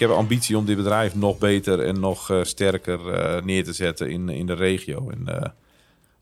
heb 0.00 0.10
ambitie 0.10 0.58
om 0.58 0.64
dit 0.64 0.76
bedrijf 0.76 1.14
nog 1.14 1.38
beter 1.38 1.80
en 1.80 2.00
nog 2.00 2.40
sterker 2.42 3.00
neer 3.44 3.64
te 3.64 3.72
zetten 3.72 4.10
in, 4.10 4.28
in 4.28 4.46
de 4.46 4.54
regio. 4.54 5.10
En 5.10 5.54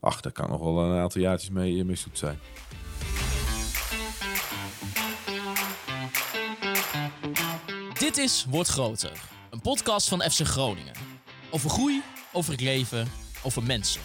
ach, 0.00 0.20
daar 0.20 0.32
kan 0.32 0.50
nog 0.50 0.60
wel 0.60 0.78
een 0.78 0.98
aantal 0.98 1.20
jaartjes 1.20 1.50
mee, 1.50 1.84
mee 1.84 1.96
zoet 1.96 2.18
zijn. 2.18 2.38
Dit 7.98 8.16
is 8.16 8.46
Wordt 8.50 8.68
Groter, 8.68 9.12
een 9.50 9.60
podcast 9.60 10.08
van 10.08 10.20
FC 10.20 10.40
Groningen. 10.46 10.92
Over 11.50 11.70
groei, 11.70 12.02
over 12.32 12.52
het 12.52 12.60
leven, 12.60 13.08
over 13.42 13.62
mensen. 13.62 14.00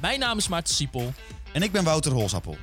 Mijn 0.00 0.18
naam 0.18 0.38
is 0.38 0.48
Maarten 0.48 0.74
Siepel. 0.74 1.12
En 1.52 1.62
ik 1.62 1.72
ben 1.72 1.84
Wouter 1.84 2.12
Holsappel. 2.12 2.56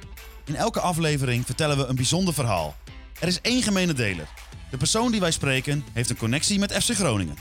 In 0.45 0.55
elke 0.55 0.79
aflevering 0.79 1.45
vertellen 1.45 1.77
we 1.77 1.85
een 1.85 1.95
bijzonder 1.95 2.33
verhaal. 2.33 2.75
Er 3.19 3.27
is 3.27 3.41
één 3.41 3.61
gemene 3.61 3.93
deler. 3.93 4.27
De 4.69 4.77
persoon 4.77 5.11
die 5.11 5.19
wij 5.19 5.31
spreken 5.31 5.83
heeft 5.93 6.09
een 6.09 6.17
connectie 6.17 6.59
met 6.59 6.73
FC 6.73 6.93
Groningen. 6.95 7.35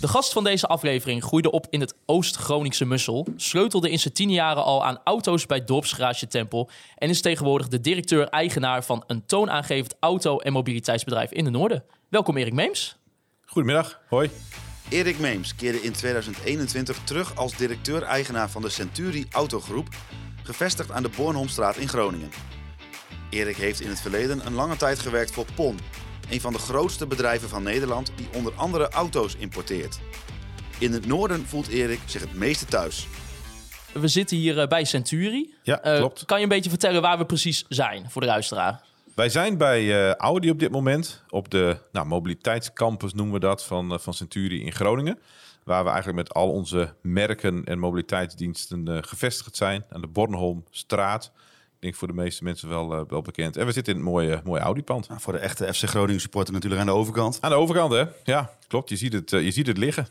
De 0.00 0.08
gast 0.08 0.32
van 0.32 0.44
deze 0.44 0.66
aflevering 0.66 1.22
groeide 1.22 1.50
op 1.50 1.66
in 1.70 1.80
het 1.80 1.94
Oost-Groningse 2.06 2.84
Mussel, 2.84 3.26
sleutelde 3.36 3.90
in 3.90 3.98
zijn 3.98 4.14
tien 4.14 4.30
jaren 4.30 4.64
al 4.64 4.84
aan 4.84 5.00
auto's 5.04 5.46
bij 5.46 5.64
Dorpsgarage 5.64 6.26
Tempel 6.26 6.70
en 6.96 7.08
is 7.08 7.20
tegenwoordig 7.20 7.68
de 7.68 7.80
directeur-eigenaar 7.80 8.84
van 8.84 9.04
een 9.06 9.26
toonaangevend 9.26 9.94
auto- 10.00 10.38
en 10.38 10.52
mobiliteitsbedrijf 10.52 11.30
in 11.30 11.44
de 11.44 11.50
Noorden. 11.50 11.84
Welkom 12.08 12.36
Erik 12.36 12.52
Meems. 12.52 12.96
Goedemiddag, 13.44 14.00
hoi. 14.08 14.30
Erik 14.88 15.18
Meems 15.18 15.54
keerde 15.54 15.82
in 15.82 15.92
2021 15.92 16.98
terug 17.04 17.36
als 17.36 17.56
directeur-eigenaar 17.56 18.50
van 18.50 18.62
de 18.62 18.68
Centuri 18.68 19.26
Autogroep, 19.30 19.88
gevestigd 20.42 20.90
aan 20.90 21.02
de 21.02 21.10
Bornholmstraat 21.16 21.76
in 21.76 21.88
Groningen. 21.88 22.30
Erik 23.30 23.56
heeft 23.56 23.80
in 23.80 23.88
het 23.88 24.00
verleden 24.00 24.46
een 24.46 24.54
lange 24.54 24.76
tijd 24.76 24.98
gewerkt 24.98 25.30
voor 25.30 25.46
PON, 25.54 25.78
een 26.30 26.40
van 26.40 26.52
de 26.52 26.58
grootste 26.58 27.06
bedrijven 27.06 27.48
van 27.48 27.62
Nederland 27.62 28.12
die 28.16 28.28
onder 28.34 28.52
andere 28.54 28.88
auto's 28.88 29.36
importeert. 29.36 29.98
In 30.78 30.92
het 30.92 31.06
noorden 31.06 31.46
voelt 31.46 31.68
Erik 31.68 32.00
zich 32.04 32.20
het 32.20 32.34
meeste 32.34 32.64
thuis. 32.64 33.06
We 33.92 34.08
zitten 34.08 34.36
hier 34.36 34.58
eh, 34.58 34.68
bij 34.68 34.84
Centuri. 34.84 35.54
Ja, 35.62 35.86
uh, 35.86 35.96
klopt. 35.96 36.24
Kan 36.24 36.36
je 36.36 36.42
een 36.42 36.48
beetje 36.48 36.70
vertellen 36.70 37.02
waar 37.02 37.18
we 37.18 37.26
precies 37.26 37.64
zijn 37.68 38.10
voor 38.10 38.20
de 38.20 38.26
luisteraar? 38.26 38.82
Wij 39.14 39.28
zijn 39.28 39.56
bij 39.56 39.82
uh, 39.82 40.14
Audi 40.14 40.50
op 40.50 40.58
dit 40.58 40.70
moment, 40.70 41.22
op 41.28 41.50
de 41.50 41.76
nou, 41.92 42.06
mobiliteitscampus 42.06 43.14
noemen 43.14 43.34
we 43.34 43.40
dat, 43.40 43.64
van, 43.64 44.00
van 44.00 44.14
Centuri 44.14 44.64
in 44.64 44.72
Groningen. 44.72 45.18
Waar 45.64 45.84
we 45.84 45.90
eigenlijk 45.90 46.18
met 46.18 46.34
al 46.34 46.50
onze 46.50 46.94
merken 47.02 47.64
en 47.64 47.78
mobiliteitsdiensten 47.78 49.04
gevestigd 49.04 49.56
zijn 49.56 49.84
aan 49.90 50.00
de 50.00 50.06
Bornholmstraat 50.06 51.32
denk 51.78 51.94
voor 51.94 52.08
de 52.08 52.14
meeste 52.14 52.44
mensen 52.44 52.68
wel, 52.68 52.98
uh, 52.98 53.00
wel 53.08 53.22
bekend. 53.22 53.56
En 53.56 53.66
we 53.66 53.72
zitten 53.72 53.92
in 53.92 53.98
het 53.98 54.08
mooie, 54.08 54.40
mooie 54.44 54.60
Audi-pand. 54.60 55.08
Nou, 55.08 55.20
voor 55.20 55.32
de 55.32 55.38
echte 55.38 55.74
FC 55.74 55.84
Groningen 55.84 56.20
supporter 56.20 56.54
natuurlijk 56.54 56.80
aan 56.80 56.86
de 56.86 56.92
overkant. 56.92 57.38
Aan 57.40 57.50
de 57.50 57.56
overkant, 57.56 57.92
hè? 57.92 58.04
Ja, 58.24 58.50
klopt. 58.66 58.88
Je 58.88 58.96
ziet 58.96 59.12
het, 59.12 59.32
uh, 59.32 59.44
je 59.44 59.50
ziet 59.50 59.66
het 59.66 59.78
liggen. 59.78 60.08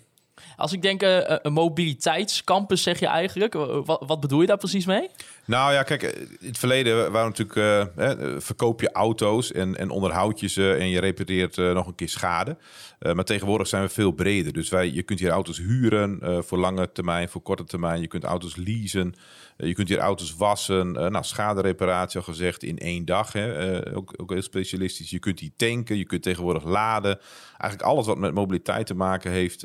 Als 0.56 0.74
ik 0.74 0.82
denk 0.82 1.04
uh, 1.04 1.20
een 1.26 1.54
mobiliteitscampus, 1.54 2.84
zeg 2.84 3.00
je 3.00 3.08
eigenlijk. 3.08 3.54
Wat, 3.54 4.04
wat, 4.08 4.20
bedoel 4.20 4.42
je 4.42 4.48
daar 4.48 4.58
precies 4.58 4.86
mee? 4.86 5.10
Nou 5.48 5.74
ja, 5.74 5.84
kijk, 5.84 6.04
in 6.40 6.48
het 6.48 6.58
verleden 6.58 7.12
waren 7.12 7.34
natuurlijk 7.36 7.96
uh, 7.98 8.36
verkoop 8.38 8.82
je 8.82 8.92
auto's 8.92 9.52
en, 9.52 9.78
en 9.78 9.90
onderhoud 9.90 10.40
je 10.40 10.48
ze 10.48 10.74
en 10.74 10.90
je 10.90 11.00
repareert 11.00 11.58
nog 11.58 11.88
een 11.88 11.96
keer 11.96 12.10
schade. 12.10 12.58
maar 13.00 13.24
tegenwoordig 13.24 13.68
zijn 13.68 13.84
we 13.84 13.90
veel 13.90 14.12
breder. 14.12 14.54
Dus 14.54 14.70
wij, 14.70 14.92
je 14.92 15.04
kunt 15.04 15.20
hier 15.20 15.30
auto's 15.30 15.58
huren 15.58 16.20
voor 16.46 16.58
lange 16.58 16.92
termijn, 16.92 17.30
voor 17.30 17.42
korte 17.42 17.64
termijn. 17.64 18.02
Je 18.02 18.08
kunt 18.08 18.24
auto's 18.24 18.56
leasen. 18.56 19.16
je 19.58 19.74
kunt 19.74 19.88
hier 19.88 19.98
auto's 19.98 20.36
wassen. 20.36 20.92
nou, 20.92 21.24
schadereparatie 21.24 22.20
al 22.20 22.26
gezegd 22.26 22.64
in 22.64 22.78
één 22.78 23.06
dag. 23.06 23.34
Hè. 23.34 23.96
ook, 23.96 24.14
ook 24.18 24.32
heel 24.32 24.42
specialistisch. 24.42 25.10
Je 25.10 25.20
kunt 25.20 25.38
die 25.38 25.54
tanken. 25.56 25.98
Je 25.98 26.06
kunt 26.06 26.24
tegenwoordig 26.24 26.64
laden. 26.64 27.20
Eigenlijk 27.58 27.92
alles 27.92 28.06
wat 28.06 28.18
met 28.18 28.34
mobiliteit 28.34 28.86
te 28.86 28.96
maken 28.96 29.32
heeft, 29.32 29.62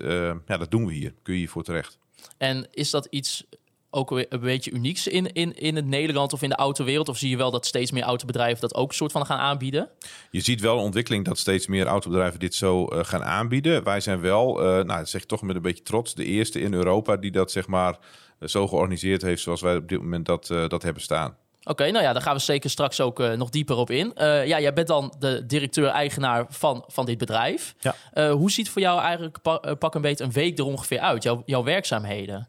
ja, 0.47 0.57
dat 0.57 0.71
doen 0.71 0.87
we 0.87 0.93
hier. 0.93 1.15
Kun 1.23 1.33
je 1.33 1.41
hiervoor 1.41 1.63
terecht. 1.63 1.99
En 2.39 2.67
is 2.71 2.91
dat 2.91 3.07
iets 3.11 3.47
ook 3.95 4.11
een 4.11 4.41
beetje 4.41 4.71
unieks 4.71 5.07
in, 5.07 5.33
in, 5.33 5.57
in 5.57 5.77
het 5.77 5.87
Nederland 5.87 6.33
of 6.33 6.43
in 6.43 6.49
de 6.49 6.55
autowereld? 6.55 7.09
Of 7.09 7.19
zie 7.19 7.31
je 7.31 7.37
wel 7.37 7.51
dat 7.51 7.67
steeds 7.67 7.91
meer 7.91 8.03
autobedrijven 8.03 8.61
dat 8.61 8.75
ook 8.75 8.93
soort 8.93 9.13
van 9.13 9.27
gaan 9.27 9.39
aanbieden? 9.39 9.89
Je 10.31 10.41
ziet 10.41 10.61
wel 10.61 10.77
een 10.77 10.85
ontwikkeling 10.85 11.25
dat 11.25 11.39
steeds 11.39 11.67
meer 11.67 11.87
autobedrijven 11.87 12.41
dit 12.41 12.55
zo 12.55 12.89
uh, 12.93 13.05
gaan 13.05 13.25
aanbieden. 13.25 13.85
Wij 13.85 14.01
zijn 14.01 14.21
wel, 14.21 14.79
uh, 14.79 14.85
nou, 14.85 15.07
zeg 15.07 15.25
toch 15.25 15.43
met 15.43 15.57
een 15.57 15.63
beetje 15.63 15.83
trots, 15.83 16.15
de 16.15 16.25
eerste 16.25 16.61
in 16.61 16.75
Europa 16.75 17.17
die 17.17 17.31
dat 17.31 17.51
zeg 17.51 17.67
maar 17.67 17.99
uh, 18.41 18.49
zo 18.49 18.69
georganiseerd 18.69 19.23
heeft 19.23 19.43
zoals 19.43 19.61
wij 19.61 19.77
op 19.77 19.89
dit 19.89 19.99
moment 19.99 20.27
dat, 20.27 20.47
dat 20.47 20.83
hebben 20.83 21.03
staan. 21.03 21.37
Oké, 21.65 21.91
nou 21.91 22.05
ja, 22.05 22.13
daar 22.13 22.23
gaan 22.23 22.35
we 22.35 22.41
zeker 22.41 22.71
straks 22.71 23.01
ook 23.01 23.21
uh, 23.21 23.33
nog 23.33 23.51
dieper 23.51 23.77
op 23.77 23.91
in. 23.91 24.13
Uh, 24.17 24.47
ja, 24.47 24.61
jij 24.61 24.73
bent 24.73 24.87
dan 24.87 25.15
de 25.19 25.47
directeur-eigenaar 25.47 26.47
van, 26.49 26.85
van 26.87 27.07
dit 27.07 27.19
bedrijf. 27.19 27.75
Ja. 27.81 27.95
Uh, 28.15 28.33
hoe 28.33 28.51
ziet 28.51 28.71
voor 28.71 28.83
jou 28.83 29.01
eigenlijk 29.01 29.43
pa 29.43 29.75
pak 29.75 29.95
een 29.95 30.01
beetje 30.01 30.25
een 30.25 30.33
week 30.33 30.59
er 30.59 30.65
ongeveer 30.65 30.99
uit, 30.99 31.23
jouw, 31.23 31.43
jouw 31.47 31.63
werkzaamheden? 31.63 32.49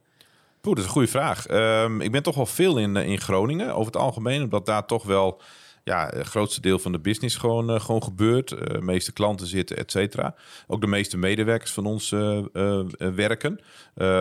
Poeh, 0.63 0.75
dat 0.75 0.84
is 0.84 0.90
een 0.90 0.97
goede 0.97 1.12
vraag. 1.12 1.50
Um, 1.84 2.01
ik 2.01 2.12
ben 2.12 2.24
toch 2.24 2.35
wel 2.35 2.46
veel 2.46 2.78
in, 2.78 2.96
in 2.96 3.19
Groningen 3.19 3.75
over 3.75 3.85
het 3.85 4.01
algemeen, 4.01 4.44
omdat 4.44 4.66
daar 4.66 4.85
toch 4.85 5.03
wel 5.03 5.41
ja, 5.84 6.09
het 6.13 6.28
grootste 6.28 6.62
deel 6.62 6.79
van 6.79 6.91
de 6.91 7.00
business 7.00 7.35
gewoon, 7.35 7.74
uh, 7.74 7.79
gewoon 7.79 8.03
gebeurt. 8.03 8.51
Uh, 8.51 8.59
de 8.59 8.81
meeste 8.81 9.13
klanten 9.13 9.47
zitten, 9.47 9.78
et 9.78 9.91
cetera. 9.91 10.35
Ook 10.68 10.81
de 10.81 10.88
meeste 10.88 11.18
medewerkers 11.18 11.72
van 11.72 11.85
ons 11.85 12.09
werken. 12.97 13.59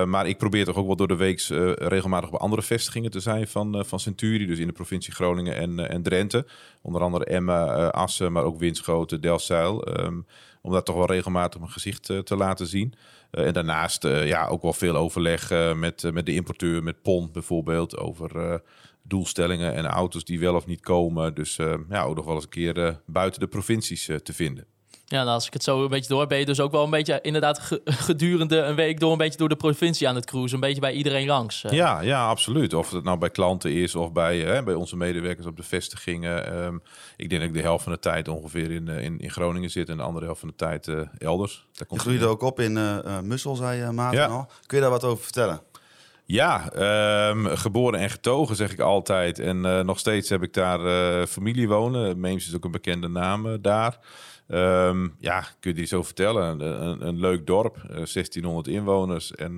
maar 0.06 0.26
ik 0.26 0.38
probeer 0.38 0.64
toch 0.64 0.76
ook 0.76 0.86
wel 0.86 0.96
door 0.96 1.08
de 1.08 1.16
week 1.16 1.40
regelmatig 1.78 2.30
bij 2.30 2.38
andere 2.38 2.62
vestigingen 2.62 3.10
te 3.10 3.20
zijn 3.20 3.48
van, 3.48 3.84
van 3.86 4.00
Centuri. 4.00 4.46
Dus 4.46 4.58
in 4.58 4.66
de 4.66 4.72
provincie 4.72 5.12
Groningen 5.12 5.56
en, 5.56 5.88
en 5.88 6.02
Drenthe. 6.02 6.46
Onder 6.80 7.02
andere 7.02 7.24
Emmen, 7.24 7.92
Assen, 7.92 8.32
maar 8.32 8.44
ook 8.44 8.58
Winschoten, 8.58 9.20
Delfzijl. 9.20 10.00
Um, 10.00 10.26
om 10.62 10.72
daar 10.72 10.82
toch 10.82 10.96
wel 10.96 11.06
regelmatig 11.06 11.60
mijn 11.60 11.72
gezicht 11.72 12.04
te 12.04 12.36
laten 12.36 12.66
zien. 12.66 12.94
en 13.30 13.52
daarnaast 13.52 14.02
ja, 14.02 14.46
ook 14.46 14.62
wel 14.62 14.72
veel 14.72 14.96
overleg 14.96 15.50
met, 15.74 16.12
met 16.12 16.26
de 16.26 16.34
importeur, 16.34 16.82
met 16.82 17.02
PON 17.02 17.32
bijvoorbeeld, 17.32 17.98
over 17.98 18.60
doelstellingen 19.02 19.74
en 19.74 19.86
auto's 19.86 20.24
die 20.24 20.40
wel 20.40 20.54
of 20.54 20.66
niet 20.66 20.80
komen. 20.80 21.34
Dus 21.34 21.56
ja, 21.88 22.02
ook 22.02 22.16
nog 22.16 22.24
wel 22.24 22.34
eens 22.34 22.44
een 22.44 22.50
keer 22.50 23.00
buiten 23.06 23.40
de 23.40 23.46
provincies 23.46 24.04
te 24.04 24.32
vinden. 24.32 24.66
Ja, 25.04 25.18
nou, 25.18 25.34
als 25.34 25.46
ik 25.46 25.52
het 25.52 25.62
zo 25.62 25.82
een 25.82 25.88
beetje 25.88 26.08
door 26.08 26.26
ben 26.26 26.38
je 26.38 26.44
dus 26.44 26.60
ook 26.60 26.72
wel 26.72 26.84
een 26.84 26.90
beetje 26.90 27.18
inderdaad 27.22 27.80
gedurende 27.84 28.56
een 28.56 28.74
week 28.74 29.00
door 29.00 29.12
een 29.12 29.18
beetje 29.18 29.38
door 29.38 29.48
de 29.48 29.56
provincie 29.56 30.08
aan 30.08 30.14
het 30.14 30.26
cruisen. 30.26 30.54
Een 30.54 30.60
beetje 30.60 30.80
bij 30.80 30.92
iedereen 30.92 31.26
langs. 31.26 31.64
Ja, 31.70 32.00
ja, 32.00 32.26
absoluut. 32.26 32.74
Of 32.74 32.90
het 32.90 33.04
nou 33.04 33.18
bij 33.18 33.30
klanten 33.30 33.72
is 33.72 33.94
of 33.94 34.12
bij, 34.12 34.64
bij 34.64 34.74
onze 34.74 34.96
medewerkers 34.96 35.46
op 35.46 35.56
de 35.56 35.62
vestigingen. 35.62 36.64
Um, 36.64 36.82
ik 37.16 37.28
denk 37.28 37.40
dat 37.40 37.50
ik 37.50 37.56
de 37.56 37.62
helft 37.62 37.84
van 37.84 37.92
de 37.92 37.98
tijd 37.98 38.28
ongeveer 38.28 38.70
in, 38.70 38.88
in, 38.88 39.18
in 39.18 39.30
Groningen 39.30 39.70
zit 39.70 39.88
en 39.88 39.96
de 39.96 40.02
andere 40.02 40.24
helft 40.24 40.40
van 40.40 40.48
de 40.48 40.56
tijd 40.56 40.90
elders. 41.18 41.66
Daar 41.72 41.86
komt 41.86 42.00
je 42.00 42.06
groeide 42.06 42.26
ook 42.26 42.42
op 42.42 42.60
in 42.60 43.02
Mussel, 43.22 43.56
zei 43.56 43.84
je 43.84 43.90
Maarten 43.90 44.20
ja. 44.20 44.26
al. 44.26 44.50
Kun 44.66 44.76
je 44.76 44.82
daar 44.82 44.92
wat 44.92 45.04
over 45.04 45.24
vertellen? 45.24 45.60
Ja, 46.24 46.72
um, 47.28 47.46
geboren 47.46 48.00
en 48.00 48.10
getogen 48.10 48.56
zeg 48.56 48.72
ik 48.72 48.80
altijd. 48.80 49.38
En 49.38 49.56
uh, 49.56 49.80
nog 49.80 49.98
steeds 49.98 50.28
heb 50.28 50.42
ik 50.42 50.54
daar 50.54 50.80
uh, 50.80 51.26
familie 51.26 51.68
wonen. 51.68 52.20
Meems 52.20 52.46
is 52.46 52.54
ook 52.54 52.64
een 52.64 52.70
bekende 52.70 53.08
naam 53.08 53.46
uh, 53.46 53.54
daar. 53.60 53.98
Um, 54.54 55.16
ja, 55.18 55.40
kun 55.40 55.70
je 55.70 55.74
die 55.74 55.86
zo 55.86 56.02
vertellen? 56.02 56.60
Een, 56.60 57.06
een 57.06 57.18
leuk 57.18 57.46
dorp, 57.46 57.76
1600 57.88 58.68
inwoners. 58.68 59.34
En 59.34 59.56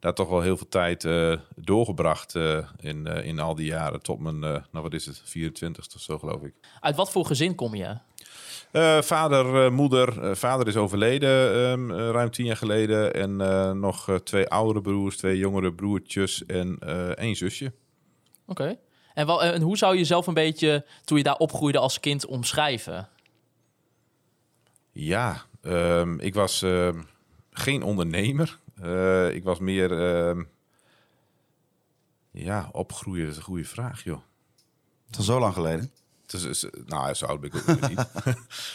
daar 0.00 0.14
toch 0.14 0.28
wel 0.28 0.40
heel 0.40 0.56
veel 0.56 0.68
tijd 0.68 1.08
doorgebracht 1.56 2.34
in, 2.76 3.06
in 3.06 3.38
al 3.38 3.54
die 3.54 3.66
jaren. 3.66 4.02
Tot 4.02 4.20
mijn, 4.20 4.38
nou 4.38 4.64
wat 4.70 4.94
is 4.94 5.06
het, 5.06 5.20
24 5.24 5.86
of 5.94 6.00
zo 6.00 6.18
geloof 6.18 6.42
ik. 6.42 6.54
Uit 6.80 6.96
wat 6.96 7.10
voor 7.10 7.26
gezin 7.26 7.54
kom 7.54 7.74
je? 7.74 7.96
Vader, 9.02 9.72
moeder. 9.72 10.36
Vader 10.36 10.66
is 10.66 10.76
overleden 10.76 11.56
um, 11.56 11.92
ruim 11.92 12.30
tien 12.30 12.46
jaar 12.46 12.56
geleden. 12.56 13.14
En 13.14 13.36
nog 13.80 14.20
twee 14.24 14.48
oudere 14.48 14.80
broers, 14.80 15.16
twee 15.16 15.38
jongere 15.38 15.72
broertjes 15.72 16.46
en 16.46 16.78
één 17.16 17.36
zusje. 17.36 17.72
Oké. 18.46 18.62
Okay. 18.62 18.78
En, 19.14 19.28
en, 19.28 19.62
hoe 19.62 19.76
zou 19.76 19.92
je 19.92 19.98
jezelf 19.98 20.26
een 20.26 20.34
beetje, 20.34 20.86
toen 21.04 21.16
je 21.16 21.22
daar 21.22 21.36
opgroeide 21.36 21.78
als 21.78 22.00
kind, 22.00 22.26
omschrijven? 22.26 23.08
Ja, 24.98 25.42
um, 25.62 26.20
ik 26.20 26.34
was 26.34 26.62
ehm, 26.62 27.02
geen 27.50 27.82
ondernemer. 27.82 28.58
ik 29.32 29.44
was 29.44 29.58
meer... 29.58 29.94
ja, 32.30 32.68
opgroeien 32.72 33.28
is 33.28 33.36
een 33.36 33.42
goede 33.42 33.64
vraag, 33.64 34.04
joh. 34.04 34.20
Het 35.06 35.18
is 35.18 35.24
zo 35.24 35.38
lang 35.38 35.54
geleden. 35.54 35.90
Dus, 36.26 36.66
nou, 36.86 37.14
zo 37.14 37.26
oud 37.26 37.40
ben 37.40 37.50
ik 37.52 37.68
ook 37.68 37.88
niet. 37.88 38.06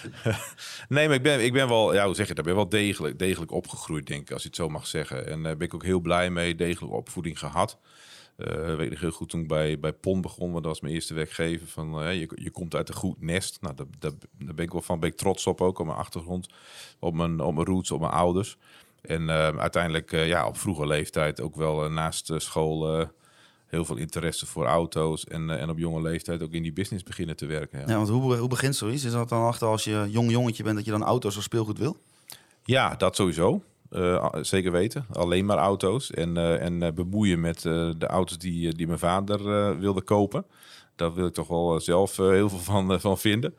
nee, 0.89 1.07
maar 1.07 1.15
ik 1.15 1.23
ben, 1.23 1.43
ik 1.43 1.53
ben 1.53 1.67
wel, 1.67 1.93
ja, 1.93 2.05
hoe 2.05 2.15
zeg 2.15 2.27
je 2.27 2.33
dat? 2.33 2.45
ben 2.45 2.55
wel 2.55 2.69
degelijk, 2.69 3.19
degelijk 3.19 3.51
opgegroeid, 3.51 4.07
denk 4.07 4.21
ik, 4.21 4.31
als 4.31 4.41
je 4.41 4.47
het 4.47 4.57
zo 4.57 4.69
mag 4.69 4.87
zeggen. 4.87 5.27
En 5.27 5.43
daar 5.43 5.51
uh, 5.51 5.57
ben 5.57 5.67
ik 5.67 5.73
ook 5.73 5.83
heel 5.83 5.99
blij 5.99 6.29
mee, 6.29 6.55
degelijke 6.55 6.95
opvoeding 6.95 7.39
gehad. 7.39 7.77
Uh, 8.47 8.75
weet 8.75 8.91
ik 8.91 8.99
heel 8.99 9.11
goed 9.11 9.29
toen 9.29 9.41
ik 9.41 9.47
bij, 9.47 9.79
bij 9.79 9.93
PON 9.93 10.21
begon, 10.21 10.51
want 10.51 10.63
dat 10.63 10.71
was 10.71 10.81
mijn 10.81 10.93
eerste 10.93 11.13
werkgever. 11.13 11.67
Van, 11.67 12.03
uh, 12.03 12.19
je, 12.19 12.29
je 12.35 12.51
komt 12.51 12.75
uit 12.75 12.89
een 12.89 12.95
goed 12.95 13.21
nest. 13.21 13.61
Nou, 13.61 13.75
daar, 13.75 13.85
daar, 13.99 14.11
daar 14.37 14.55
ben 14.55 14.65
ik 14.65 14.71
wel 14.71 14.81
van 14.81 14.99
ben 14.99 15.09
ik 15.09 15.17
trots 15.17 15.47
op, 15.47 15.61
ook 15.61 15.79
op 15.79 15.85
mijn 15.85 15.97
achtergrond, 15.97 16.47
op 16.99 17.13
mijn, 17.13 17.39
op 17.39 17.53
mijn 17.53 17.65
roots, 17.65 17.91
op 17.91 17.99
mijn 17.99 18.11
ouders. 18.11 18.57
En 19.01 19.21
uh, 19.21 19.47
uiteindelijk, 19.47 20.11
ja, 20.11 20.47
op 20.47 20.57
vroege 20.57 20.87
leeftijd 20.87 21.41
ook 21.41 21.55
wel 21.55 21.89
naast 21.89 22.31
school 22.37 23.07
heel 23.67 23.85
veel 23.85 23.95
interesse 23.97 24.45
voor 24.45 24.65
auto's. 24.65 25.25
En, 25.25 25.59
en 25.59 25.69
op 25.69 25.77
jonge 25.77 26.01
leeftijd 26.01 26.43
ook 26.43 26.51
in 26.51 26.63
die 26.63 26.73
business 26.73 27.03
beginnen 27.03 27.35
te 27.35 27.45
werken. 27.45 27.79
Ja, 27.79 27.85
ja 27.87 27.95
want 27.95 28.09
hoe, 28.09 28.35
hoe 28.35 28.49
begint 28.49 28.75
zoiets? 28.75 29.03
Is 29.03 29.11
dat 29.11 29.29
dan 29.29 29.45
achter 29.45 29.67
als 29.67 29.83
je 29.83 30.07
jong 30.09 30.31
jongetje 30.31 30.63
bent 30.63 30.75
dat 30.75 30.85
je 30.85 30.91
dan 30.91 31.03
auto's 31.03 31.37
of 31.37 31.43
speelgoed 31.43 31.77
wil? 31.77 31.97
ja 32.63 32.95
dat 32.95 33.15
sowieso. 33.15 33.63
Zeker 34.41 34.71
weten. 34.71 35.05
Alleen 35.11 35.45
maar 35.45 35.57
auto's. 35.57 36.11
En, 36.11 36.59
en 36.59 36.95
bemoeien 36.95 37.41
met 37.41 37.61
de 37.61 38.07
auto's 38.07 38.37
die, 38.37 38.75
die 38.75 38.87
mijn 38.87 38.99
vader 38.99 39.79
wilde 39.79 40.01
kopen. 40.01 40.45
Daar 40.95 41.13
wil 41.13 41.25
ik 41.25 41.33
toch 41.33 41.47
wel 41.47 41.79
zelf 41.79 42.17
heel 42.17 42.49
veel 42.49 42.59
van, 42.59 42.99
van 42.99 43.17
vinden. 43.17 43.55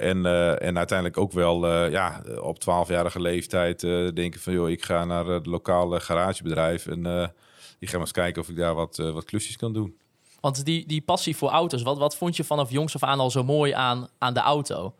En, 0.00 0.26
en 0.60 0.76
uiteindelijk 0.76 1.18
ook 1.18 1.32
wel 1.32 1.66
ja, 1.90 2.22
op 2.40 2.56
12-jarige 2.60 3.20
leeftijd 3.20 3.80
denken 4.14 4.40
van... 4.40 4.52
joh, 4.52 4.70
ik 4.70 4.84
ga 4.84 5.04
naar 5.04 5.26
het 5.26 5.46
lokale 5.46 6.00
garagebedrijf 6.00 6.86
en 6.86 7.32
ik 7.78 7.88
ga 7.88 7.92
maar 7.92 8.00
eens 8.00 8.12
kijken 8.12 8.42
of 8.42 8.48
ik 8.48 8.56
daar 8.56 8.74
wat, 8.74 8.96
wat 8.96 9.24
klusjes 9.24 9.56
kan 9.56 9.72
doen. 9.72 9.96
Want 10.40 10.64
die, 10.64 10.86
die 10.86 11.00
passie 11.00 11.36
voor 11.36 11.48
auto's, 11.48 11.82
wat, 11.82 11.98
wat 11.98 12.16
vond 12.16 12.36
je 12.36 12.44
vanaf 12.44 12.70
jongs 12.70 12.94
af 12.94 13.02
aan 13.02 13.20
al 13.20 13.30
zo 13.30 13.44
mooi 13.44 13.72
aan, 13.72 14.08
aan 14.18 14.34
de 14.34 14.40
auto? 14.40 14.94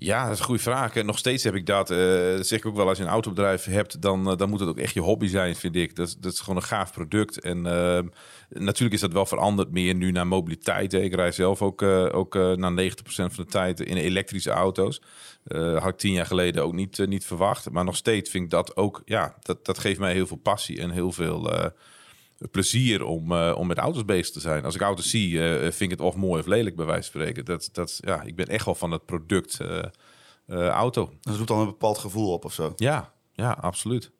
Ja, 0.00 0.24
dat 0.24 0.32
is 0.32 0.38
een 0.38 0.44
goede 0.44 0.62
vraag. 0.62 0.96
En 0.96 1.06
nog 1.06 1.18
steeds 1.18 1.44
heb 1.44 1.54
ik 1.54 1.66
dat. 1.66 1.90
Uh, 1.90 1.96
zeg 2.40 2.58
ik 2.58 2.66
ook 2.66 2.76
wel, 2.76 2.88
als 2.88 2.98
je 2.98 3.04
een 3.04 3.10
autobedrijf 3.10 3.64
hebt, 3.64 4.02
dan, 4.02 4.30
uh, 4.30 4.36
dan 4.36 4.48
moet 4.48 4.60
het 4.60 4.68
ook 4.68 4.78
echt 4.78 4.94
je 4.94 5.00
hobby 5.00 5.26
zijn, 5.26 5.56
vind 5.56 5.76
ik. 5.76 5.96
Dat, 5.96 6.16
dat 6.20 6.32
is 6.32 6.40
gewoon 6.40 6.56
een 6.56 6.62
gaaf 6.62 6.92
product. 6.92 7.40
En 7.40 7.58
uh, 7.58 8.00
natuurlijk 8.48 8.94
is 8.94 9.00
dat 9.00 9.12
wel 9.12 9.26
veranderd 9.26 9.70
meer 9.70 9.94
nu 9.94 10.10
naar 10.10 10.26
mobiliteit. 10.26 10.92
Ik 10.92 11.14
rij 11.14 11.32
zelf 11.32 11.62
ook, 11.62 11.82
ook 11.82 12.34
na 12.34 12.90
90% 12.90 12.90
van 13.04 13.30
de 13.36 13.44
tijd 13.44 13.80
in 13.80 13.96
elektrische 13.96 14.50
auto's. 14.50 15.02
had 15.52 15.88
ik 15.88 15.96
tien 15.96 16.12
jaar 16.12 16.26
geleden 16.26 16.62
ook 16.62 16.72
niet, 16.72 17.06
niet 17.06 17.24
verwacht. 17.24 17.70
Maar 17.70 17.84
nog 17.84 17.96
steeds 17.96 18.30
vind 18.30 18.44
ik 18.44 18.50
dat 18.50 18.76
ook, 18.76 19.02
ja, 19.04 19.36
dat, 19.40 19.64
dat 19.64 19.78
geeft 19.78 20.00
mij 20.00 20.12
heel 20.12 20.26
veel 20.26 20.36
passie 20.36 20.80
en 20.80 20.90
heel 20.90 21.12
veel 21.12 21.72
plezier 22.50 23.04
om, 23.04 23.32
uh, 23.32 23.54
om 23.56 23.66
met 23.66 23.78
auto's 23.78 24.04
bezig 24.04 24.30
te 24.30 24.40
zijn. 24.40 24.64
Als 24.64 24.74
ik 24.74 24.80
auto's 24.80 25.10
zie, 25.10 25.30
uh, 25.30 25.60
vind 25.60 25.80
ik 25.80 25.90
het 25.90 26.00
of 26.00 26.14
mooi 26.14 26.40
of 26.40 26.46
lelijk, 26.46 26.76
bij 26.76 26.86
wijze 26.86 27.10
van 27.10 27.20
spreken. 27.20 27.44
Dat, 27.44 27.68
dat, 27.72 27.98
ja, 28.00 28.22
ik 28.22 28.36
ben 28.36 28.46
echt 28.46 28.64
wel 28.64 28.74
van 28.74 28.90
het 28.90 29.04
product 29.06 29.58
uh, 29.60 30.68
auto. 30.68 31.12
Dat 31.20 31.36
doet 31.36 31.48
dan 31.48 31.58
een 31.58 31.66
bepaald 31.66 31.98
gevoel 31.98 32.32
op 32.32 32.44
of 32.44 32.52
zo? 32.52 32.72
Ja, 32.76 33.12
ja 33.32 33.50
absoluut. 33.50 34.10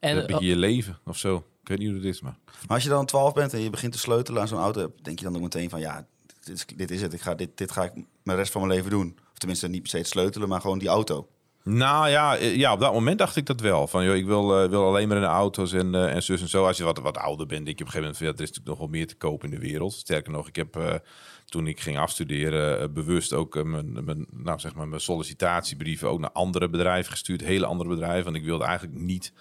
En 0.00 0.16
heb 0.16 0.30
je 0.30 0.46
je 0.46 0.56
leven 0.56 0.98
of 1.04 1.18
zo. 1.18 1.36
Ik 1.36 1.68
weet 1.68 1.78
niet 1.78 1.88
hoe 1.88 1.96
het 1.96 2.06
is, 2.06 2.20
maar... 2.20 2.36
maar 2.44 2.76
als 2.76 2.82
je 2.82 2.88
dan 2.88 3.06
12 3.06 3.32
bent 3.32 3.52
en 3.52 3.60
je 3.60 3.70
begint 3.70 3.92
te 3.92 3.98
sleutelen 3.98 4.40
aan 4.40 4.48
zo'n 4.48 4.58
auto... 4.58 4.92
denk 5.02 5.18
je 5.18 5.24
dan 5.24 5.34
ook 5.36 5.42
meteen 5.42 5.70
van, 5.70 5.80
ja, 5.80 6.06
dit 6.44 6.54
is, 6.54 6.66
dit 6.76 6.90
is 6.90 7.02
het. 7.02 7.12
Ik 7.12 7.20
ga, 7.20 7.34
dit, 7.34 7.58
dit 7.58 7.72
ga 7.72 7.84
ik 7.84 7.92
mijn 8.22 8.38
rest 8.38 8.52
van 8.52 8.60
mijn 8.60 8.74
leven 8.74 8.90
doen. 8.90 9.18
Of 9.32 9.38
tenminste, 9.38 9.68
niet 9.68 9.80
per 9.80 9.90
se 9.90 9.96
het 9.96 10.06
sleutelen, 10.06 10.48
maar 10.48 10.60
gewoon 10.60 10.78
die 10.78 10.88
auto. 10.88 11.28
Nou 11.68 12.08
ja, 12.08 12.36
eh, 12.36 12.56
ja, 12.56 12.72
op 12.72 12.80
dat 12.80 12.92
moment 12.92 13.18
dacht 13.18 13.36
ik 13.36 13.46
dat 13.46 13.60
wel. 13.60 13.86
Van 13.86 14.04
joh, 14.04 14.16
ik 14.16 14.26
wil, 14.26 14.62
uh, 14.62 14.70
wil 14.70 14.86
alleen 14.86 15.08
maar 15.08 15.16
in 15.16 15.22
de 15.22 15.28
auto's 15.28 15.72
en, 15.72 15.94
uh, 15.94 16.14
en 16.14 16.22
zus 16.22 16.40
en 16.40 16.48
zo. 16.48 16.66
Als 16.66 16.76
je 16.76 16.84
wat, 16.84 16.98
wat 16.98 17.18
ouder 17.18 17.46
bent, 17.46 17.64
denk 17.64 17.78
je 17.78 17.84
op 17.84 17.94
een 17.94 18.00
gegeven 18.00 18.02
moment... 18.02 18.18
Ja, 18.18 18.26
er 18.26 18.32
is 18.32 18.56
natuurlijk 18.56 18.66
nog 18.66 18.78
wel 18.78 18.98
meer 18.98 19.06
te 19.06 19.16
kopen 19.16 19.50
in 19.50 19.60
de 19.60 19.66
wereld. 19.66 19.92
Sterker 19.92 20.32
nog, 20.32 20.48
ik 20.48 20.56
heb 20.56 21.00
toen 21.44 21.66
ik 21.66 21.80
ging 21.80 21.98
afstuderen... 21.98 22.92
bewust 22.92 23.32
ook 23.32 23.64
mijn, 23.64 24.04
mijn, 24.04 24.26
nou, 24.30 24.58
zeg 24.58 24.74
maar 24.74 24.88
mijn 24.88 25.00
sollicitatiebrieven 25.00 26.08
ook 26.08 26.20
naar 26.20 26.32
andere 26.32 26.68
bedrijven 26.68 27.10
gestuurd. 27.10 27.40
Hele 27.40 27.66
andere 27.66 27.90
bedrijven. 27.90 28.24
Want 28.24 28.36
ik 28.36 28.44
wilde 28.44 28.64
eigenlijk 28.64 28.98
niet 28.98 29.32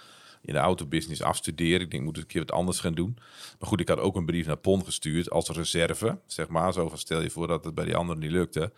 in 0.42 0.54
de 0.54 0.60
autobusiness 0.60 1.22
afstuderen. 1.22 1.82
Ik 1.82 1.92
denk, 1.92 1.94
ik 1.94 2.08
moet 2.08 2.18
een 2.18 2.26
keer 2.26 2.42
wat 2.42 2.52
anders 2.52 2.80
gaan 2.80 2.94
doen. 2.94 3.18
Maar 3.60 3.70
goed, 3.70 3.80
ik 3.80 3.88
had 3.88 4.00
ook 4.00 4.16
een 4.16 4.26
brief 4.26 4.46
naar 4.46 4.58
PON 4.58 4.86
gestuurd 4.86 5.30
als 5.30 5.50
reserve. 5.50 6.20
Zeg 6.26 6.48
maar, 6.48 6.74
zo 6.74 6.90
van 6.90 6.98
stel 6.98 7.22
je 7.22 7.30
voor 7.30 7.48
dat 7.48 7.66
het 7.66 7.76
bij 7.76 7.86
die 7.86 7.96
anderen 7.96 8.22
niet 8.22 8.32
lukte... 8.32 8.72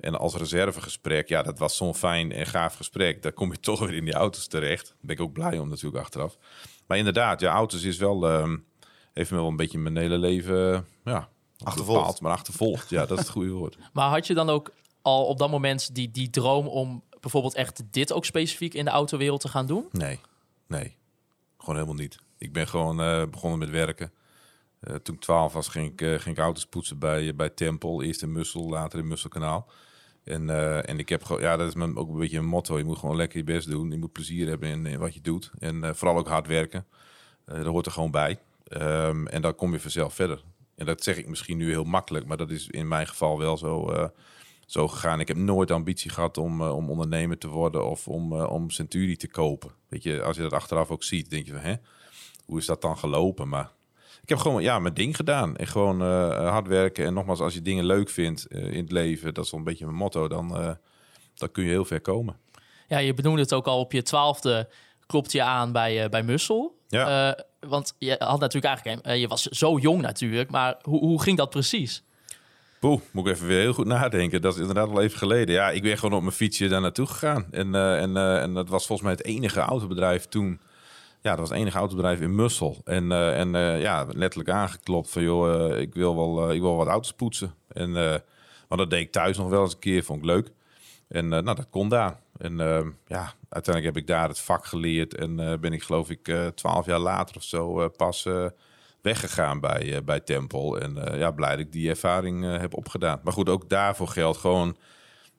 En 0.00 0.18
als 0.18 0.34
reservegesprek, 0.34 1.28
ja, 1.28 1.42
dat 1.42 1.58
was 1.58 1.76
zo'n 1.76 1.94
fijn 1.94 2.32
en 2.32 2.46
gaaf 2.46 2.74
gesprek. 2.74 3.22
Daar 3.22 3.32
kom 3.32 3.52
je 3.52 3.60
toch 3.70 3.80
weer 3.80 3.94
in 3.94 4.04
die 4.04 4.14
auto's 4.14 4.46
terecht. 4.46 4.86
Daar 4.86 4.96
ben 5.00 5.16
ik 5.16 5.22
ook 5.22 5.32
blij 5.32 5.58
om 5.58 5.68
natuurlijk 5.68 6.04
achteraf. 6.04 6.38
Maar 6.86 6.98
inderdaad, 6.98 7.40
ja, 7.40 7.52
auto's 7.52 7.82
is 7.82 7.96
wel, 7.96 8.30
uh, 8.30 8.54
heeft 9.12 9.30
me 9.30 9.36
wel 9.36 9.48
een 9.48 9.56
beetje 9.56 9.78
mijn 9.78 9.96
hele 9.96 10.18
leven, 10.18 10.86
ja, 11.04 11.28
achtervolgd. 11.64 12.20
maar 12.20 12.32
achtervolgd. 12.32 12.90
Ja, 12.90 13.06
dat 13.06 13.18
is 13.18 13.24
het 13.24 13.32
goede 13.32 13.50
woord. 13.50 13.78
maar 13.92 14.08
had 14.08 14.26
je 14.26 14.34
dan 14.34 14.50
ook 14.50 14.72
al 15.02 15.26
op 15.26 15.38
dat 15.38 15.50
moment 15.50 15.94
die, 15.94 16.10
die 16.10 16.30
droom 16.30 16.66
om 16.66 17.02
bijvoorbeeld 17.20 17.54
echt 17.54 17.82
dit 17.90 18.12
ook 18.12 18.24
specifiek 18.24 18.74
in 18.74 18.84
de 18.84 18.90
autowereld 18.90 19.40
te 19.40 19.48
gaan 19.48 19.66
doen? 19.66 19.88
Nee, 19.90 20.20
nee. 20.66 20.96
Gewoon 21.58 21.74
helemaal 21.74 22.02
niet. 22.02 22.18
Ik 22.38 22.52
ben 22.52 22.68
gewoon 22.68 23.00
uh, 23.00 23.24
begonnen 23.26 23.58
met 23.58 23.70
werken. 23.70 24.12
Uh, 24.80 24.94
toen 24.94 25.14
ik 25.14 25.20
12 25.20 25.52
was, 25.52 25.68
ging 25.68 25.92
ik, 25.92 26.00
uh, 26.00 26.18
ging 26.18 26.36
ik 26.36 26.42
auto's 26.42 26.66
poetsen 26.66 26.98
bij, 26.98 27.34
bij 27.34 27.50
Tempel. 27.50 28.02
Eerst 28.02 28.22
in 28.22 28.32
Mussel, 28.32 28.68
later 28.68 28.98
in 28.98 29.08
Musselkanaal. 29.08 29.68
En, 30.26 30.48
uh, 30.48 30.88
en 30.88 30.98
ik 30.98 31.08
heb 31.08 31.22
ja, 31.38 31.56
dat 31.56 31.68
is 31.68 31.74
mijn, 31.74 31.96
ook 31.96 32.08
een 32.08 32.18
beetje 32.18 32.38
een 32.38 32.44
motto. 32.44 32.78
Je 32.78 32.84
moet 32.84 32.98
gewoon 32.98 33.16
lekker 33.16 33.38
je 33.38 33.44
best 33.44 33.70
doen. 33.70 33.90
Je 33.90 33.98
moet 33.98 34.12
plezier 34.12 34.48
hebben 34.48 34.86
in, 34.86 34.98
wat 34.98 35.14
je 35.14 35.20
doet. 35.20 35.50
En 35.58 35.76
uh, 35.76 35.90
vooral 35.92 36.18
ook 36.18 36.28
hard 36.28 36.46
werken. 36.46 36.86
Uh, 37.48 37.54
dat 37.56 37.66
hoort 37.66 37.86
er 37.86 37.92
gewoon 37.92 38.10
bij. 38.10 38.38
Um, 38.68 39.26
en 39.26 39.42
dan 39.42 39.54
kom 39.54 39.72
je 39.72 39.80
vanzelf 39.80 40.14
verder. 40.14 40.42
En 40.74 40.86
dat 40.86 41.02
zeg 41.02 41.16
ik 41.16 41.28
misschien 41.28 41.56
nu 41.56 41.70
heel 41.70 41.84
makkelijk, 41.84 42.26
maar 42.26 42.36
dat 42.36 42.50
is 42.50 42.68
in 42.68 42.88
mijn 42.88 43.06
geval 43.06 43.38
wel 43.38 43.56
zo, 43.56 43.92
zo 44.66 44.88
gegaan. 44.88 45.20
Ik 45.20 45.28
heb 45.28 45.36
nooit 45.36 45.70
ambitie 45.70 46.10
gehad 46.10 46.38
om, 46.38 46.62
om 46.62 46.90
ondernemer 46.90 47.38
te 47.38 47.48
worden 47.48 47.86
of 47.86 48.08
om, 48.08 48.32
om 48.32 48.70
Century 48.70 49.16
te 49.16 49.28
kopen. 49.28 49.70
Weet 49.88 50.02
je, 50.02 50.22
als 50.22 50.36
je 50.36 50.42
dat 50.42 50.52
achteraf 50.52 50.90
ook 50.90 51.04
ziet, 51.04 51.30
denk 51.30 51.46
je 51.46 51.52
van, 51.52 51.60
hè, 51.60 51.74
hoe 52.44 52.58
is 52.58 52.66
dat 52.66 52.82
dan 52.82 52.98
gelopen? 52.98 53.48
Maar 53.48 53.70
ik 54.26 54.32
heb 54.32 54.40
gewoon 54.40 54.62
ja, 54.62 54.78
mijn 54.78 54.94
ding 54.94 55.16
gedaan. 55.16 55.56
En 55.56 55.66
gewoon 55.66 56.02
uh, 56.02 56.50
hard 56.50 56.66
werken. 56.68 57.04
En 57.04 57.14
nogmaals, 57.14 57.40
als 57.40 57.54
je 57.54 57.62
dingen 57.62 57.84
leuk 57.84 58.10
vindt 58.10 58.46
uh, 58.48 58.72
in 58.72 58.82
het 58.82 58.92
leven, 58.92 59.34
dat 59.34 59.44
is 59.44 59.50
wel 59.50 59.60
een 59.60 59.66
beetje 59.66 59.84
mijn 59.84 59.96
motto, 59.96 60.28
dan, 60.28 60.60
uh, 60.60 60.70
dan 61.34 61.50
kun 61.52 61.64
je 61.64 61.70
heel 61.70 61.84
ver 61.84 62.00
komen. 62.00 62.36
Ja, 62.88 62.98
je 62.98 63.14
benoemde 63.14 63.40
het 63.40 63.52
ook 63.52 63.66
al 63.66 63.80
op 63.80 63.92
je 63.92 64.02
twaalfde, 64.02 64.68
klopt 65.06 65.32
je 65.32 65.42
aan 65.42 65.72
bij, 65.72 66.08
bij 66.08 66.22
Mussel. 66.22 66.78
Ja. 66.88 67.36
want 67.60 67.94
je 67.98 68.16
had 68.18 68.40
natuurlijk 68.40 68.74
eigenlijk, 68.74 69.18
je 69.18 69.28
was 69.28 69.42
zo 69.42 69.78
jong 69.78 70.00
natuurlijk, 70.00 70.50
maar 70.50 70.76
hoe, 70.82 71.00
hoe 71.00 71.22
ging 71.22 71.36
dat 71.36 71.50
precies? 71.50 72.02
Poeh, 72.80 73.00
moet 73.10 73.26
ik 73.26 73.32
even 73.32 73.46
weer 73.46 73.60
heel 73.60 73.72
goed 73.72 73.86
nadenken. 73.86 74.42
Dat 74.42 74.54
is 74.54 74.60
inderdaad 74.60 74.88
al 74.88 75.02
even 75.02 75.18
geleden. 75.18 75.54
Ja, 75.54 75.70
ik 75.70 75.82
ben 75.82 75.98
gewoon 75.98 76.14
op 76.14 76.22
mijn 76.22 76.34
fietsje 76.34 76.68
daar 76.68 76.80
naartoe 76.80 77.06
gegaan. 77.06 77.46
En, 77.50 77.74
en, 77.74 78.16
en 78.16 78.54
dat 78.54 78.68
was 78.68 78.86
volgens 78.86 79.08
mij 79.08 79.16
het 79.16 79.24
enige 79.24 79.60
autobedrijf 79.60 80.26
toen 80.26 80.60
ja, 81.26 81.32
dat 81.32 81.40
was 81.40 81.48
het 81.48 81.58
enige 81.58 81.78
autobedrijf 81.78 82.20
in 82.20 82.34
Mussel. 82.34 82.76
En, 82.84 83.04
uh, 83.04 83.38
en 83.38 83.54
uh, 83.54 83.80
ja, 83.80 84.06
letterlijk 84.08 84.50
aangeklopt 84.50 85.10
van, 85.10 85.22
joh, 85.22 85.70
uh, 85.70 85.80
ik, 85.80 85.94
wil 85.94 86.16
wel, 86.16 86.52
ik 86.52 86.60
wil 86.60 86.76
wat 86.76 86.86
auto's 86.86 87.12
poetsen. 87.12 87.54
En, 87.68 87.90
maar 88.68 88.78
dat 88.78 88.90
deed 88.90 89.00
ik 89.00 89.12
thuis 89.12 89.36
nog 89.36 89.48
wel 89.48 89.62
eens 89.62 89.72
een 89.72 89.78
keer, 89.78 90.04
vond 90.04 90.18
ik 90.18 90.24
leuk. 90.24 90.50
En 91.08 91.28
nou, 91.28 91.44
dat 91.44 91.66
kon 91.70 91.88
daar. 91.88 92.20
En 92.38 92.56
ja, 93.06 93.32
uiteindelijk 93.48 93.94
heb 93.94 93.96
ik 93.96 94.06
daar 94.06 94.28
het 94.28 94.40
vak 94.40 94.66
geleerd. 94.66 95.14
En 95.14 95.60
ben 95.60 95.72
ik 95.72 95.82
geloof 95.82 96.10
ik 96.10 96.34
twaalf 96.54 96.86
jaar 96.86 96.98
later 96.98 97.36
of 97.36 97.42
zo 97.42 97.88
pas 97.88 98.28
weggegaan 99.02 99.60
bij, 99.60 100.04
bij 100.04 100.20
Tempel. 100.20 100.78
En 100.78 101.18
ja, 101.18 101.30
blij 101.30 101.50
dat 101.50 101.58
ik 101.58 101.72
die 101.72 101.88
ervaring 101.88 102.58
heb 102.58 102.74
opgedaan. 102.74 103.20
Maar 103.24 103.32
goed, 103.32 103.48
ook 103.48 103.68
daarvoor 103.68 104.08
geldt 104.08 104.38
gewoon 104.38 104.76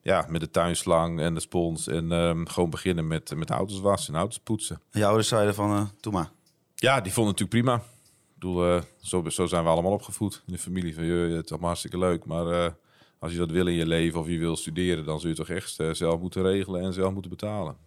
ja, 0.07 0.25
met 0.29 0.41
de 0.41 0.51
tuinslang 0.51 1.19
en 1.19 1.33
de 1.33 1.39
spons. 1.39 1.87
En 1.87 2.11
um, 2.11 2.47
gewoon 2.47 2.69
beginnen 2.69 3.07
met, 3.07 3.35
met 3.35 3.49
auto's 3.49 3.79
wassen 3.79 4.13
en 4.13 4.19
auto's 4.19 4.39
poetsen. 4.39 4.81
En 4.91 4.99
je 4.99 5.05
ouders 5.05 5.27
zeiden 5.27 5.55
van, 5.55 5.71
uh, 5.71 5.85
doe 5.99 6.13
maar. 6.13 6.31
Ja, 6.75 7.01
die 7.01 7.13
vonden 7.13 7.33
het 7.33 7.41
natuurlijk 7.41 7.49
prima. 7.49 7.75
Ik 7.75 8.33
bedoel, 8.33 8.75
uh, 8.75 8.81
zo, 9.01 9.29
zo 9.29 9.45
zijn 9.45 9.63
we 9.63 9.69
allemaal 9.69 9.91
opgevoed 9.91 10.43
in 10.45 10.53
de 10.53 10.59
familie. 10.59 10.95
Van, 10.95 11.03
je, 11.03 11.13
het 11.13 11.45
is 11.45 11.49
allemaal 11.49 11.67
hartstikke 11.67 11.97
leuk, 11.97 12.25
maar 12.25 12.45
uh, 12.45 12.71
als 13.19 13.31
je 13.31 13.37
dat 13.37 13.51
wil 13.51 13.67
in 13.67 13.73
je 13.73 13.87
leven 13.87 14.19
of 14.19 14.27
je 14.27 14.37
wil 14.37 14.55
studeren... 14.55 15.05
dan 15.05 15.19
zul 15.19 15.29
je 15.29 15.35
toch 15.35 15.49
echt 15.49 15.77
zelf 15.91 16.19
moeten 16.19 16.41
regelen 16.41 16.81
en 16.81 16.93
zelf 16.93 17.13
moeten 17.13 17.31
betalen. 17.31 17.77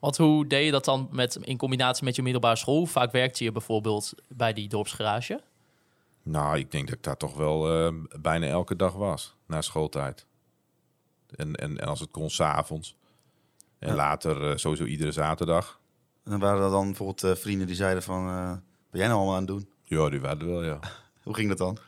Want 0.00 0.16
hoe 0.16 0.46
deed 0.46 0.64
je 0.64 0.70
dat 0.70 0.84
dan 0.84 1.08
met, 1.10 1.38
in 1.42 1.56
combinatie 1.56 2.04
met 2.04 2.16
je 2.16 2.22
middelbare 2.22 2.56
school? 2.56 2.86
Vaak 2.86 3.12
werkte 3.12 3.44
je 3.44 3.52
bijvoorbeeld 3.52 4.14
bij 4.28 4.52
die 4.52 4.68
dorpsgarage? 4.68 5.40
Nou, 6.22 6.58
ik 6.58 6.70
denk 6.70 6.86
dat 6.86 6.96
ik 6.96 7.02
daar 7.02 7.16
toch 7.16 7.34
wel 7.34 7.92
bijna 8.20 8.46
elke 8.46 8.76
dag 8.76 8.92
was, 8.92 9.36
na 9.46 9.60
schooltijd. 9.60 10.26
En, 11.36 11.54
en, 11.54 11.78
en 11.78 11.88
als 11.88 12.00
het 12.00 12.10
kon, 12.10 12.30
s'avonds. 12.30 12.96
En 13.80 13.88
ja. 13.88 13.94
later 13.94 14.50
uh, 14.50 14.56
sowieso 14.56 14.84
iedere 14.84 15.12
zaterdag. 15.12 15.80
En 16.24 16.30
dan 16.30 16.40
waren 16.40 16.64
er 16.64 16.70
dan 16.70 16.86
bijvoorbeeld 16.86 17.24
uh, 17.24 17.34
vrienden 17.34 17.66
die 17.66 17.76
zeiden 17.76 18.02
van... 18.02 18.28
Uh, 18.28 18.50
ben 18.90 19.00
jij 19.00 19.06
nou 19.06 19.18
allemaal 19.18 19.34
aan 19.34 19.46
het 19.46 19.48
doen? 19.48 19.68
Ja, 19.84 20.08
die 20.08 20.20
waren 20.20 20.40
er 20.40 20.46
wel, 20.46 20.64
ja. 20.64 20.78
Hoe 21.22 21.34
ging 21.34 21.48
dat 21.48 21.58
dan? 21.58 21.78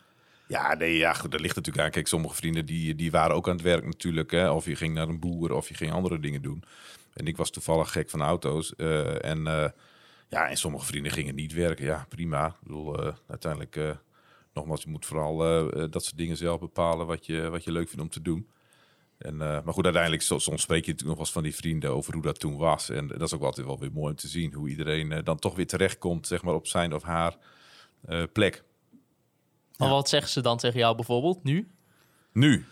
Ja, 0.49 0.75
nee, 0.75 0.97
ja, 0.97 1.13
goed, 1.13 1.31
dat 1.31 1.41
ligt 1.41 1.57
natuurlijk 1.57 1.85
aan. 1.85 1.91
Kijk, 1.91 2.07
sommige 2.07 2.35
vrienden 2.35 2.67
die, 2.67 2.95
die 2.95 3.11
waren 3.11 3.37
ook 3.37 3.49
aan 3.49 3.55
het 3.55 3.63
werk 3.63 3.85
natuurlijk. 3.85 4.31
Hè? 4.31 4.51
Of 4.51 4.65
je 4.65 4.77
ging 4.77 4.95
naar 4.95 5.09
een 5.09 5.21
boer 5.21 5.53
of 5.53 5.69
je 5.69 5.75
ging 5.75 5.93
andere 5.93 6.21
dingen 6.21 6.43
doen. 6.43 6.65
En 7.15 7.27
ik 7.27 7.37
was 7.37 7.51
toevallig 7.51 7.93
gek 7.93 8.11
van 8.11 8.23
auto's. 8.23 8.77
en, 8.77 9.43
ja, 10.29 10.49
en 10.49 10.57
sommige 10.57 10.87
vrienden 10.87 11.13
gingen 11.13 11.35
niet 11.35 11.53
werken. 11.53 11.85
Ja, 11.85 12.07
prima. 12.09 12.47
Ik 12.47 12.55
bedoel, 12.63 13.15
uiteindelijk, 13.29 13.97
nogmaals, 14.55 14.83
je 14.83 14.91
moet 14.91 15.07
vooral 15.07 15.37
dat 15.91 16.05
soort 16.05 16.17
dingen 16.17 16.37
zelf 16.37 16.61
bepalen... 16.61 17.07
wat 17.07 17.27
je, 17.27 17.51
wat 17.51 17.65
je 17.65 17.73
leuk 17.73 17.89
vindt 17.89 18.03
om 18.03 18.11
te 18.11 18.23
doen. 18.23 18.49
En, 19.23 19.35
uh, 19.35 19.39
maar 19.39 19.73
goed, 19.73 19.85
uiteindelijk, 19.85 20.23
soms 20.23 20.45
spreek 20.45 20.85
je 20.85 20.91
natuurlijk 20.91 21.19
nog 21.19 21.19
eens 21.19 21.33
van 21.33 21.43
die 21.43 21.55
vrienden 21.55 21.91
over 21.91 22.13
hoe 22.13 22.23
dat 22.23 22.41
toen 22.41 22.57
was. 22.57 22.89
En 22.89 23.07
dat 23.07 23.23
is 23.23 23.35
ook 23.35 23.43
altijd 23.43 23.67
wel 23.67 23.79
weer 23.79 23.93
mooi 23.93 24.11
om 24.11 24.17
te 24.17 24.29
zien 24.29 24.53
hoe 24.55 24.69
iedereen 24.69 25.11
uh, 25.11 25.19
dan 25.25 25.39
toch 25.39 25.55
weer 25.55 25.67
terechtkomt, 25.67 26.27
zeg 26.27 26.43
maar, 26.43 26.55
op 26.55 26.67
zijn 26.67 26.95
of 26.95 27.03
haar 27.03 27.37
uh, 28.09 28.23
plek. 28.33 28.65
Maar 29.77 29.89
ja. 29.89 29.95
wat 29.95 30.09
zeggen 30.09 30.31
ze 30.31 30.41
dan 30.41 30.59
tegen 30.59 30.79
jou 30.79 30.97
bijvoorbeeld 30.97 31.45
nu? 31.45 31.71
Nu? 32.33 32.67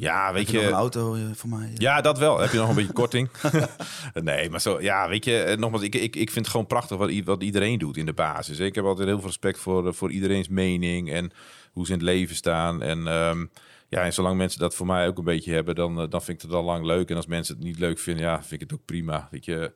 Ja, 0.00 0.32
weet 0.32 0.50
Heb 0.50 0.60
je 0.60 0.66
een 0.66 0.72
auto 0.72 1.14
eh, 1.14 1.22
voor 1.32 1.48
mij? 1.48 1.70
Ja, 1.74 2.00
dat 2.00 2.18
wel. 2.18 2.38
Heb 2.38 2.50
je 2.50 2.58
nog 2.58 2.68
een 2.68 2.74
beetje 2.80 2.92
korting? 2.92 3.28
nee, 4.14 4.50
maar 4.50 4.60
zo, 4.60 4.80
ja, 4.80 5.08
weet 5.08 5.24
je, 5.24 5.42
eh, 5.42 5.58
nogmaals, 5.58 5.82
ik, 5.82 5.94
ik, 5.94 6.16
ik 6.16 6.30
vind 6.30 6.44
het 6.44 6.48
gewoon 6.48 6.66
prachtig 6.66 6.96
wat, 6.96 7.12
wat 7.24 7.42
iedereen 7.42 7.78
doet 7.78 7.96
in 7.96 8.06
de 8.06 8.12
basis. 8.12 8.58
Ik 8.58 8.74
heb 8.74 8.84
altijd 8.84 9.08
heel 9.08 9.18
veel 9.18 9.26
respect 9.26 9.58
voor, 9.58 9.86
eh, 9.86 9.92
voor 9.92 10.10
iedereen's 10.10 10.48
mening 10.48 11.12
en 11.12 11.30
hoe 11.72 11.86
ze 11.86 11.92
in 11.92 11.98
het 11.98 12.06
leven 12.06 12.36
staan. 12.36 12.82
En 12.82 13.06
ehm, 13.06 13.46
ja, 13.90 14.04
en 14.04 14.12
zolang 14.12 14.36
mensen 14.36 14.60
dat 14.60 14.74
voor 14.74 14.86
mij 14.86 15.06
ook 15.06 15.18
een 15.18 15.24
beetje 15.24 15.52
hebben, 15.52 15.74
dan, 15.74 16.00
eh, 16.00 16.08
dan 16.08 16.22
vind 16.22 16.42
ik 16.42 16.48
het 16.48 16.56
al 16.56 16.64
lang 16.64 16.84
leuk. 16.84 17.10
En 17.10 17.16
als 17.16 17.26
mensen 17.26 17.54
het 17.54 17.64
niet 17.64 17.78
leuk 17.78 17.98
vinden, 17.98 18.24
ja, 18.24 18.38
vind 18.40 18.52
ik 18.62 18.70
het 18.70 18.78
ook 18.78 18.84
prima. 18.84 19.28
Weet 19.30 19.44
je, 19.44 19.72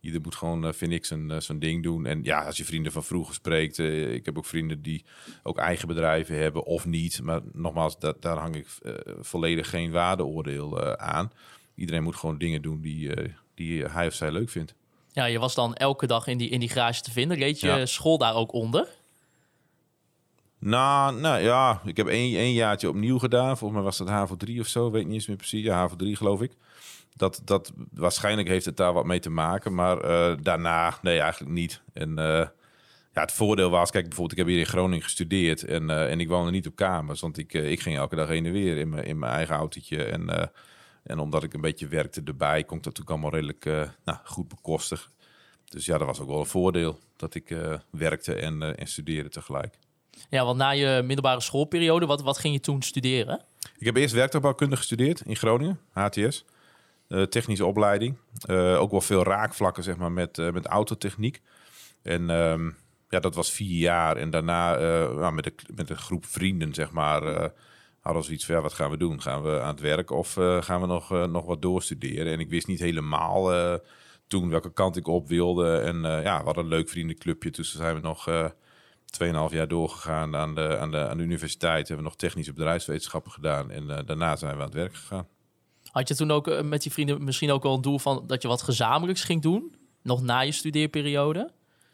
ieder 0.00 0.20
moet 0.20 0.34
gewoon, 0.34 0.66
eh, 0.66 0.72
vind 0.72 0.92
ik, 0.92 1.04
zijn, 1.04 1.30
eh, 1.30 1.40
zijn 1.40 1.58
ding 1.58 1.82
doen. 1.82 2.06
En 2.06 2.22
ja, 2.24 2.44
als 2.44 2.56
je 2.56 2.64
vrienden 2.64 2.92
van 2.92 3.04
vroeger 3.04 3.34
spreekt, 3.34 3.78
ik 3.78 4.24
heb 4.24 4.38
ook 4.38 4.46
vrienden 4.46 4.82
die 4.82 5.04
ook 5.42 5.58
eigen 5.58 5.88
bedrijven 5.88 6.36
hebben 6.36 6.64
of 6.64 6.86
niet. 6.86 7.20
Maar 7.22 7.40
nogmaals, 7.52 7.98
dat, 7.98 8.22
daar 8.22 8.36
hang 8.36 8.56
ik 8.56 8.66
volledig 9.20 9.70
geen 9.70 9.90
waardeoordeel 9.90 10.96
aan. 10.96 11.32
Iedereen 11.74 12.02
moet 12.02 12.16
gewoon 12.16 12.38
dingen 12.38 12.62
doen 12.62 12.80
die, 12.80 13.10
die 13.54 13.84
hij 13.84 14.06
of 14.06 14.14
zij 14.14 14.32
leuk 14.32 14.48
vindt. 14.50 14.74
Ja, 15.12 15.24
je 15.24 15.38
was 15.38 15.54
dan 15.54 15.74
elke 15.74 16.06
dag 16.06 16.26
in 16.26 16.38
die, 16.38 16.48
in 16.48 16.60
die 16.60 16.68
garage 16.68 17.02
te 17.02 17.10
vinden. 17.10 17.36
Reed 17.36 17.60
je 17.60 17.66
Ja. 17.66 17.86
school 17.86 18.18
daar 18.18 18.34
ook 18.34 18.52
onder? 18.52 18.88
Nou, 20.58 21.20
nou 21.20 21.42
ja, 21.42 21.80
ik 21.84 21.96
heb 21.96 22.06
één, 22.06 22.36
één 22.36 22.52
jaartje 22.52 22.88
opnieuw 22.88 23.18
gedaan. 23.18 23.58
Volgens 23.58 23.72
mij 23.72 23.82
was 23.82 23.96
dat 23.96 24.08
HAVO 24.08 24.36
3 24.36 24.60
of 24.60 24.66
zo, 24.66 24.90
weet 24.90 25.04
niet 25.04 25.14
eens 25.14 25.26
meer 25.26 25.36
precies. 25.36 25.64
Ja, 25.64 25.76
HAVO 25.76 25.96
3 25.96 26.16
geloof 26.16 26.42
ik. 26.42 26.52
Dat, 27.16 27.42
dat, 27.44 27.72
waarschijnlijk 27.92 28.48
heeft 28.48 28.64
het 28.64 28.76
daar 28.76 28.92
wat 28.92 29.04
mee 29.04 29.20
te 29.20 29.30
maken, 29.30 29.74
maar 29.74 30.00
eh, 30.00 30.36
daarna, 30.42 30.98
nee, 31.02 31.20
eigenlijk 31.20 31.52
niet. 31.52 31.82
En 31.92 32.18
eh, 32.18 32.46
ja, 33.12 33.20
het 33.20 33.32
voordeel 33.32 33.70
was, 33.70 33.90
kijk, 33.90 34.04
bijvoorbeeld, 34.04 34.38
ik 34.38 34.44
heb 34.44 34.54
hier 34.54 34.64
in 34.64 34.70
Groningen 34.70 35.02
gestudeerd 35.02 35.64
en, 35.64 35.90
eh, 35.90 36.10
en 36.10 36.20
ik 36.20 36.28
woonde 36.28 36.50
niet 36.50 36.66
op 36.66 36.76
kamers, 36.76 37.20
want 37.20 37.38
ik, 37.38 37.52
ik 37.52 37.80
ging 37.80 37.96
elke 37.96 38.16
dag 38.16 38.28
heen 38.28 38.46
en 38.46 38.52
weer 38.52 38.76
in 38.76 38.88
mijn, 38.88 39.04
in 39.04 39.18
mijn 39.18 39.32
eigen 39.32 39.54
autootje. 39.54 40.04
En, 40.04 40.50
en 41.02 41.18
omdat 41.18 41.42
ik 41.42 41.54
een 41.54 41.60
beetje 41.60 41.88
werkte 41.88 42.22
erbij, 42.24 42.64
kon 42.64 42.76
ik 42.76 42.84
dat 42.84 42.98
natuurlijk 42.98 43.10
allemaal 43.10 43.30
redelijk 43.30 43.94
nou, 44.04 44.18
goed 44.24 44.48
bekostigen. 44.48 45.10
Dus 45.64 45.86
ja, 45.86 45.98
dat 45.98 46.06
was 46.06 46.20
ook 46.20 46.28
wel 46.28 46.40
een 46.40 46.46
voordeel 46.46 46.98
dat 47.16 47.34
ik 47.34 47.56
werkte 47.90 48.34
en, 48.34 48.76
en 48.76 48.86
studeerde 48.86 49.28
tegelijk. 49.28 49.78
Ja, 50.30 50.44
want 50.44 50.58
na 50.58 50.70
je 50.70 51.02
middelbare 51.04 51.40
schoolperiode, 51.40 52.06
wat, 52.06 52.22
wat 52.22 52.38
ging 52.38 52.54
je 52.54 52.60
toen 52.60 52.82
studeren? 52.82 53.40
Ik 53.78 53.86
heb 53.86 53.96
eerst 53.96 54.14
werktuigbouwkunde 54.14 54.76
gestudeerd 54.76 55.20
in 55.20 55.36
Groningen, 55.36 55.80
HTS. 55.90 56.44
Eh, 57.08 57.22
technische 57.22 57.66
opleiding. 57.66 58.16
Eh, 58.40 58.80
ook 58.80 58.90
wel 58.90 59.00
veel 59.00 59.24
raakvlakken 59.24 59.82
zeg 59.82 59.96
maar, 59.96 60.12
met, 60.12 60.38
eh, 60.38 60.52
met 60.52 60.66
autotechniek. 60.66 61.40
En 62.02 62.30
ehm, 62.30 62.70
ja, 63.08 63.20
dat 63.20 63.34
was 63.34 63.52
vier 63.52 63.78
jaar. 63.78 64.16
En 64.16 64.30
daarna 64.30 64.76
nou, 65.08 65.32
met, 65.32 65.46
een, 65.46 65.74
met 65.74 65.90
een 65.90 65.96
groep 65.96 66.26
vrienden 66.26 66.74
zeg 66.74 66.90
maar, 66.90 67.22
hadden 68.00 68.22
we 68.22 68.26
zoiets 68.26 68.46
van... 68.46 68.62
Wat 68.62 68.72
gaan 68.72 68.90
we 68.90 68.96
doen? 68.96 69.22
Gaan 69.22 69.42
we 69.42 69.60
aan 69.60 69.68
het 69.68 69.80
werk 69.80 70.10
of 70.10 70.32
gaan 70.60 70.80
we 70.80 70.86
nog, 70.86 71.10
nog 71.10 71.44
wat 71.44 71.62
doorstuderen? 71.62 72.32
En 72.32 72.40
ik 72.40 72.50
wist 72.50 72.66
niet 72.66 72.80
helemaal 72.80 73.78
toen 74.26 74.50
welke 74.50 74.72
kant 74.72 74.96
ik 74.96 75.06
op 75.06 75.28
wilde. 75.28 75.78
En 75.78 76.00
ja, 76.02 76.38
we 76.38 76.44
hadden 76.44 76.64
een 76.64 76.70
leuk 76.70 76.88
vriendenclubje. 76.88 77.50
Dus 77.50 77.74
zijn 77.74 77.94
we 77.94 78.00
nog... 78.00 78.28
eh 79.18 79.48
2,5 79.48 79.54
jaar 79.54 79.68
doorgegaan 79.68 80.36
aan 80.36 80.54
de, 80.54 80.78
aan, 80.78 80.90
de, 80.90 81.08
aan 81.08 81.16
de 81.16 81.22
universiteit. 81.22 81.88
Hebben 81.88 81.96
we 81.96 82.10
nog 82.10 82.16
technische 82.18 82.52
bedrijfswetenschappen 82.52 83.32
gedaan. 83.32 83.70
En 83.70 83.90
eh, 83.90 84.06
daarna 84.06 84.36
zijn 84.36 84.52
we 84.52 84.58
aan 84.58 84.64
het 84.64 84.74
werk 84.74 84.94
gegaan. 84.94 85.26
Had 85.92 86.08
je 86.08 86.14
toen 86.14 86.30
ook 86.30 86.48
eh, 86.48 86.62
met 86.62 86.82
die 86.82 86.92
vrienden 86.92 87.24
misschien 87.24 87.50
ook 87.50 87.62
wel 87.62 87.74
een 87.74 87.82
doel 87.82 87.98
van 87.98 88.24
dat 88.26 88.42
je 88.42 88.48
wat 88.48 88.62
gezamenlijks 88.62 89.24
ging 89.24 89.42
doen? 89.42 89.74
Nog 90.02 90.22
na 90.22 90.40
je 90.40 90.52
studeerperiode? 90.52 91.50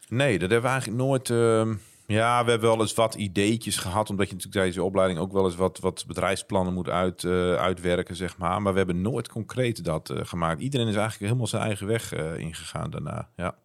Nee, 0.07 0.39
dat 0.39 0.49
hebben 0.49 0.69
we 0.69 0.75
eigenlijk 0.75 1.03
nooit. 1.03 1.29
ehm, 1.29 1.75
ja, 2.07 2.43
we 2.43 2.49
hebben 2.49 2.69
wel 2.69 2.79
eens 2.79 2.93
wat 2.93 3.15
ideetjes 3.15 3.77
gehad. 3.77 4.09
Omdat 4.09 4.27
je 4.27 4.33
natuurlijk 4.33 4.51
tijdens 4.53 4.75
je 4.75 4.83
opleiding 4.83 5.19
ook 5.19 5.31
wel 5.31 5.45
eens 5.45 5.55
wat, 5.55 5.79
wat 5.79 6.03
bedrijfsplannen 6.07 6.73
moet 6.73 6.89
uit, 6.89 7.23
eh, 7.23 7.53
uitwerken, 7.53 8.15
zeg 8.15 8.37
maar. 8.37 8.61
Maar 8.61 8.71
we 8.71 8.77
hebben 8.77 9.01
nooit 9.01 9.27
concreet 9.29 9.83
dat 9.83 10.13
gemaakt. 10.15 10.61
Iedereen 10.61 10.87
is 10.87 10.95
eigenlijk 10.95 11.25
helemaal 11.25 11.47
zijn 11.47 11.63
eigen 11.63 11.87
weg 11.87 12.13
ingegaan 12.37 12.89
daarna. 12.89 13.29
Ja. 13.35 13.55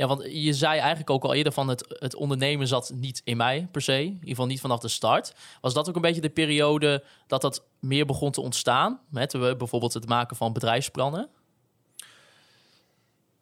Ja, 0.00 0.06
want 0.06 0.24
je 0.30 0.52
zei 0.52 0.78
eigenlijk 0.78 1.10
ook 1.10 1.24
al 1.24 1.34
eerder 1.34 1.52
van 1.52 1.68
het, 1.68 1.96
het 1.98 2.14
ondernemen 2.14 2.66
zat 2.66 2.92
niet 2.94 3.20
in 3.24 3.36
mij 3.36 3.68
per 3.70 3.82
se. 3.82 4.02
In 4.02 4.12
ieder 4.12 4.28
geval 4.28 4.46
niet 4.46 4.60
vanaf 4.60 4.80
de 4.80 4.88
start. 4.88 5.34
Was 5.60 5.74
dat 5.74 5.88
ook 5.88 5.94
een 5.94 6.00
beetje 6.00 6.20
de 6.20 6.30
periode 6.30 7.04
dat 7.26 7.40
dat 7.40 7.64
meer 7.80 8.06
begon 8.06 8.30
te 8.30 8.40
ontstaan? 8.40 9.00
Met 9.10 9.32
bijvoorbeeld 9.32 9.94
het 9.94 10.08
maken 10.08 10.36
van 10.36 10.52
bedrijfsplannen? 10.52 11.28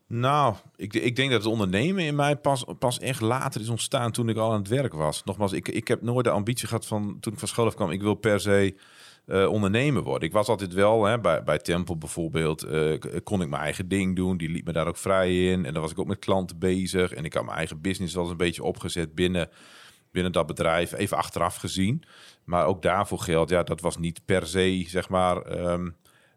Nou, 0.07 0.55
ik, 0.77 0.95
ik 0.95 1.17
denk 1.17 1.31
dat 1.31 1.43
het 1.43 1.53
ondernemen 1.53 2.05
in 2.05 2.15
mij 2.15 2.37
pas, 2.37 2.65
pas 2.79 2.99
echt 2.99 3.21
later 3.21 3.61
is 3.61 3.69
ontstaan 3.69 4.13
toen 4.13 4.29
ik 4.29 4.37
al 4.37 4.53
aan 4.53 4.59
het 4.59 4.69
werk 4.69 4.93
was. 4.93 5.25
Nogmaals, 5.25 5.53
ik, 5.53 5.69
ik 5.69 5.89
heb 5.89 6.03
nooit 6.03 6.25
de 6.25 6.31
ambitie 6.31 6.69
gehad 6.69 6.87
van 6.87 7.17
toen 7.21 7.33
ik 7.33 7.39
van 7.39 7.49
school 7.49 7.67
af 7.67 7.75
kwam, 7.75 7.91
ik 7.91 8.03
wil 8.03 8.15
per 8.15 8.41
se 8.41 8.77
eh, 9.29 9.49
ondernemer 9.49 10.03
worden. 10.03 10.29
Ik 10.29 10.35
was 10.35 10.49
altijd 10.49 10.73
wel, 10.73 11.05
hè, 11.05 11.21
bij, 11.21 11.43
bij 11.43 11.59
Tempel 11.59 11.99
bijvoorbeeld, 11.99 12.63
eh, 12.63 12.93
kon 13.25 13.43
ik 13.43 13.49
mijn 13.49 13.63
eigen 13.63 13.89
ding 13.89 14.17
doen. 14.17 14.37
Die 14.37 14.49
liet 14.49 14.65
me 14.65 14.73
daar 14.73 14.87
ook 14.87 14.97
vrij 14.97 15.51
in. 15.51 15.65
En 15.65 15.73
dan 15.73 15.83
was 15.83 15.91
ik 15.91 15.99
ook 15.99 16.07
met 16.07 16.19
klanten 16.19 16.59
bezig. 16.59 17.13
En 17.13 17.25
ik 17.25 17.35
had 17.35 17.45
mijn 17.45 17.57
eigen 17.57 17.81
business 17.81 18.15
wel 18.15 18.23
eens 18.23 18.33
een 18.33 18.39
beetje 18.39 18.65
opgezet 18.65 19.15
binnen, 19.15 19.49
binnen 20.11 20.33
dat 20.33 20.47
bedrijf, 20.47 20.93
even 20.93 21.17
achteraf 21.17 21.57
gezien. 21.57 22.03
Maar 22.45 22.67
ook 22.67 22.83
daarvoor 22.83 23.19
geldt, 23.19 23.51
ja, 23.51 23.63
dat 23.63 23.81
was 23.81 23.99
niet 23.99 24.25
per 24.25 24.47
se, 24.47 24.85
zeg 24.87 25.09
maar... 25.09 25.43
ehm, 25.43 25.89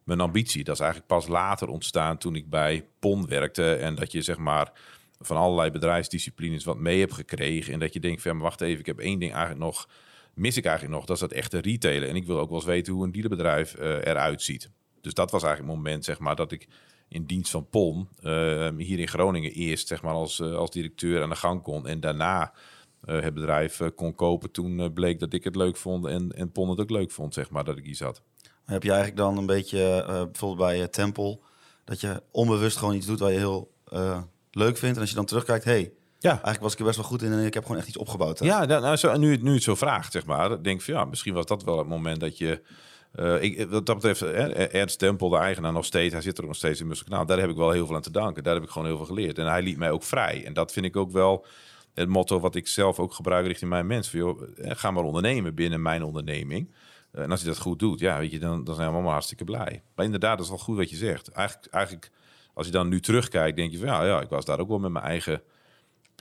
mijn 0.03 0.19
ambitie. 0.19 0.63
Dat 0.63 0.75
is 0.75 0.81
eigenlijk 0.81 1.12
pas 1.12 1.27
later 1.27 1.67
ontstaan 1.67 2.17
toen 2.17 2.36
ik 2.36 2.50
bij 2.50 2.88
PON 3.00 3.27
werkte. 3.27 3.74
En 3.74 3.95
dat 3.95 4.12
je 4.12 4.21
zeg 4.21 4.38
maar 4.38 4.71
van 5.19 5.38
allerlei 5.38 5.71
bedrijfsdisciplines 5.71 6.63
wat 6.63 6.77
mee 6.77 7.00
hebt 7.00 7.13
gekregen. 7.13 7.74
En 7.74 7.79
dat 7.79 7.93
je 7.93 8.00
denkt 8.00 8.21
van, 8.21 8.38
wacht 8.38 8.62
even, 8.62 8.79
ik 8.79 8.86
heb 8.86 9.00
één 9.00 9.19
ding 9.19 9.31
eigenlijk 9.31 9.63
nog, 9.63 9.88
mis 10.33 10.57
ik 10.57 10.65
eigenlijk 10.65 10.95
nog. 10.95 11.05
Dat 11.05 11.15
is 11.15 11.21
dat 11.21 11.31
echte 11.31 11.57
retailen. 11.57 12.09
En 12.09 12.15
ik 12.15 12.25
wil 12.25 12.39
ook 12.39 12.50
wel 12.50 12.57
eens 12.57 12.67
weten 12.67 12.93
hoe 12.93 13.03
een 13.03 13.11
dealerbedrijf 13.11 13.73
eh, 13.73 13.89
eruit 13.89 14.41
ziet. 14.41 14.69
Dus 15.01 15.13
dat 15.13 15.31
was 15.31 15.43
eigenlijk 15.43 15.73
het 15.73 15.83
moment 15.83 16.05
zeg 16.05 16.19
maar 16.19 16.35
dat 16.35 16.51
ik 16.51 16.67
in 17.11 17.25
dienst 17.25 17.51
van 17.51 17.69
PON 17.69 18.07
eh, 18.21 18.69
hier 18.77 19.00
in 19.00 19.07
Groningen 19.07 19.51
eerst 19.51 19.88
zeg 19.88 20.01
maar 20.01 20.13
als, 20.13 20.39
eh, 20.39 20.55
als 20.55 20.71
directeur 20.71 21.23
aan 21.23 21.29
de 21.29 21.35
gang 21.35 21.61
kon. 21.61 21.88
En 21.88 22.00
daarna 22.00 22.53
eh, 23.01 23.21
het 23.21 23.33
bedrijf 23.33 23.81
kon 23.95 24.15
kopen. 24.15 24.51
Toen 24.51 24.93
bleek 24.93 25.19
dat 25.19 25.33
ik 25.33 25.43
het 25.43 25.55
leuk 25.55 25.77
vond 25.77 26.05
en, 26.05 26.31
en 26.31 26.51
PON 26.51 26.69
het 26.69 26.79
ook 26.79 26.89
leuk 26.89 27.11
vond, 27.11 27.33
zeg 27.33 27.50
maar, 27.50 27.63
dat 27.63 27.77
ik 27.77 27.85
iets 27.85 28.00
had. 28.00 28.21
Heb 28.65 28.83
je 28.83 28.89
eigenlijk 28.89 29.19
dan 29.19 29.38
een 29.38 29.45
beetje, 29.45 30.03
bijvoorbeeld 30.07 30.69
bij 30.69 30.88
Tempel, 30.88 31.43
dat 31.83 32.01
je 32.01 32.23
onbewust 32.31 32.77
gewoon 32.77 32.95
iets 32.95 33.05
doet 33.05 33.19
waar 33.19 33.31
je 33.31 33.38
heel 33.38 33.71
leuk 34.51 34.77
vindt. 34.77 34.95
En 34.95 35.01
als 35.01 35.09
je 35.09 35.15
dan 35.15 35.25
terugkijkt, 35.25 35.63
hey, 35.63 35.91
Ja, 36.21 36.29
eigenlijk 36.31 36.61
was 36.61 36.73
ik 36.73 36.79
er 36.79 36.85
best 36.85 36.97
wel 36.97 37.05
goed 37.05 37.21
in 37.21 37.31
en 37.31 37.45
ik 37.45 37.53
heb 37.53 37.63
gewoon 37.63 37.77
echt 37.77 37.87
iets 37.87 37.97
opgebouwd. 37.97 38.39
hè? 38.39 38.45
Ja, 38.45 38.65
nou, 38.65 38.81
nou, 38.81 38.95
zo, 38.95 39.17
nu, 39.17 39.37
nu 39.37 39.53
het 39.53 39.63
zo 39.63 39.75
vraagt, 39.75 40.11
zeg 40.11 40.25
maar, 40.25 40.49
denk 40.63 40.79
ik 40.79 40.85
van 40.85 40.93
ja, 40.93 41.05
misschien 41.05 41.33
was 41.33 41.45
dat 41.45 41.63
wel 41.63 41.77
het 41.77 41.87
moment 41.87 42.19
dat 42.19 42.37
je. 42.37 42.61
eh, 43.11 43.41
ik, 43.41 43.69
wat 43.69 43.85
dat 43.85 43.95
betreft, 43.95 44.21
eh, 44.21 44.73
Ernst 44.75 44.99
Tempel, 44.99 45.29
de 45.29 45.37
eigenaar 45.37 45.71
nog 45.71 45.85
steeds, 45.85 46.13
hij 46.13 46.21
zit 46.21 46.37
er 46.37 46.45
nog 46.45 46.55
steeds 46.55 46.79
in 46.79 46.87
Musselkanaal. 46.87 47.25
Daar 47.25 47.39
heb 47.39 47.49
ik 47.49 47.55
wel 47.55 47.71
heel 47.71 47.85
veel 47.85 47.95
aan 47.95 48.01
te 48.01 48.11
danken. 48.11 48.43
Daar 48.43 48.53
heb 48.53 48.63
ik 48.63 48.69
gewoon 48.69 48.87
heel 48.87 48.97
veel 48.97 49.05
geleerd. 49.05 49.37
En 49.37 49.45
hij 49.45 49.61
liet 49.61 49.77
mij 49.77 49.91
ook 49.91 50.03
vrij. 50.03 50.45
En 50.45 50.53
dat 50.53 50.71
vind 50.71 50.85
ik 50.85 50.95
ook 50.95 51.11
wel 51.11 51.45
het 51.93 52.09
motto 52.09 52.39
wat 52.39 52.55
ik 52.55 52.67
zelf 52.67 52.99
ook 52.99 53.13
gebruik 53.13 53.45
richting 53.45 53.69
mijn 53.69 53.87
mensen. 53.87 54.17
Joh, 54.19 54.41
eh, 54.57 54.71
ga 54.75 54.91
maar 54.91 55.03
ondernemen 55.03 55.55
binnen 55.55 55.81
mijn 55.81 56.03
onderneming. 56.03 56.71
Eh, 57.11 57.23
En 57.23 57.31
als 57.31 57.39
je 57.41 57.45
dat 57.47 57.57
goed 57.57 57.79
doet, 57.79 57.99
ja, 57.99 58.19
weet 58.19 58.31
je, 58.31 58.39
dan, 58.39 58.63
dan 58.63 58.75
zijn 58.75 58.87
we 58.87 58.93
allemaal 58.93 59.11
hartstikke 59.11 59.43
blij. 59.43 59.83
Maar 59.95 60.05
inderdaad, 60.05 60.35
dat 60.37 60.45
is 60.45 60.51
wel 60.51 60.59
goed 60.61 60.77
wat 60.77 60.89
je 60.89 60.95
zegt. 60.95 61.27
Eigenlijk, 61.31 61.73
eigenlijk 61.73 62.11
als 62.53 62.65
je 62.65 62.71
dan 62.71 62.87
nu 62.87 62.99
terugkijkt, 62.99 63.57
denk 63.57 63.71
je 63.71 63.77
van 63.77 63.87
ja, 63.87 64.05
ja, 64.05 64.21
ik 64.21 64.29
was 64.29 64.45
daar 64.45 64.59
ook 64.59 64.67
wel 64.67 64.79
met 64.79 64.91
mijn 64.91 65.05
eigen 65.05 65.41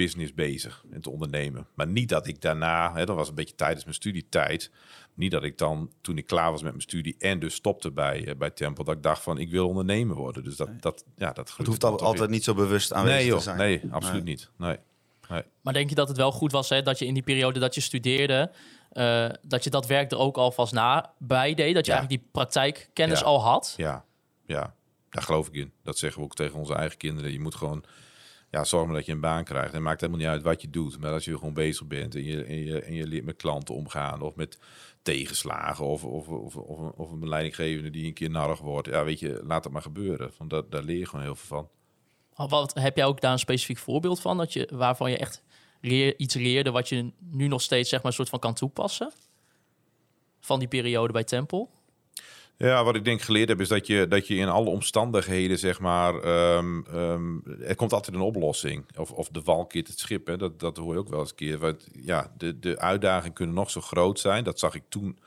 business 0.05 0.35
bezig 0.35 0.85
en 0.91 1.01
te 1.01 1.11
ondernemen. 1.11 1.67
Maar 1.75 1.87
niet 1.87 2.09
dat 2.09 2.27
ik 2.27 2.41
daarna, 2.41 2.93
hè, 2.95 3.05
dat 3.07 3.17
was 3.17 3.29
een 3.29 3.35
beetje 3.35 3.55
tijdens 3.55 3.85
mijn 3.85 3.95
studietijd, 3.97 4.71
niet 5.15 5.31
dat 5.31 5.43
ik 5.45 5.59
dan 5.59 5.91
toen 6.01 6.19
ik 6.19 6.27
klaar 6.27 6.51
was 6.51 6.63
met 6.63 6.71
mijn 6.71 6.83
studie 6.83 7.15
en 7.19 7.39
dus 7.39 7.55
stopte 7.55 7.91
bij, 7.91 8.27
eh, 8.27 8.37
bij 8.37 8.51
Tempel, 8.51 8.85
dat 8.85 8.97
ik 8.97 9.03
dacht 9.03 9.23
van 9.23 9.39
ik 9.39 9.51
wil 9.51 9.69
ondernemer 9.69 10.17
worden. 10.17 10.45
Dus 10.45 10.57
dat, 10.57 10.69
dat 10.83 11.05
ja, 11.17 11.33
dat 11.33 11.57
Het 11.57 11.67
hoeft 11.67 11.85
al, 11.85 11.99
altijd 12.01 12.31
niet 12.31 12.45
zo 12.45 12.55
bewust 12.55 12.93
aanwezig 12.93 13.19
Nee, 13.19 13.27
joh, 13.27 13.37
te 13.37 13.43
zijn. 13.43 13.57
nee, 13.59 13.83
absoluut 13.91 14.25
niet. 14.25 14.51
Nee. 14.57 14.77
nee. 15.29 15.43
Maar 15.61 15.73
denk 15.73 15.89
je 15.89 15.95
dat 15.95 16.09
het 16.09 16.17
wel 16.17 16.33
goed 16.33 16.53
was 16.53 16.69
hè, 16.69 16.83
dat 16.83 16.99
je 16.99 17.07
in 17.07 17.15
die 17.15 17.23
periode 17.23 17.61
dat 17.61 17.75
je 17.75 17.81
studeerde, 17.81 18.51
eh, 18.91 19.29
dat 19.43 19.65
je 19.65 19.71
dat 19.71 19.87
werk 19.87 20.11
er 20.13 20.19
ook 20.19 20.37
alvast 20.37 20.73
na 20.73 21.13
bij 21.19 21.55
deed? 21.55 21.75
Dat 21.75 21.87
je 21.87 21.93
Ja. 21.93 21.97
eigenlijk 21.99 22.23
die 22.23 22.31
praktijkkennis 22.33 23.19
Ja. 23.21 23.25
al 23.25 23.41
had? 23.43 23.75
Ja, 23.77 24.05
ja, 24.47 24.75
daar 25.11 25.23
geloof 25.23 25.47
ik 25.49 25.55
in. 25.55 25.73
Dat 25.83 25.99
zeggen 25.99 26.19
we 26.21 26.25
ook 26.27 26.35
tegen 26.35 26.59
onze 26.59 26.75
eigen 26.75 26.99
kinderen. 26.99 27.33
Je 27.33 27.41
moet 27.41 27.55
gewoon 27.55 27.85
ja, 28.51 28.65
zorgen 28.65 28.95
dat 28.95 29.07
je 29.07 29.13
een 29.13 29.21
baan 29.21 29.45
krijgt. 29.45 29.75
En 29.75 29.83
maakt 29.83 30.01
helemaal 30.01 30.23
niet 30.23 30.31
uit 30.31 30.43
wat 30.43 30.63
je 30.63 30.71
doet. 30.71 31.01
Maar 31.01 31.13
als 31.13 31.25
je 31.25 31.39
gewoon 31.39 31.55
bezig 31.55 31.87
bent 31.87 32.15
en 32.15 32.25
je, 32.25 32.45
en 32.45 32.65
je, 32.65 32.81
en 32.81 32.95
je 32.95 33.07
leert 33.07 33.25
met 33.25 33.37
klanten 33.37 33.75
omgaan... 33.75 34.23
of 34.23 34.35
met 34.35 34.59
tegenslagen 35.03 35.85
of, 35.85 36.05
of, 36.05 36.29
of, 36.29 36.57
of, 36.57 36.93
of 36.97 37.11
een 37.11 37.29
leidinggevende 37.29 37.91
die 37.91 38.07
een 38.07 38.13
keer 38.13 38.31
narig 38.31 38.61
wordt... 38.61 38.89
ja, 38.89 39.05
weet 39.05 39.19
je, 39.19 39.41
laat 39.45 39.65
het 39.65 39.73
maar 39.73 39.83
gebeuren. 39.83 40.33
Want 40.39 40.51
dat, 40.51 40.71
daar 40.71 40.83
leer 40.83 40.99
je 40.99 41.07
gewoon 41.07 41.25
heel 41.25 41.37
veel 41.37 41.57
van. 41.57 41.69
Wat, 42.49 42.75
heb 42.75 42.97
jij 42.97 43.05
ook 43.05 43.21
daar 43.21 43.33
een 43.33 43.39
specifiek 43.39 43.79
voorbeeld 43.79 44.21
van, 44.21 44.37
dat 44.37 44.53
je, 44.53 44.69
waarvan 44.73 45.11
je 45.11 45.19
echt 45.19 45.43
leer, 45.81 46.19
iets 46.19 46.35
leerde 46.35 46.71
wat 46.71 46.89
je 46.89 47.13
nu 47.19 47.49
nog 47.49 47.63
steeds 47.63 47.89
zeg 47.89 47.99
maar, 47.99 48.09
een 48.11 48.17
soort 48.17 48.29
van 48.29 48.39
kan 48.39 48.55
toepassen? 48.55 49.13
Van 50.41 50.59
die 50.59 50.69
periode 50.69 51.13
bij 51.13 51.25
Tempel? 51.25 51.71
Ja, 52.63 52.85
wat 52.85 52.97
ik 52.97 53.05
denk 53.05 53.21
geleerd 53.23 53.49
heb, 53.49 53.61
is 53.61 53.69
dat 53.69 53.87
je, 53.87 54.09
dat 54.09 54.27
je 54.27 54.35
in 54.35 54.49
alle 54.49 54.71
omstandigheden, 54.71 55.59
zeg 55.59 55.81
maar, 55.81 56.15
ehm, 56.15 56.81
er 57.63 57.75
komt 57.77 57.93
altijd 57.93 58.17
een 58.17 58.23
oplossing. 58.23 58.85
Of, 58.97 59.11
of 59.11 59.29
de 59.29 59.41
wal 59.45 59.67
keert 59.67 59.89
het 59.89 59.99
schip, 59.99 60.27
hè. 60.27 60.37
Dat, 60.37 60.61
dat 60.61 60.77
hoor 60.77 60.93
je 60.93 60.99
ook 60.99 61.09
wel 61.09 61.21
eens 61.21 61.31
een 61.31 61.37
keer. 61.37 61.59
Want 61.59 61.89
ja, 61.93 62.33
de, 62.37 62.59
de 62.59 62.79
uitdagingen 62.79 63.35
kunnen 63.35 63.55
nog 63.55 63.71
zo 63.71 63.81
groot 63.81 64.19
zijn. 64.21 64.45
Dat 64.45 64.59
zag 64.59 64.75
ik 64.75 64.83
toen, 64.89 65.19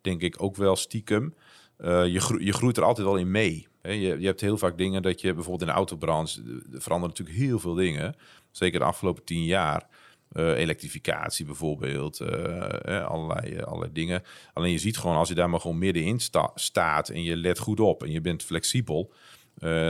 denk 0.00 0.20
ik, 0.22 0.42
ook 0.42 0.56
wel 0.56 0.76
stiekem. 0.76 1.34
eh, 1.76 2.06
je, 2.06 2.36
je 2.38 2.52
groeit 2.52 2.76
er 2.76 2.84
altijd 2.84 3.06
wel 3.06 3.16
in 3.16 3.30
mee. 3.30 3.66
Hè? 3.82 3.90
Je, 3.90 4.20
je 4.20 4.26
hebt 4.26 4.40
heel 4.40 4.58
vaak 4.58 4.78
dingen 4.78 5.02
dat 5.02 5.20
je 5.20 5.34
bijvoorbeeld 5.34 5.60
in 5.60 5.74
de 5.74 5.78
autobranche... 5.78 6.40
er 6.72 6.82
veranderen 6.82 7.16
natuurlijk 7.16 7.38
heel 7.38 7.58
veel 7.58 7.74
dingen. 7.74 8.16
Zeker 8.50 8.78
de 8.78 8.84
afgelopen 8.84 9.24
tien 9.24 9.44
jaar. 9.44 9.88
Eh, 10.30 10.58
elektrificatie 10.58 11.44
bijvoorbeeld. 11.44 12.20
eh, 12.20 12.96
eh, 12.96 13.06
allerlei, 13.06 13.60
allerlei 13.60 13.92
dingen. 13.92 14.22
Alleen 14.52 14.72
je 14.72 14.78
ziet 14.78 14.98
gewoon, 14.98 15.16
als 15.16 15.28
je 15.28 15.34
daar 15.34 15.50
maar 15.50 15.60
gewoon 15.60 15.78
middenin 15.78 16.20
sta- 16.20 16.50
staat... 16.54 17.08
en 17.08 17.22
je 17.22 17.36
let 17.36 17.58
goed 17.58 17.80
op 17.80 18.02
en 18.02 18.10
je 18.10 18.20
bent 18.20 18.42
flexibel... 18.42 19.12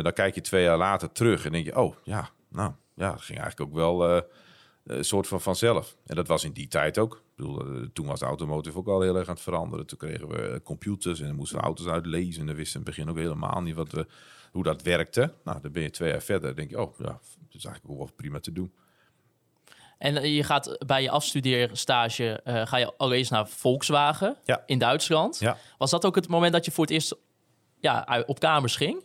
dan 0.02 0.12
kijk 0.12 0.34
je 0.34 0.40
twee 0.40 0.62
jaar 0.62 0.78
later 0.78 1.12
terug 1.12 1.44
en 1.44 1.52
denk 1.52 1.64
je... 1.64 1.76
oh, 1.76 1.96
ja, 2.04 2.30
nou, 2.48 2.72
ja, 2.94 3.10
dat 3.10 3.20
ging 3.20 3.38
eigenlijk 3.38 3.70
ook 3.70 3.76
wel... 3.76 4.22
een 4.84 5.04
soort 5.04 5.26
van 5.26 5.40
vanzelf. 5.40 5.96
En 6.06 6.16
dat 6.16 6.28
was 6.28 6.44
in 6.44 6.52
die 6.52 6.68
tijd 6.68 6.98
ook. 6.98 7.14
Ik 7.14 7.36
bedoel, 7.36 7.90
toen 7.92 8.06
was 8.06 8.20
de 8.20 8.26
automotive 8.26 8.78
ook 8.78 8.88
al 8.88 9.00
heel 9.00 9.16
erg 9.16 9.28
aan 9.28 9.34
het 9.34 9.42
veranderen. 9.42 9.86
Toen 9.86 9.98
kregen 9.98 10.28
we 10.28 10.60
computers 10.64 11.20
en 11.20 11.34
moesten 11.34 11.58
we 11.58 11.64
auto's 11.64 11.86
uitlezen. 11.86 12.40
En 12.40 12.46
dan 12.46 12.56
wisten 12.56 12.80
we 12.80 12.86
in 12.86 12.86
het 12.86 12.96
begin 12.96 13.10
ook 13.10 13.28
helemaal 13.28 13.62
niet 13.62 13.74
wat 13.74 13.92
we, 13.92 14.06
hoe 14.52 14.62
dat 14.62 14.82
werkte. 14.82 15.32
Nou, 15.44 15.60
dan 15.60 15.72
ben 15.72 15.82
je 15.82 15.90
twee 15.90 16.10
jaar 16.10 16.22
verder. 16.22 16.46
Dan 16.46 16.56
denk 16.56 16.70
je, 16.70 16.80
oh 16.80 16.98
ja, 16.98 17.04
dat 17.04 17.54
is 17.54 17.64
eigenlijk 17.64 17.94
ook 17.94 17.98
wel 17.98 18.16
prima 18.16 18.40
te 18.40 18.52
doen. 18.52 18.72
En 20.00 20.16
eh, 20.16 20.36
je 20.36 20.42
gaat 20.42 20.76
bij 20.86 21.02
je 21.02 21.10
afstudeerstage 21.10 22.40
eh, 22.44 22.66
ga 22.66 22.76
je 22.76 22.92
allereerst 22.96 23.30
naar 23.30 23.48
Volkswagen 23.48 24.36
Ja. 24.44 24.62
in 24.66 24.78
Duitsland. 24.78 25.38
Ja. 25.38 25.56
Was 25.78 25.90
dat 25.90 26.04
ook 26.04 26.14
het 26.14 26.28
moment 26.28 26.52
dat 26.52 26.64
je 26.64 26.70
voor 26.70 26.84
het 26.84 26.92
eerst 26.92 27.16
ja, 27.80 28.22
op 28.26 28.38
kamers 28.40 28.76
ging? 28.76 29.04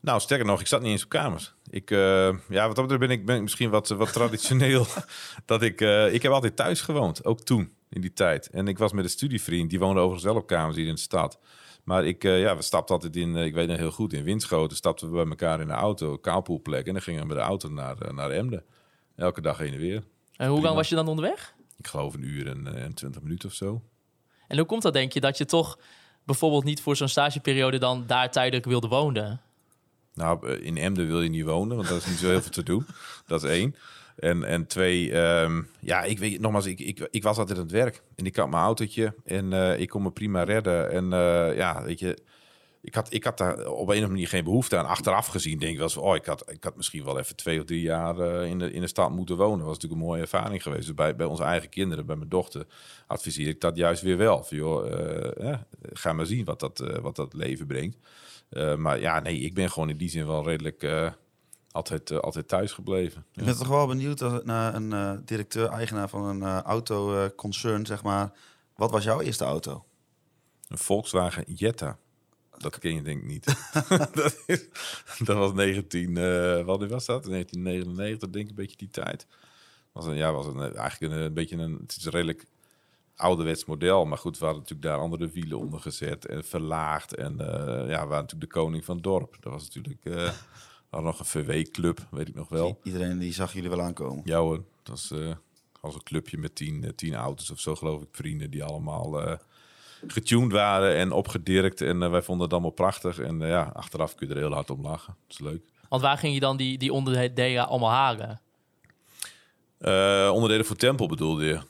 Nou, 0.00 0.20
sterker 0.20 0.46
nog, 0.46 0.60
ik 0.60 0.66
zat 0.66 0.80
niet 0.82 0.90
eens 0.90 1.04
op 1.04 1.08
kamers. 1.08 1.54
Ik, 1.70 1.90
eh, 1.90 1.98
ja, 2.48 2.66
wat 2.66 2.76
dat 2.76 2.86
betreft 2.86 2.98
ben 3.00 3.10
ik, 3.10 3.26
ben 3.26 3.36
ik 3.36 3.42
misschien 3.42 3.70
wat, 3.70 3.88
wat 3.88 4.12
traditioneel. 4.12 4.86
dat 5.44 5.62
ik, 5.62 5.80
ik 6.12 6.22
heb 6.22 6.32
altijd 6.32 6.56
thuis 6.56 6.80
gewoond, 6.80 7.24
ook 7.24 7.40
toen, 7.40 7.72
in 7.88 8.00
die 8.00 8.12
tijd. 8.12 8.50
En 8.50 8.68
ik 8.68 8.78
was 8.78 8.92
met 8.92 9.04
een 9.04 9.10
studievriend, 9.10 9.70
die 9.70 9.78
woonde 9.78 10.00
overigens 10.00 10.32
wel 10.32 10.40
op 10.40 10.46
kamers 10.46 10.76
hier 10.76 10.86
in 10.86 10.94
de 10.94 11.00
stad. 11.00 11.38
Maar 11.84 12.04
ik, 12.04 12.24
eh, 12.24 12.40
ja, 12.40 12.56
we 12.56 12.62
stapten 12.62 12.94
altijd 12.94 13.16
in, 13.16 13.36
ik 13.36 13.54
weet 13.54 13.68
nog 13.68 13.76
heel 13.76 13.90
goed, 13.90 14.12
in 14.12 14.24
Winschoten 14.24 14.76
stapten 14.76 15.06
we 15.06 15.12
bij 15.16 15.26
elkaar 15.26 15.60
in 15.60 15.66
de 15.66 15.72
auto, 15.72 16.16
kaalpoelplek. 16.16 16.86
En 16.86 16.92
dan 16.92 17.02
gingen 17.02 17.20
we 17.20 17.26
met 17.26 17.36
de 17.36 17.42
auto 17.42 17.68
naar, 17.68 18.14
naar 18.14 18.30
Emden. 18.30 18.64
Elke 19.20 19.40
dag 19.40 19.58
heen 19.58 19.72
en 19.72 19.78
weer. 19.78 20.02
En 20.36 20.48
hoe 20.48 20.60
lang 20.60 20.74
was 20.74 20.88
je 20.88 20.94
dan 20.94 21.08
onderweg? 21.08 21.54
Ik 21.76 21.86
geloof 21.86 22.14
een 22.14 22.22
uur 22.22 22.46
en, 22.46 22.74
eh, 22.74 22.82
en 22.82 22.94
20 22.94 23.22
minuten 23.22 23.48
of 23.48 23.54
zo. 23.54 23.82
En 24.48 24.56
hoe 24.56 24.66
komt 24.66 24.82
dat, 24.82 24.92
denk 24.92 25.12
je, 25.12 25.20
dat 25.20 25.38
je 25.38 25.44
toch 25.44 25.78
bijvoorbeeld 26.24 26.64
niet 26.64 26.82
voor 26.82 26.96
zo'n 26.96 27.08
stageperiode 27.08 27.78
dan 27.78 28.04
daar 28.06 28.30
tijdelijk 28.30 28.64
wilde 28.64 28.88
wonen? 28.88 29.40
Nou, 30.14 30.48
eh, 30.48 30.66
in 30.66 30.76
Emden 30.76 31.06
wil 31.06 31.22
je 31.22 31.28
niet 31.28 31.44
wonen, 31.44 31.76
want 31.76 31.88
daar 31.88 31.96
is 31.96 32.06
niet 32.06 32.18
zo 32.18 32.28
heel 32.28 32.42
veel 32.42 32.50
te 32.50 32.62
doen. 32.62 32.86
Dat 33.26 33.42
is 33.42 33.50
één. 33.50 33.74
En, 34.16 34.44
en 34.44 34.66
twee, 34.66 35.12
ehm, 35.12 35.62
ja, 35.80 36.02
ik 36.02 36.18
weet 36.18 36.40
nogmaals, 36.40 36.66
ik, 36.66 36.80
ik, 36.80 37.08
ik 37.10 37.22
was 37.22 37.38
altijd 37.38 37.58
aan 37.58 37.64
het 37.64 37.72
werk. 37.72 38.02
En 38.14 38.26
ik 38.26 38.36
had 38.36 38.50
mijn 38.50 38.62
autootje 38.62 39.14
en 39.24 39.52
eh, 39.52 39.80
ik 39.80 39.88
kon 39.88 40.02
me 40.02 40.10
prima 40.10 40.42
redden. 40.42 40.90
En 40.90 41.10
ja, 41.56 41.82
weet 41.82 41.98
je, 41.98 42.18
ik 42.82 42.94
had, 42.94 43.12
ik 43.12 43.24
had 43.24 43.38
daar 43.38 43.54
op 43.54 43.66
een 43.66 43.70
of 43.70 43.88
andere 43.88 44.06
manier 44.06 44.28
geen 44.28 44.44
behoefte 44.44 44.76
aan. 44.76 44.86
Achteraf 44.86 45.26
gezien 45.26 45.58
denk 45.58 45.70
ik 45.70 45.76
wel 45.76 45.86
eens, 45.86 45.96
oh, 45.96 46.14
ik 46.14 46.26
had, 46.26 46.50
ik 46.50 46.64
had 46.64 46.76
misschien 46.76 47.04
wel 47.04 47.18
even 47.18 47.36
twee 47.36 47.58
of 47.58 47.64
drie 47.64 47.80
jaar 47.80 48.18
eh, 48.18 48.48
in, 48.48 48.58
de, 48.58 48.72
in 48.72 48.80
de 48.80 48.86
stad 48.86 49.10
moeten 49.10 49.36
wonen. 49.36 49.58
Dat 49.58 49.66
was 49.66 49.74
natuurlijk 49.74 50.00
een 50.00 50.06
mooie 50.06 50.22
ervaring 50.22 50.62
geweest. 50.62 50.86
Dus 50.86 50.94
bij, 50.94 51.16
bij 51.16 51.26
onze 51.26 51.42
eigen 51.42 51.68
kinderen, 51.68 52.06
bij 52.06 52.16
mijn 52.16 52.28
dochter, 52.28 52.66
adviseer 53.06 53.48
ik 53.48 53.60
dat 53.60 53.76
juist 53.76 54.02
weer 54.02 54.16
wel. 54.16 54.44
Van, 54.44 54.56
joh, 54.56 54.92
eh, 54.92 55.52
eh, 55.52 55.58
ga 55.92 56.12
maar 56.12 56.26
zien 56.26 56.44
wat 56.44 56.60
dat, 56.60 56.78
wat 57.02 57.16
dat 57.16 57.34
leven 57.34 57.66
brengt. 57.66 57.96
Maar 58.76 59.00
ja, 59.00 59.20
nee, 59.20 59.38
ik 59.38 59.54
ben 59.54 59.70
gewoon 59.70 59.88
in 59.88 59.96
die 59.96 60.08
zin 60.08 60.26
wel 60.26 60.44
redelijk 60.44 61.14
altijd, 61.70 62.22
altijd 62.22 62.48
thuis 62.48 62.72
gebleven. 62.72 63.24
Ik 63.34 63.44
ben 63.44 63.56
toch 63.56 63.68
wel 63.68 63.86
benieuwd 63.86 64.44
naar 64.44 64.74
een 64.74 65.22
directeur-eigenaar 65.24 66.08
van 66.08 66.24
een 66.24 66.62
autoconcern, 66.62 67.86
zeg 67.86 68.02
maar. 68.02 68.32
Wat 68.76 68.90
was 68.90 69.04
jouw 69.04 69.20
eerste 69.20 69.44
auto? 69.44 69.84
Een 70.68 70.78
Volkswagen 70.78 71.44
Jetta. 71.46 71.98
Dat 72.60 72.78
ken 72.78 72.94
je 72.94 73.02
denk 73.02 73.22
ik 73.22 73.26
niet. 73.26 73.44
dat, 74.12 74.42
is, 74.46 74.66
dat 75.18 75.36
was 75.36 75.52
19, 75.52 76.16
eh 76.16 76.64
wat 76.64 76.88
was 76.88 77.06
dat? 77.06 77.24
1999, 77.24 78.30
denk 78.30 78.44
ik, 78.44 78.50
een 78.50 78.56
beetje 78.56 78.76
die 78.76 78.90
tijd. 78.90 79.26
Was 79.92 80.06
een, 80.06 80.16
ja, 80.16 80.32
was 80.32 80.46
een, 80.46 80.60
eh, 80.60 80.76
eigenlijk 80.76 81.12
een, 81.12 81.20
een 81.20 81.34
beetje 81.34 81.56
een, 81.56 81.78
het 81.80 81.96
is 81.96 82.04
een 82.04 82.10
redelijk 82.10 82.46
ouderwets 83.16 83.64
model. 83.64 84.04
Maar 84.04 84.18
goed, 84.18 84.38
we 84.38 84.44
hadden 84.44 84.62
natuurlijk 84.62 84.88
daar 84.88 84.98
andere 84.98 85.28
wielen 85.28 85.58
onder 85.58 85.80
gezet 85.80 86.26
en 86.26 86.44
verlaagd. 86.44 87.14
En 87.14 87.40
eh, 87.40 87.88
ja, 87.88 88.02
we 88.02 88.08
waren 88.08 88.22
natuurlijk 88.22 88.52
de 88.52 88.58
koning 88.58 88.84
van 88.84 88.94
het 88.94 89.04
dorp. 89.04 89.36
Dat 89.40 89.52
was 89.52 89.64
natuurlijk, 89.64 90.04
we 90.04 90.32
hadden 90.90 91.10
nog 91.10 91.18
een 91.18 91.44
VW-club, 91.44 92.06
weet 92.10 92.28
ik 92.28 92.34
nog 92.34 92.48
wel. 92.48 92.80
Iedereen 92.82 93.18
die 93.18 93.32
zag 93.32 93.52
jullie 93.52 93.70
wel 93.70 93.82
aankomen. 93.82 94.22
Ja 94.24 94.38
hoor, 94.38 94.56
dat 94.82 94.88
was, 95.08 95.14
was 95.80 95.94
een 95.94 96.02
clubje 96.02 96.38
met 96.38 96.54
tien, 96.54 96.92
tien 96.94 97.14
auto's 97.14 97.50
of 97.50 97.60
zo, 97.60 97.74
geloof 97.74 98.02
ik. 98.02 98.08
Vrienden 98.12 98.50
die 98.50 98.64
allemaal 98.64 99.38
getuned 100.06 100.52
waren 100.52 100.96
en 100.96 101.12
opgedirkt. 101.12 101.80
En 101.80 102.02
eh, 102.02 102.10
wij 102.10 102.22
vonden 102.22 102.44
het 102.44 102.52
allemaal 102.52 102.70
prachtig. 102.70 103.18
En 103.18 103.42
eh, 103.42 103.48
ja, 103.48 103.70
achteraf 103.74 104.14
kun 104.14 104.28
je 104.28 104.34
er 104.34 104.40
heel 104.40 104.52
hard 104.52 104.70
om 104.70 104.82
lachen. 104.82 105.16
Dat 105.26 105.38
is 105.38 105.44
leuk. 105.44 105.62
Want 105.88 106.02
waar 106.02 106.18
ging 106.18 106.34
je 106.34 106.40
dan 106.40 106.56
die, 106.56 106.78
die 106.78 106.92
onderdelen 106.92 107.68
allemaal 107.68 107.90
halen? 107.90 108.40
Eh, 109.78 110.30
onderdelen 110.34 110.64
voor 110.66 110.76
Tempel 110.76 111.06
bedoelde 111.08 111.44
je? 111.44 111.60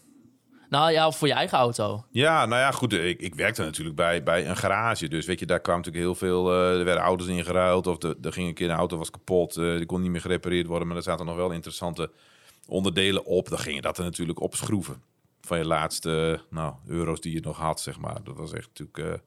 Nou 0.69 0.93
ja, 0.93 1.07
of 1.07 1.19
voor 1.19 1.29
je 1.29 1.35
eigen 1.35 1.59
auto. 1.59 2.05
Ja, 2.11 2.47
nou 2.47 2.61
ja, 2.61 2.71
goed. 2.71 2.93
Ik, 2.93 3.21
ik 3.21 3.35
werkte 3.35 3.63
natuurlijk 3.63 3.97
bij, 3.97 4.23
bij 4.23 4.49
een 4.49 4.57
garage. 4.57 5.09
Dus 5.09 5.27
weet 5.27 5.39
je, 5.39 5.47
daar 5.47 5.61
kwam 5.61 5.77
natuurlijk 5.77 6.05
heel 6.05 6.15
veel... 6.15 6.53
er 6.53 6.85
werden 6.85 7.03
auto's 7.03 7.27
ingeruild 7.27 7.87
of 7.87 7.99
de- 7.99 8.17
er 8.23 8.33
ging 8.33 8.49
een 8.49 8.55
keer 8.55 8.71
een 8.71 8.77
auto 8.77 8.97
was 8.97 9.11
kapot. 9.11 9.55
die 9.55 9.87
kon 9.87 10.01
niet 10.01 10.11
meer 10.11 10.21
gerepareerd 10.21 10.67
worden. 10.67 10.89
Maar 10.89 10.97
er 10.97 11.03
zaten 11.03 11.27
nog 11.27 11.37
wel 11.37 11.51
interessante 11.51 12.11
onderdelen 12.67 13.25
op. 13.25 13.49
Dan 13.49 13.59
ging 13.59 13.75
je 13.75 13.83
dat 13.83 13.99
er 13.99 14.05
natuurlijk 14.05 14.41
opschroeven. 14.41 15.03
Van 15.51 15.59
je 15.59 15.65
laatste 15.65 16.41
nou, 16.51 16.75
euro's 16.87 17.21
die 17.21 17.33
je 17.33 17.41
nog 17.41 17.57
had, 17.57 17.81
zeg 17.81 17.99
maar. 17.99 18.23
Dat 18.25 18.37
was 18.37 18.53
echt 18.53 18.69
natuurlijk... 18.69 18.99
eh, 18.99 19.21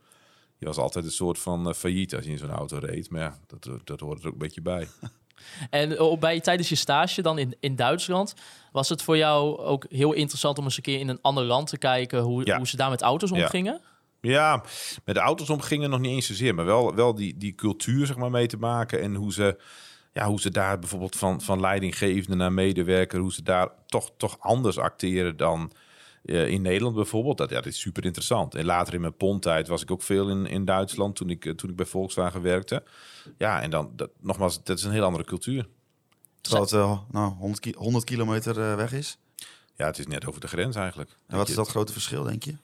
je 0.57 0.65
was 0.65 0.77
altijd 0.77 1.05
een 1.05 1.11
soort 1.11 1.39
van 1.39 1.67
eh, 1.67 1.73
failliet 1.73 2.15
als 2.15 2.25
je 2.25 2.31
in 2.31 2.37
zo'n 2.37 2.49
auto 2.51 2.77
reed. 2.77 3.09
Maar 3.09 3.21
ja, 3.21 3.37
dat, 3.47 3.79
dat 3.83 3.99
hoort 3.99 4.19
er 4.21 4.27
ook 4.27 4.33
een 4.33 4.39
beetje 4.39 4.61
bij. 4.61 4.87
En 5.69 5.97
eh, 5.97 6.17
bij, 6.17 6.39
tijdens 6.39 6.69
je 6.69 6.75
stage 6.75 7.21
dan 7.21 7.37
in, 7.37 7.55
in 7.59 7.75
Duitsland, 7.75 8.33
was 8.71 8.89
het 8.89 9.01
voor 9.01 9.17
jou 9.17 9.57
ook 9.57 9.85
heel 9.89 10.13
interessant 10.13 10.57
om 10.57 10.63
eens 10.63 10.77
een 10.77 10.83
keer 10.83 10.99
in 10.99 11.07
een 11.07 11.21
ander 11.21 11.43
land 11.43 11.67
te 11.67 11.77
kijken 11.77 12.19
hoe, 12.21 12.45
Ja. 12.45 12.57
hoe 12.57 12.67
ze 12.67 12.75
daar 12.77 12.89
met 12.89 13.01
auto's 13.01 13.29
Ja. 13.29 13.35
omgingen? 13.43 13.81
Ja, 14.21 14.63
met 15.05 15.15
de 15.15 15.21
auto's 15.21 15.49
omgingen 15.49 15.89
nog 15.89 15.99
niet 15.99 16.11
eens 16.11 16.25
zozeer, 16.27 16.55
maar 16.55 16.65
wel, 16.65 16.95
wel 16.95 17.15
die, 17.15 17.37
die 17.37 17.55
cultuur 17.55 18.05
zeg 18.05 18.15
maar, 18.17 18.31
mee 18.31 18.47
te 18.47 18.57
maken. 18.57 19.01
En 19.01 19.15
hoe 19.15 19.33
ze, 19.33 19.57
ja, 20.13 20.25
hoe 20.27 20.39
ze 20.41 20.49
daar 20.51 20.79
bijvoorbeeld 20.79 21.15
van, 21.15 21.41
van 21.41 21.59
leidinggevende 21.59 22.35
naar 22.37 22.53
medewerker, 22.53 23.19
hoe 23.19 23.33
ze 23.33 23.43
daar 23.43 23.69
toch, 23.85 24.11
toch 24.17 24.39
anders 24.39 24.77
acteren 24.77 25.37
dan 25.37 25.71
eh, 26.25 26.47
in 26.47 26.61
Nederland 26.61 26.95
bijvoorbeeld. 26.95 27.37
Dat, 27.37 27.49
ja, 27.49 27.55
dat 27.55 27.65
is 27.65 27.79
super 27.79 28.05
interessant. 28.05 28.55
En 28.55 28.65
later 28.65 28.93
in 28.93 29.01
mijn 29.01 29.17
pondtijd 29.17 29.67
was 29.67 29.81
ik 29.81 29.91
ook 29.91 30.01
veel 30.01 30.29
in, 30.29 30.45
in 30.45 30.65
Duitsland 30.65 31.15
toen 31.15 31.29
ik, 31.29 31.45
eh, 31.45 31.53
toen 31.53 31.69
ik 31.69 31.75
bij 31.75 31.85
Volkswagen 31.85 32.41
werkte. 32.41 32.83
Ja, 33.37 33.61
en 33.61 33.69
dan, 33.69 33.91
dat, 33.95 34.09
nogmaals, 34.19 34.63
dat 34.63 34.77
is 34.77 34.83
een 34.83 34.91
heel 34.91 35.03
andere 35.03 35.23
cultuur. 35.23 35.67
Terwijl 36.41 36.63
het 36.63 36.73
eh, 36.73 36.99
nou, 37.11 37.31
100, 37.33 37.59
ki- 37.59 37.73
100 37.77 38.03
kilometer 38.05 38.75
weg 38.77 38.91
is. 38.93 39.17
Ja, 39.75 39.85
het 39.85 39.99
is 39.99 40.07
net 40.07 40.25
over 40.27 40.41
de 40.41 40.47
grens 40.47 40.75
eigenlijk. 40.75 41.09
En 41.27 41.37
wat 41.37 41.49
is 41.49 41.55
dat 41.55 41.67
grote 41.69 41.93
verschil, 41.93 42.23
denk 42.23 42.43
je? 42.43 42.55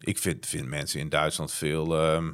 ik 0.00 0.18
vind, 0.18 0.46
vind 0.46 0.66
mensen 0.68 1.00
in 1.00 1.08
Duitsland 1.08 1.52
veel. 1.52 1.98
ehm, 2.00 2.30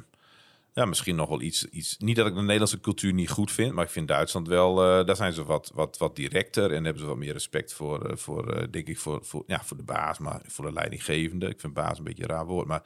ja, 0.75 0.85
misschien 0.85 1.15
nog 1.15 1.29
wel 1.29 1.41
iets, 1.41 1.65
iets. 1.69 1.97
Niet 1.97 2.15
dat 2.15 2.27
ik 2.27 2.33
de 2.35 2.39
Nederlandse 2.41 2.79
cultuur 2.79 3.13
niet 3.13 3.29
goed 3.29 3.51
vind, 3.51 3.73
maar 3.73 3.83
ik 3.83 3.89
vind 3.89 4.07
Duitsland 4.07 4.47
wel. 4.47 4.83
eh, 4.99 5.05
daar 5.05 5.15
zijn 5.15 5.33
ze 5.33 5.43
wat, 5.43 5.71
wat, 5.73 5.97
wat 5.97 6.15
directer 6.15 6.71
en 6.73 6.83
hebben 6.83 7.01
ze 7.01 7.07
wat 7.07 7.17
meer 7.17 7.33
respect 7.33 7.73
voor, 7.73 8.05
eh, 8.09 8.15
voor 8.17 8.53
eh, 8.53 8.67
denk 8.71 8.87
ik, 8.87 8.99
voor, 8.99 9.25
voor, 9.25 9.43
ja, 9.47 9.63
voor 9.63 9.77
de 9.77 9.83
baas, 9.83 10.17
maar 10.19 10.41
voor 10.45 10.65
de 10.65 10.73
leidinggevende. 10.73 11.47
Ik 11.49 11.59
vind 11.59 11.73
baas 11.73 11.97
een 11.97 12.03
beetje 12.03 12.23
een 12.23 12.29
raar 12.29 12.45
woord, 12.45 12.67
maar 12.67 12.83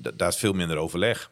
da- 0.00 0.10
daar 0.10 0.28
is 0.28 0.36
veel 0.36 0.52
minder 0.52 0.76
overleg. 0.76 1.30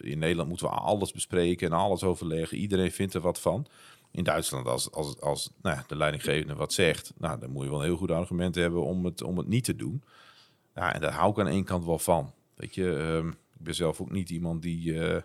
In 0.00 0.18
Nederland 0.18 0.48
moeten 0.48 0.66
we 0.66 0.72
alles 0.74 1.12
bespreken 1.12 1.66
en 1.66 1.76
alles 1.78 2.02
overleggen. 2.02 2.58
Iedereen 2.58 2.92
vindt 2.92 3.14
er 3.14 3.20
wat 3.20 3.40
van. 3.40 3.66
In 4.10 4.24
Duitsland, 4.24 4.66
als, 4.66 4.90
als, 4.90 5.20
als 5.20 5.50
nou 5.62 5.78
de 5.86 5.96
leidinggevende 5.96 6.54
wat 6.54 6.72
zegt, 6.72 7.12
nou, 7.18 7.38
dan 7.40 7.50
moet 7.50 7.64
je 7.64 7.70
wel 7.70 7.78
een 7.78 7.84
heel 7.84 7.96
goed 7.96 8.10
argument 8.10 8.54
hebben 8.54 8.82
om 8.82 9.04
het, 9.04 9.22
om 9.22 9.38
het 9.38 9.46
niet 9.48 9.64
te 9.64 9.76
doen. 9.76 10.02
Ja, 10.74 10.94
en 10.94 11.00
daar 11.00 11.12
hou 11.12 11.30
ik 11.30 11.38
aan 11.38 11.46
één 11.48 11.64
kant 11.64 11.84
wel 11.84 11.98
van. 11.98 12.32
Weet 12.54 12.74
je, 12.74 12.96
ehm, 12.96 13.32
ik 13.58 13.64
ben 13.64 13.74
zelf 13.74 14.00
ook 14.00 14.10
niet 14.10 14.30
iemand 14.30 14.62
die 14.62 15.00
eh, 15.00 15.22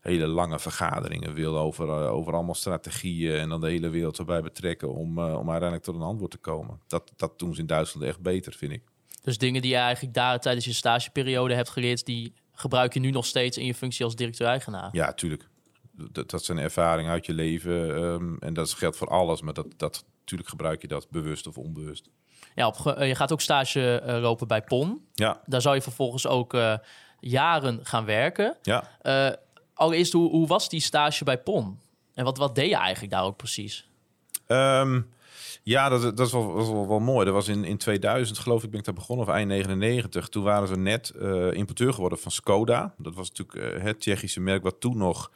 hele 0.00 0.26
lange 0.26 0.58
vergaderingen 0.58 1.34
wil 1.34 1.58
over, 1.58 1.88
eh, 1.88 2.12
over 2.12 2.34
allemaal 2.34 2.54
strategieën 2.54 3.38
en 3.38 3.48
dan 3.48 3.60
de 3.60 3.68
hele 3.68 3.88
wereld 3.88 4.18
erbij 4.18 4.42
betrekken 4.42 4.94
om, 4.94 5.18
eh, 5.18 5.24
om 5.24 5.50
uiteindelijk 5.50 5.82
tot 5.82 5.94
een 5.94 6.00
antwoord 6.00 6.30
te 6.30 6.38
komen. 6.38 6.80
Dat, 6.86 7.12
dat 7.16 7.38
doen 7.38 7.54
ze 7.54 7.60
in 7.60 7.66
Duitsland 7.66 8.06
echt 8.06 8.20
beter, 8.20 8.52
vind 8.52 8.72
ik. 8.72 8.82
Dus 9.22 9.38
dingen 9.38 9.62
die 9.62 9.70
je 9.70 9.76
eigenlijk 9.76 10.14
daar 10.14 10.40
tijdens 10.40 10.64
je 10.64 10.72
stageperiode 10.72 11.54
hebt 11.54 11.68
geleerd, 11.68 12.06
die 12.06 12.34
gebruik 12.52 12.94
je 12.94 13.00
nu 13.00 13.10
nog 13.10 13.26
steeds 13.26 13.58
in 13.58 13.66
je 13.66 13.74
functie 13.74 14.04
als 14.04 14.16
directeur-eigenaar. 14.16 14.88
Ja, 14.92 15.12
tuurlijk. 15.12 15.48
Dat, 16.12 16.30
dat 16.30 16.44
zijn 16.44 16.58
ervaringen 16.58 17.10
uit 17.10 17.26
je 17.26 17.32
leven 17.32 17.96
ehm, 17.96 18.36
en 18.38 18.54
dat 18.54 18.72
geldt 18.72 18.96
voor 18.96 19.08
alles, 19.08 19.40
maar 19.40 19.54
dat, 19.54 19.66
dat, 19.76 20.04
natuurlijk 20.20 20.48
gebruik 20.48 20.82
je 20.82 20.88
dat 20.88 21.10
bewust 21.10 21.46
of 21.46 21.58
onbewust. 21.58 22.10
Ja, 22.54 22.66
op, 22.66 22.96
je 22.98 23.14
gaat 23.14 23.32
ook 23.32 23.40
stage 23.40 24.02
lopen 24.20 24.48
bij 24.48 24.62
PON. 24.62 25.06
Ja, 25.14 25.42
Daar 25.46 25.60
zou 25.60 25.74
je 25.74 25.82
vervolgens 25.82 26.26
ook 26.26 26.52
jaren 27.28 27.80
gaan 27.82 28.04
werken. 28.04 28.56
ja. 28.62 28.88
Eh, 29.02 29.30
allereerst, 29.74 30.12
hoe, 30.12 30.30
hoe 30.30 30.46
was 30.46 30.68
die 30.68 30.80
stage 30.80 31.24
bij 31.24 31.38
PON? 31.38 31.78
En 32.14 32.24
wat, 32.24 32.38
wat 32.38 32.54
deed 32.54 32.68
je 32.68 32.76
eigenlijk 32.76 33.12
daar 33.12 33.24
ook 33.24 33.36
precies? 33.36 33.88
Ehm, 34.46 35.00
Ja, 35.62 35.88
dat, 35.88 36.02
dat 36.02 36.26
is 36.26 36.32
wel, 36.32 36.52
was 36.52 36.68
wel, 36.68 36.88
wel 36.88 37.00
mooi. 37.00 37.24
Dat 37.24 37.34
was 37.34 37.48
in, 37.48 37.64
in 37.64 37.76
2000, 37.76 38.38
geloof 38.38 38.64
ik, 38.64 38.70
ben 38.70 38.78
ik 38.78 38.84
daar 38.84 38.94
begonnen, 38.94 39.26
of 39.26 39.32
eind 39.32 39.48
99. 39.48 40.28
Toen 40.28 40.42
waren 40.42 40.68
ze 40.68 40.76
net 40.76 41.12
uh, 41.16 41.52
importeur 41.52 41.92
geworden 41.92 42.18
van 42.18 42.30
Skoda. 42.30 42.94
Dat 42.98 43.14
was 43.14 43.28
natuurlijk 43.32 43.74
uh, 43.76 43.82
het 43.82 44.00
Tsjechische 44.00 44.40
merk 44.40 44.62
wat 44.62 44.80
toen 44.80 44.96
nog... 44.98 45.30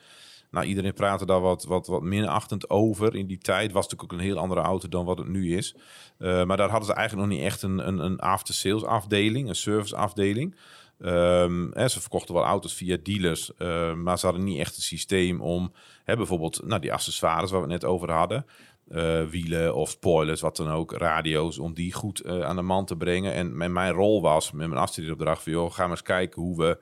Nou, 0.50 0.66
iedereen 0.66 0.94
praatte 0.94 1.26
daar 1.26 1.40
wat, 1.40 1.64
wat, 1.64 1.86
wat 1.86 2.02
minachtend 2.02 2.70
over. 2.70 3.14
In 3.14 3.26
die 3.26 3.38
tijd 3.38 3.72
was 3.72 3.82
het 3.82 3.92
natuurlijk 3.92 4.12
ook 4.12 4.18
een 4.18 4.34
heel 4.34 4.42
andere 4.42 4.60
auto 4.60 4.88
dan 4.88 5.04
wat 5.04 5.18
het 5.18 5.28
nu 5.28 5.56
is. 5.56 5.74
Uh, 6.18 6.44
maar 6.44 6.56
daar 6.56 6.70
hadden 6.70 6.88
ze 6.88 6.94
eigenlijk 6.94 7.28
nog 7.28 7.38
niet 7.38 7.46
echt 7.46 7.62
een, 7.62 7.88
een, 7.88 7.98
een 7.98 8.18
after-sales 8.18 8.84
afdeling, 8.84 9.48
een 9.48 9.54
service 9.54 9.96
afdeling. 9.96 10.56
Hè, 11.00 11.88
ze 11.88 12.00
verkochten 12.00 12.34
wel 12.34 12.44
auto's 12.44 12.74
via 12.74 12.96
dealers, 13.02 13.50
uh, 13.58 13.94
maar 13.94 14.18
ze 14.18 14.26
hadden 14.26 14.44
niet 14.44 14.58
echt 14.58 14.76
een 14.76 14.82
systeem 14.82 15.40
om 15.40 15.72
hè, 16.04 16.16
bijvoorbeeld 16.16 16.60
nou, 16.64 16.80
die 16.80 16.92
accessoires 16.92 17.50
waar 17.50 17.62
we 17.62 17.72
het 17.72 17.82
net 17.82 17.90
over 17.90 18.10
hadden. 18.10 18.46
Uh, 18.88 19.24
wielen 19.24 19.74
of 19.74 19.90
spoilers, 19.90 20.40
wat 20.40 20.56
dan 20.56 20.70
ook, 20.70 20.92
radio's, 20.92 21.58
om 21.58 21.74
die 21.74 21.92
goed 21.92 22.24
uh, 22.24 22.42
aan 22.42 22.56
de 22.56 22.62
man 22.62 22.84
te 22.84 22.96
brengen. 22.96 23.32
En 23.32 23.72
mijn 23.72 23.92
rol 23.92 24.22
was 24.22 24.52
met 24.52 24.68
mijn 24.68 24.80
afstudeeropdracht 24.80 25.42
van, 25.42 25.52
joh, 25.52 25.72
ga 25.72 25.82
maar 25.82 25.90
eens 25.90 26.02
kijken 26.02 26.42
hoe 26.42 26.56
we 26.56 26.78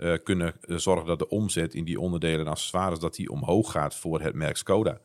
uh, 0.00 0.14
kunnen 0.24 0.54
zorgen 0.66 1.06
dat 1.06 1.18
de 1.18 1.28
omzet 1.28 1.74
in 1.74 1.84
die 1.84 2.00
onderdelen 2.00 2.40
en 2.40 2.50
accessoires, 2.50 2.98
dat 2.98 3.14
die 3.14 3.30
omhoog 3.30 3.70
gaat 3.70 3.94
voor 3.94 4.20
het 4.20 4.34
merk 4.34 4.56
Skoda. 4.56 4.98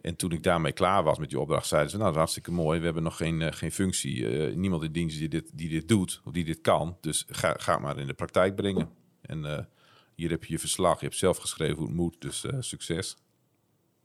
En 0.00 0.16
toen 0.16 0.32
ik 0.32 0.42
daarmee 0.42 0.72
klaar 0.72 1.02
was 1.02 1.18
met 1.18 1.28
die 1.28 1.40
opdracht, 1.40 1.66
zeiden 1.66 1.90
ze, 1.90 1.96
nou, 1.96 2.06
dat 2.06 2.14
is 2.14 2.20
hartstikke 2.20 2.52
mooi. 2.52 2.78
We 2.78 2.84
hebben 2.84 3.02
nog 3.02 3.16
geen, 3.16 3.54
geen 3.54 3.72
functie, 3.72 4.26
niemand 4.56 4.82
in 4.82 4.92
dienst 4.92 5.18
die 5.18 5.28
dit, 5.28 5.50
die 5.54 5.68
dit 5.68 5.88
doet, 5.88 6.20
of 6.24 6.32
die 6.32 6.44
dit 6.44 6.60
kan. 6.60 6.96
Dus 7.00 7.24
ga, 7.28 7.54
ga 7.58 7.78
maar 7.78 7.98
in 7.98 8.06
de 8.06 8.14
praktijk 8.14 8.54
brengen. 8.54 8.90
En 9.20 9.68
hier 10.14 10.30
heb 10.30 10.44
je 10.44 10.52
je 10.52 10.58
verslag, 10.58 11.00
je 11.00 11.06
hebt 11.06 11.18
zelf 11.18 11.36
geschreven 11.36 11.76
hoe 11.76 11.86
het 11.86 11.96
moet, 11.96 12.16
dus 12.18 12.44
succes. 12.58 13.16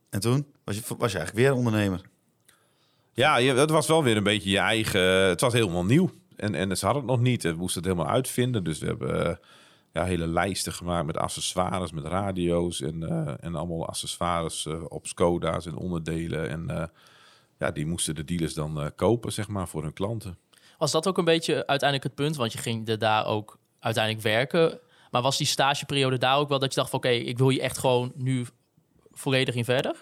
En 0.09 0.19
toen 0.19 0.45
was 0.63 0.75
je, 0.75 0.81
was 0.97 1.11
je 1.11 1.17
eigenlijk 1.17 1.47
weer 1.47 1.57
ondernemer? 1.57 2.01
Ja, 3.13 3.37
je, 3.37 3.53
het 3.53 3.69
was 3.69 3.87
wel 3.87 4.03
weer 4.03 4.17
een 4.17 4.23
beetje 4.23 4.49
je 4.49 4.57
eigen. 4.57 5.01
Het 5.01 5.41
was 5.41 5.53
helemaal 5.53 5.85
nieuw. 5.85 6.09
En, 6.35 6.55
en 6.55 6.77
ze 6.77 6.85
hadden 6.85 7.03
het 7.03 7.11
nog 7.11 7.21
niet. 7.21 7.43
We 7.43 7.53
moesten 7.53 7.81
het 7.81 7.91
helemaal 7.91 8.13
uitvinden. 8.13 8.63
Dus 8.63 8.79
we 8.79 8.85
hebben 8.85 9.39
ja, 9.93 10.03
hele 10.03 10.27
lijsten 10.27 10.73
gemaakt 10.73 11.05
met 11.05 11.17
accessoires, 11.17 11.91
met 11.91 12.05
radio's 12.05 12.81
en, 12.81 13.01
uh, 13.01 13.33
en 13.39 13.55
allemaal 13.55 13.87
accessoires 13.87 14.65
uh, 14.65 14.83
op 14.87 15.07
Skoda's 15.07 15.65
en 15.65 15.75
onderdelen. 15.75 16.49
En 16.49 16.91
ja, 17.59 17.71
die 17.71 17.85
moesten 17.85 18.15
de 18.15 18.23
dealers 18.23 18.53
dan 18.53 18.91
kopen, 18.95 19.31
zeg 19.31 19.47
maar, 19.47 19.67
voor 19.67 19.83
hun 19.83 19.93
klanten. 19.93 20.37
Was 20.77 20.91
dat 20.91 21.07
ook 21.07 21.17
een 21.17 21.25
beetje 21.25 21.67
uiteindelijk 21.67 22.03
het 22.03 22.15
punt? 22.15 22.35
Want 22.35 22.51
je 22.51 22.57
ging 22.57 22.87
er 22.87 22.99
daar 22.99 23.25
ook 23.25 23.57
uiteindelijk 23.79 24.23
werken. 24.23 24.79
Maar 25.11 25.21
was 25.21 25.37
die 25.37 25.47
stageperiode 25.47 26.17
daar 26.17 26.37
ook 26.37 26.49
wel 26.49 26.59
dat 26.59 26.73
je 26.73 26.79
dacht 26.79 26.89
van 26.89 26.99
oké, 26.99 27.09
ik 27.09 27.37
wil 27.37 27.49
je 27.49 27.61
echt 27.61 27.77
gewoon 27.77 28.11
nu 28.15 28.45
volledig 29.11 29.55
in 29.55 29.65
verder? 29.65 29.95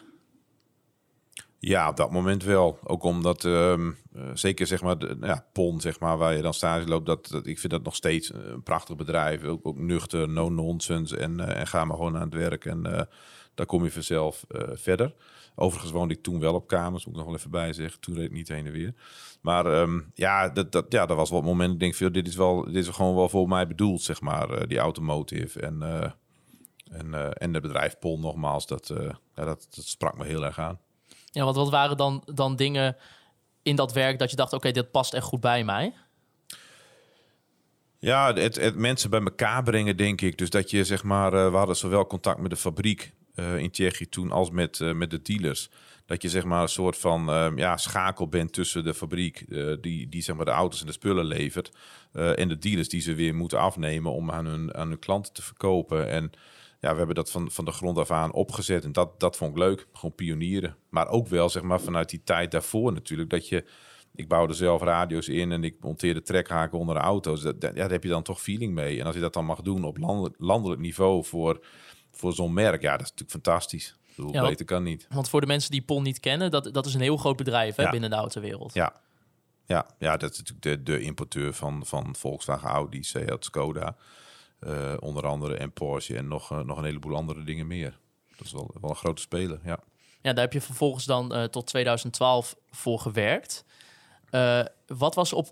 Ja, 1.64 1.90
op 1.90 1.98
dat 1.98 2.12
moment 2.12 2.44
wel. 2.44 2.80
Ook 2.84 3.04
omdat, 3.04 3.44
um, 3.44 3.98
uh, 4.16 4.30
zeker 4.34 4.68
zeg 4.68 4.82
maar, 4.82 4.98
de, 4.98 5.18
ja, 5.22 5.46
PON, 5.54 5.82
zeg 5.82 6.00
maar, 6.00 6.18
waar 6.18 6.36
je 6.36 6.42
dan 6.42 6.54
stage 6.54 6.88
loopt, 6.88 7.06
dat, 7.06 7.42
ik 7.44 7.60
vind 7.60 7.74
dat 7.74 7.84
nog 7.84 7.96
steeds 7.96 8.34
een 8.34 8.64
prachtig 8.64 8.96
bedrijf. 8.96 9.44
Ook, 9.44 9.68
ook 9.68 9.78
nuchter, 9.78 10.30
no 10.30 10.50
nonsense 10.50 11.18
en, 11.18 11.40
uh, 11.40 11.60
en 11.60 11.68
ga 11.68 11.86
maar 11.86 11.96
gewoon 11.96 12.16
aan 12.16 12.22
het 12.22 12.34
werk 12.34 12.66
en 12.66 12.88
uh, 12.88 13.02
daar 13.54 13.66
kom 13.66 13.84
je 13.84 13.92
vanzelf 13.92 14.46
verder. 14.74 15.14
Overigens 15.56 15.92
woonde 15.92 16.14
ik 16.14 16.24
toen 16.24 16.40
wel 16.40 16.54
op 16.54 16.68
kamers, 16.68 17.06
moet 17.06 17.14
ik 17.14 17.20
nog 17.20 17.30
wel 17.30 17.38
even 17.38 17.52
bij 17.52 17.74
zeggen. 17.74 18.00
Toen 18.00 18.16
reed 18.16 18.26
ik 18.26 18.32
niet 18.32 18.48
heen 18.48 18.66
en 18.66 18.72
weer. 18.72 18.94
Maar 19.42 19.66
um, 19.82 20.12
ja, 20.14 20.50
dat, 20.50 20.72
dat, 20.72 20.86
ja, 20.90 21.06
dat 21.06 21.18
was 21.18 21.30
wat 21.30 21.44
moment. 21.44 21.74
Ik 21.74 21.80
denk, 21.80 21.96
veel, 21.96 22.12
dit 22.12 22.28
is 22.28 22.36
wel, 22.36 22.64
dit 22.64 22.76
is 22.76 22.88
gewoon 22.88 23.16
wel 23.16 23.30
voor 23.30 23.48
mij 23.48 23.68
bedoeld, 23.68 24.02
zeg 24.02 24.22
maar, 24.22 24.68
die 24.68 24.78
automotive 24.78 25.60
en... 25.60 26.16
En, 26.92 27.38
en 27.38 27.54
het 27.54 27.62
bedrijf 27.62 28.00
Pol 28.00 28.20
nogmaals, 28.20 28.68
dat, 28.68 28.94
ja, 29.36 29.46
dat, 29.46 29.68
dat 29.76 29.86
sprak 29.86 30.18
me 30.18 30.26
heel 30.26 30.46
erg 30.46 30.60
aan. 30.60 30.80
Ja, 31.32 31.44
want 31.44 31.56
wat 31.56 31.70
waren 31.70 31.98
dan, 31.98 32.24
dan 32.34 32.56
dingen 32.56 32.98
in 33.64 33.76
dat 33.76 33.94
werk 33.94 34.20
dat 34.20 34.30
je 34.30 34.36
dacht, 34.36 34.54
oké, 34.54 34.72
dit 34.72 34.92
past 34.92 35.14
echt 35.14 35.26
goed 35.26 35.42
bij 35.42 35.64
mij? 35.64 35.94
Ja, 38.00 38.34
het, 38.34 38.56
het, 38.56 38.76
mensen 38.76 39.10
bij 39.10 39.22
elkaar 39.22 39.64
brengen, 39.64 39.98
denk 39.98 40.22
ik. 40.22 40.38
Dus 40.38 40.50
dat 40.50 40.72
je, 40.72 40.84
zeg 40.84 41.04
maar, 41.04 41.34
uh, 41.34 41.50
we 41.50 41.58
hadden 41.58 41.76
zowel 41.76 42.08
contact 42.08 42.40
met 42.40 42.50
de 42.50 42.58
fabriek 42.58 43.14
in 43.58 43.72
Tsjechië 43.72 44.10
toen 44.10 44.32
als 44.32 44.50
met, 44.50 44.80
met 44.80 45.10
de 45.10 45.22
dealers. 45.22 45.70
Dat 46.06 46.22
je, 46.22 46.30
zeg 46.30 46.44
maar, 46.44 46.62
een 46.62 46.70
soort 46.70 46.98
van 46.98 47.54
ja, 47.56 47.78
schakel 47.78 48.28
bent 48.28 48.54
tussen 48.54 48.84
de 48.84 48.94
fabriek, 48.94 49.46
die, 49.82 50.10
die 50.10 50.22
zeg 50.22 50.36
maar, 50.36 50.46
de 50.46 50.52
auto's 50.52 50.80
en 50.80 50.86
de 50.86 50.92
spullen 50.92 51.26
levert, 51.26 51.72
en 52.14 52.48
de 52.48 52.58
dealers 52.58 52.90
die 52.90 53.02
ze 53.02 53.14
weer 53.14 53.36
moeten 53.36 53.60
afnemen 53.60 54.12
om 54.12 54.32
aan 54.32 54.46
hun, 54.46 54.76
aan 54.76 54.88
hun 54.88 55.00
klanten 55.00 55.34
te 55.34 55.42
verkopen. 55.42 56.10
En 56.10 56.32
ja, 56.82 56.92
we 56.92 56.98
hebben 56.98 57.16
dat 57.16 57.32
van, 57.32 57.52
van 57.52 57.66
de 57.66 57.72
grond 57.72 57.98
af 57.98 58.12
aan 58.12 58.34
opgezet. 58.34 58.84
En 58.84 58.92
dat, 58.92 59.20
dat 59.20 59.38
vond 59.38 59.52
ik 59.52 59.58
leuk. 59.58 59.88
Gewoon 59.94 60.16
pionieren. 60.16 60.76
Maar 60.90 61.10
ook 61.10 61.28
wel, 61.28 61.50
zeg 61.50 61.64
maar, 61.64 61.82
vanuit 61.82 62.10
die 62.10 62.22
tijd 62.24 62.52
daarvoor 62.52 62.94
natuurlijk. 62.94 63.30
Dat 63.30 63.48
je, 63.48 63.66
ik 64.16 64.28
bouwde 64.28 64.54
zelf 64.54 64.82
radio's 64.82 65.28
in 65.28 65.52
en 65.52 65.64
ik 65.64 65.76
monteerde 65.80 66.22
trekhaken 66.22 66.80
onder 66.80 66.96
de 66.96 67.02
auto's. 67.02 67.42
Dat, 67.42 67.56
ja, 67.60 67.72
daar 67.72 67.90
heb 67.90 68.04
je 68.04 68.10
dan 68.10 68.24
toch 68.24 68.42
feeling 68.42 68.74
mee. 68.74 69.00
En 69.00 69.06
als 69.06 69.16
je 69.16 69.22
dat 69.22 69.34
dan 69.34 69.46
mag 69.46 69.62
doen 69.62 69.84
op 69.84 69.98
landelijk, 69.98 70.36
landelijk 70.38 70.82
niveau 70.82 71.26
voor, 71.26 71.66
voor 72.12 72.34
zo'n 72.34 72.54
merk, 72.54 72.82
ja, 72.82 72.92
dat 72.92 73.02
is 73.02 73.10
natuurlijk 73.10 73.32
fantastisch. 73.32 73.96
Ik 74.08 74.16
bedoel, 74.16 74.34
ja, 74.34 74.48
beter 74.48 74.66
kan 74.66 74.84
niet. 74.84 75.08
Want 75.10 75.30
voor 75.30 75.42
de 75.42 75.48
mensen 75.48 75.72
die 75.72 75.82
PON 75.82 76.04
niet 76.04 76.20
kennen, 76.20 76.52
dat, 76.52 76.74
dat 76.74 76.86
is 76.86 76.94
een 76.94 77.02
heel 77.02 77.18
groot 77.18 77.38
bedrijf 77.38 77.76
hè, 77.76 77.84
ja. 77.84 77.92
binnen 77.92 78.10
de 78.10 78.16
autowereld. 78.16 78.74
Ja. 78.74 79.02
Ja, 79.66 79.86
ja, 80.00 80.18
dat 80.18 80.32
is 80.32 80.38
natuurlijk 80.38 80.86
de, 80.86 80.92
de 80.92 81.02
importeur 81.02 81.54
van, 81.54 81.86
van 81.86 82.16
Volkswagen, 82.16 82.70
Audi, 82.70 83.04
Seat, 83.04 83.46
Skoda. 83.46 83.96
Uh, 84.68 84.94
onder 85.00 85.28
andere 85.28 85.56
en 85.56 85.72
Porsche 85.72 86.18
en 86.18 86.28
nog, 86.28 86.52
uh, 86.52 86.60
nog 86.60 86.78
een 86.78 86.84
heleboel 86.84 87.16
andere 87.16 87.44
dingen 87.44 87.68
meer. 87.68 88.00
Dat 88.38 88.46
is 88.46 88.52
wel, 88.52 88.72
wel 88.82 88.90
een 88.90 88.96
grote 88.96 89.22
speler, 89.22 89.60
ja. 89.64 89.80
Ja, 90.22 90.34
daar 90.34 90.44
heb 90.44 90.54
je 90.54 90.62
vervolgens 90.62 91.06
dan 91.06 91.38
uh, 91.38 91.44
tot 91.44 91.68
2012 91.68 92.56
voor 92.70 93.00
gewerkt. 93.00 93.66
wat 94.88 95.16
was 95.16 95.34
op 95.34 95.48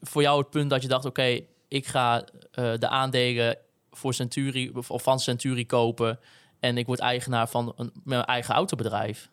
voor 0.00 0.22
jou 0.22 0.38
het 0.38 0.50
punt 0.50 0.70
dat 0.70 0.82
je 0.82 0.88
dacht, 0.88 1.04
oké, 1.04 1.40
ik 1.68 1.86
ga 1.86 2.24
de 2.52 2.88
aandelen 2.88 3.58
voor 3.90 4.14
Centuri 4.14 4.72
of 4.86 5.02
van 5.02 5.20
Centuri 5.20 5.66
kopen 5.66 6.18
en 6.60 6.78
ik 6.78 6.86
word 6.86 6.98
eigenaar 6.98 7.48
van 7.48 7.72
een, 7.76 7.92
mijn 8.04 8.24
eigen 8.24 8.54
autobedrijf? 8.54 9.30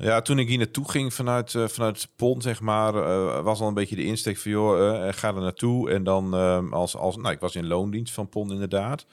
Ja, 0.00 0.20
toen 0.20 0.38
ik 0.38 0.48
hier 0.48 0.58
naartoe 0.58 0.90
ging 0.90 1.14
vanuit, 1.14 1.54
uh, 1.54 1.68
vanuit 1.68 2.08
PON, 2.16 2.42
zeg 2.42 2.60
maar, 2.60 2.94
uh, 2.94 3.40
was 3.40 3.60
al 3.60 3.68
een 3.68 3.74
beetje 3.74 3.96
de 3.96 4.04
insteek 4.04 4.36
van, 4.36 4.50
joh, 4.50 4.78
uh, 4.78 5.12
ga 5.12 5.28
er 5.28 5.40
naartoe. 5.40 5.90
En 5.90 6.04
dan 6.04 6.34
als, 6.72 6.96
als, 6.96 7.16
nou, 7.16 7.30
ik 7.30 7.40
was 7.40 7.54
in 7.56 7.66
loondienst 7.66 8.14
van 8.14 8.28
PON 8.28 8.52
inderdaad. 8.52 9.06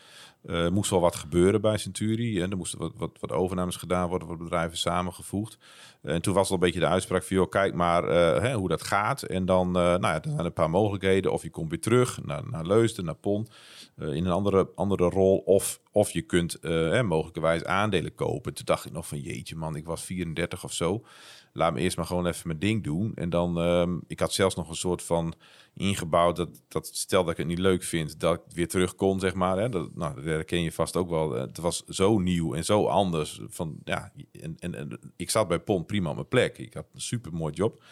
Er 0.43 0.74
moest 0.74 0.89
wel 0.89 1.00
wat 1.00 1.15
gebeuren 1.15 1.62
bij 1.62 1.78
Centuri. 1.78 2.41
En 2.41 2.52
er 2.52 2.58
moesten 2.58 2.80
wat, 2.80 2.91
wat, 2.98 3.12
wat 3.19 3.32
overnames 3.32 3.76
gedaan 3.76 4.10
worden, 4.10 4.28
wat 4.28 4.38
bedrijven 4.38 4.78
samengevoegd. 4.78 5.58
En 6.02 6.21
toen 6.21 6.34
was 6.34 6.48
al 6.48 6.54
een 6.54 6.60
beetje 6.60 6.80
de 6.80 6.88
uitspraak 6.88 7.24
van, 7.24 7.36
joh, 7.36 7.50
kijk 7.50 7.74
maar 7.74 8.04
hè, 8.41 8.54
hoe 8.54 8.67
dat 8.67 8.84
gaat. 8.84 9.21
En 9.24 9.45
dan, 9.45 9.71
nou 9.71 10.02
ja, 10.02 10.21
er 10.21 10.30
zijn 10.30 10.45
een 10.45 10.54
paar 10.54 10.69
mogelijkheden. 10.69 11.32
Of 11.32 11.43
je 11.43 11.50
komt 11.50 11.69
weer 11.69 11.82
terug 11.82 12.24
naar, 12.24 12.41
naar 12.50 12.65
Leusden, 12.65 13.06
naar 13.06 13.15
PON. 13.15 13.48
In 13.97 14.25
een 14.25 14.31
andere, 14.31 14.69
andere 14.75 15.10
rol. 15.10 15.38
Of, 15.38 15.79
of 15.91 16.12
je 16.12 16.21
kunt 16.21 16.58
uh, 16.62 17.01
mogelijkerwijs 17.01 17.63
aandelen 17.63 18.15
kopen. 18.15 18.53
Toen 18.53 18.65
dacht 18.65 18.86
ik 18.86 18.91
nog 18.91 19.08
van 19.08 19.19
jeetje 19.19 19.55
man, 19.55 19.75
ik 19.75 19.86
was 19.86 20.03
34 20.03 20.63
of 20.63 20.73
zo. 20.73 21.05
Laat 21.53 21.73
me 21.73 21.79
eerst 21.79 21.97
maar 21.97 22.05
gewoon 22.05 22.27
even 22.27 22.47
mijn 22.47 22.60
ding 22.60 22.84
doen. 22.84 23.12
En 23.15 23.29
dan, 23.29 23.58
um, 23.58 24.03
ik 24.08 24.19
had 24.19 24.34
zelfs 24.34 24.55
nog 24.55 24.69
een 24.69 24.75
soort 24.75 25.03
van 25.03 25.34
ingebouwd 25.73 26.36
dat, 26.36 26.62
dat 26.67 26.88
stel 26.88 27.21
dat 27.23 27.31
ik 27.31 27.38
het 27.38 27.47
niet 27.47 27.60
leuk 27.60 27.84
vind, 27.84 28.19
dat 28.19 28.36
ik 28.36 28.41
weer 28.55 28.67
terug 28.67 28.95
kon, 28.95 29.19
zeg 29.19 29.34
maar. 29.34 29.58
Hè. 29.58 29.69
Dat, 29.69 29.95
nou, 29.95 30.15
dat 30.15 30.23
herken 30.23 30.62
je 30.62 30.71
vast 30.71 30.95
ook 30.95 31.10
wel. 31.10 31.31
Het 31.31 31.58
was 31.58 31.84
zo 31.86 32.19
nieuw 32.19 32.53
en 32.53 32.65
zo 32.65 32.86
anders. 32.86 33.41
Van, 33.47 33.77
ja, 33.84 34.12
en, 34.41 34.55
en, 34.60 34.99
ik 35.15 35.29
zat 35.29 35.47
bij 35.47 35.60
Pont 35.60 35.88
prima 35.88 36.10
op 36.10 36.15
mijn 36.15 36.27
plek. 36.27 36.58
Ik 36.58 36.73
had 36.73 36.86
een 36.93 37.01
super 37.01 37.34
mooi 37.34 37.53
job. 37.53 37.84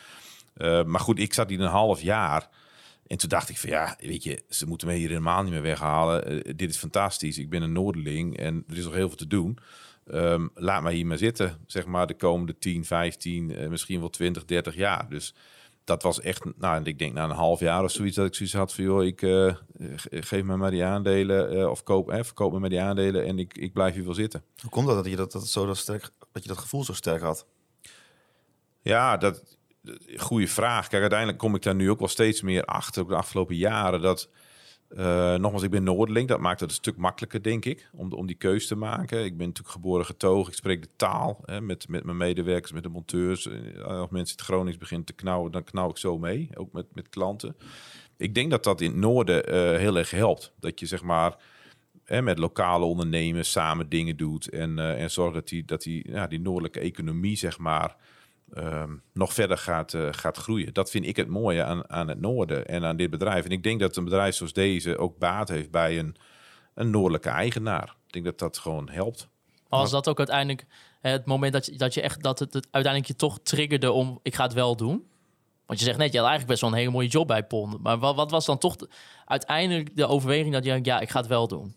Uh, 0.57 0.83
maar 0.83 0.99
goed, 0.99 1.19
ik 1.19 1.33
zat 1.33 1.49
hier 1.49 1.61
een 1.61 1.67
half 1.67 2.01
jaar. 2.01 2.49
En 3.07 3.17
toen 3.17 3.29
dacht 3.29 3.49
ik 3.49 3.57
van 3.57 3.69
ja, 3.69 3.97
weet 3.99 4.23
je, 4.23 4.43
ze 4.49 4.67
moeten 4.67 4.87
me 4.87 4.93
hier 4.93 5.07
helemaal 5.07 5.43
niet 5.43 5.51
meer 5.51 5.61
weghalen. 5.61 6.33
Uh, 6.33 6.53
dit 6.55 6.69
is 6.69 6.77
fantastisch. 6.77 7.37
Ik 7.37 7.49
ben 7.49 7.61
een 7.61 7.71
Noorderling 7.71 8.37
en 8.37 8.63
er 8.67 8.77
is 8.77 8.83
nog 8.83 8.93
heel 8.93 9.07
veel 9.07 9.17
te 9.17 9.27
doen. 9.27 9.57
Um, 10.11 10.49
laat 10.53 10.83
mij 10.83 10.93
hier 10.93 11.05
maar 11.05 11.17
zitten, 11.17 11.57
zeg 11.67 11.85
maar, 11.85 12.07
de 12.07 12.13
komende 12.13 12.57
10, 12.57 12.85
15, 12.85 13.49
uh, 13.49 13.67
misschien 13.67 13.99
wel 13.99 14.09
20, 14.09 14.45
30 14.45 14.75
jaar. 14.75 15.09
Dus 15.09 15.33
dat 15.83 16.03
was 16.03 16.21
echt, 16.21 16.43
nou, 16.57 16.83
ik 16.83 16.99
denk 16.99 17.13
na 17.13 17.23
een 17.23 17.29
half 17.29 17.59
jaar 17.59 17.83
of 17.83 17.91
zoiets 17.91 18.15
dat 18.15 18.25
ik 18.25 18.35
zoiets 18.35 18.55
had 18.55 18.73
van, 18.73 18.83
joh, 18.83 19.03
ik 19.03 19.21
uh, 19.21 19.55
geef 20.09 20.43
me 20.43 20.57
maar 20.57 20.71
die 20.71 20.83
aandelen 20.83 21.71
of 21.71 21.83
koop, 21.83 22.11
eh, 22.11 22.23
verkoop 22.23 22.51
me 22.51 22.59
maar 22.59 22.69
die 22.69 22.81
aandelen 22.81 23.25
en 23.25 23.39
ik, 23.39 23.57
ik 23.57 23.73
blijf 23.73 23.93
hier 23.93 24.03
wel 24.03 24.13
zitten. 24.13 24.43
Hoe 24.61 24.69
komt 24.69 24.87
dat 24.87 24.95
dat 24.95 25.05
je 25.05 25.15
dat, 25.15 25.31
dat 25.31 25.47
zo 25.47 25.65
dat 25.65 25.77
sterk, 25.77 26.09
dat 26.31 26.43
je 26.43 26.49
dat 26.49 26.57
gevoel 26.57 26.83
zo 26.83 26.93
sterk 26.93 27.21
had? 27.21 27.47
Ja, 28.81 29.17
dat, 29.17 29.57
goede 30.17 30.47
vraag. 30.47 30.87
Kijk, 30.87 31.01
uiteindelijk 31.01 31.39
kom 31.39 31.55
ik 31.55 31.61
daar 31.61 31.75
nu 31.75 31.89
ook 31.89 31.99
wel 31.99 32.07
steeds 32.07 32.41
meer 32.41 32.65
achter, 32.65 33.01
ook 33.01 33.09
de 33.09 33.15
afgelopen 33.15 33.55
jaren, 33.55 34.01
dat... 34.01 34.29
Uh, 34.97 35.35
nogmaals, 35.35 35.63
ik 35.63 35.69
ben 35.69 35.83
Noorderling. 35.83 36.27
Dat 36.27 36.39
maakt 36.39 36.59
het 36.59 36.69
een 36.69 36.75
stuk 36.75 36.97
makkelijker, 36.97 37.43
denk 37.43 37.65
ik, 37.65 37.89
om, 37.93 38.11
om 38.11 38.25
die 38.25 38.35
keuze 38.35 38.67
te 38.67 38.75
maken. 38.75 39.25
Ik 39.25 39.37
ben 39.37 39.47
natuurlijk 39.47 39.73
geboren 39.73 40.05
getogen. 40.05 40.51
Ik 40.51 40.57
spreek 40.57 40.81
de 40.81 40.89
taal 40.95 41.41
hè, 41.45 41.61
met, 41.61 41.87
met 41.87 42.03
mijn 42.03 42.17
medewerkers, 42.17 42.71
met 42.71 42.83
de 42.83 42.89
monteurs. 42.89 43.49
Als 43.83 44.09
mensen 44.09 44.35
het 44.37 44.45
Gronings 44.45 44.77
beginnen 44.77 45.05
te 45.05 45.13
knauwen, 45.13 45.51
dan 45.51 45.63
knauw 45.63 45.89
ik 45.89 45.97
zo 45.97 46.17
mee. 46.17 46.49
Ook 46.53 46.71
met, 46.71 46.85
met 46.93 47.09
klanten. 47.09 47.55
Ik 48.17 48.35
denk 48.35 48.51
dat 48.51 48.63
dat 48.63 48.81
in 48.81 48.89
het 48.89 48.99
noorden 48.99 49.49
uh, 49.49 49.77
heel 49.77 49.97
erg 49.97 50.11
helpt. 50.11 50.53
Dat 50.59 50.79
je 50.79 50.85
zeg 50.85 51.03
maar 51.03 51.35
hè, 52.03 52.21
met 52.21 52.39
lokale 52.39 52.85
ondernemers 52.85 53.51
samen 53.51 53.89
dingen 53.89 54.17
doet. 54.17 54.49
En, 54.49 54.77
uh, 54.77 55.01
en 55.01 55.11
zorgt 55.11 55.33
dat 55.33 55.47
die, 55.47 55.65
dat 55.65 55.81
die, 55.81 56.11
ja, 56.11 56.27
die 56.27 56.39
noordelijke 56.39 56.79
economie, 56.79 57.37
zeg 57.37 57.57
maar 57.57 57.95
ehm, 58.53 58.91
nog 59.13 59.33
verder 59.33 59.57
gaat, 59.57 59.93
eh, 59.93 60.07
gaat 60.11 60.37
groeien. 60.37 60.73
Dat 60.73 60.89
vind 60.89 61.05
ik 61.05 61.15
het 61.15 61.27
mooie 61.27 61.63
aan, 61.63 61.89
aan 61.89 62.07
het 62.07 62.19
noorden 62.19 62.67
en 62.67 62.85
aan 62.85 62.97
dit 62.97 63.09
bedrijf. 63.09 63.45
En 63.45 63.51
ik 63.51 63.63
denk 63.63 63.79
dat 63.79 63.95
een 63.95 64.03
bedrijf 64.03 64.35
zoals 64.35 64.53
deze 64.53 64.97
ook 64.97 65.17
baat 65.17 65.49
heeft 65.49 65.71
bij 65.71 65.99
een, 65.99 66.15
een 66.73 66.89
noordelijke 66.89 67.29
eigenaar. 67.29 67.95
Ik 68.07 68.13
denk 68.13 68.25
dat 68.25 68.39
dat 68.39 68.57
gewoon 68.57 68.89
helpt. 68.89 69.27
Was 69.69 69.91
dat 69.91 70.07
ook 70.09 70.17
uiteindelijk 70.17 70.65
het 71.01 71.25
moment 71.25 71.53
dat 71.53 71.65
je, 71.65 71.77
dat 71.77 71.93
je 71.93 72.01
echt 72.01 72.23
dat 72.23 72.39
het, 72.39 72.53
uiteindelijk 72.53 73.05
je 73.05 73.15
toch 73.15 73.39
triggerde 73.43 73.91
om 73.91 74.19
ik 74.23 74.35
ga 74.35 74.43
het 74.43 74.53
wel 74.53 74.75
doen? 74.75 75.03
Want 75.65 75.79
je 75.79 75.85
zegt 75.85 75.97
net, 75.97 76.11
je 76.11 76.17
had 76.19 76.27
eigenlijk 76.27 76.47
best 76.47 76.61
wel 76.61 76.71
een 76.71 76.77
hele 76.77 76.91
mooie 76.91 77.07
job 77.07 77.27
bij 77.27 77.43
Pon. 77.43 77.77
Maar 77.81 77.97
wat, 77.99 78.15
wat 78.15 78.31
was 78.31 78.45
dan 78.45 78.57
toch 78.57 78.75
de- 78.75 78.89
uiteindelijk 79.25 79.95
de 79.95 80.07
overweging 80.07 80.53
dat 80.53 80.63
je 80.65 80.79
ja, 80.81 80.99
ik 80.99 81.09
ga 81.09 81.19
het 81.19 81.27
wel 81.27 81.47
doen? 81.47 81.75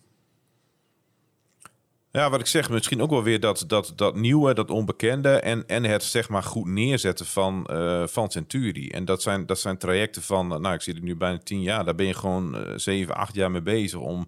Ja, 2.17 2.31
wat 2.31 2.41
ik 2.41 2.47
zeg, 2.47 2.71
misschien 2.71 3.03
ook 3.03 3.11
wel 3.11 3.23
weer 3.23 3.41
dat, 3.41 3.65
dat, 3.67 3.93
dat 3.97 4.15
nieuwe, 4.15 4.55
dat 4.55 4.71
onbekende 4.71 5.29
en, 5.29 5.67
en 5.67 5.85
het 5.85 6.03
zeg 6.03 6.29
maar 6.29 6.43
goed 6.43 6.67
neerzetten 6.67 7.27
van, 7.27 7.67
eh, 7.67 8.07
van 8.07 8.31
Centuri. 8.31 8.89
En 8.89 9.05
dat 9.05 9.23
zijn, 9.23 9.47
dat 9.47 9.59
zijn 9.59 9.79
trajecten 9.79 10.23
van, 10.23 10.49
nou 10.49 10.75
ik 10.75 10.81
zit 10.81 10.97
er 10.97 11.03
nu 11.03 11.17
bijna 11.17 11.39
tien 11.39 11.63
jaar, 11.63 11.85
daar 11.85 11.95
ben 11.95 12.07
je 12.07 12.15
gewoon 12.15 12.57
eh, 12.57 12.73
zeven, 12.77 13.15
acht 13.15 13.35
jaar 13.35 13.51
mee 13.51 13.63
bezig 13.63 13.99
om 13.99 14.27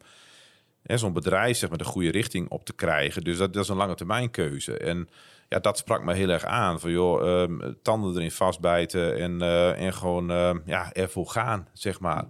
zo'n 0.82 1.12
bedrijf 1.12 1.56
zeg 1.56 1.68
maar 1.68 1.78
de 1.78 1.84
goede 1.84 2.10
richting 2.10 2.50
op 2.50 2.64
te 2.64 2.72
krijgen. 2.72 3.24
Dus 3.24 3.36
dat, 3.36 3.52
dat 3.52 3.62
is 3.62 3.68
een 3.68 3.76
lange 3.76 3.94
termijn 3.94 4.30
keuze. 4.30 4.78
En 4.78 5.08
ja, 5.48 5.58
dat 5.58 5.78
sprak 5.78 6.04
me 6.04 6.14
heel 6.14 6.28
erg 6.28 6.44
aan. 6.44 6.80
Van 6.80 6.90
joh, 6.90 7.42
ehm, 7.42 7.72
tanden 7.82 8.14
erin 8.14 8.30
vastbijten 8.30 9.16
en, 9.16 9.42
eh, 9.42 9.86
en 9.86 9.94
gewoon 9.94 10.30
ehm, 10.30 10.58
ja, 10.64 10.92
ervoor 10.92 11.26
gaan, 11.26 11.68
zeg 11.72 12.00
maar. 12.00 12.24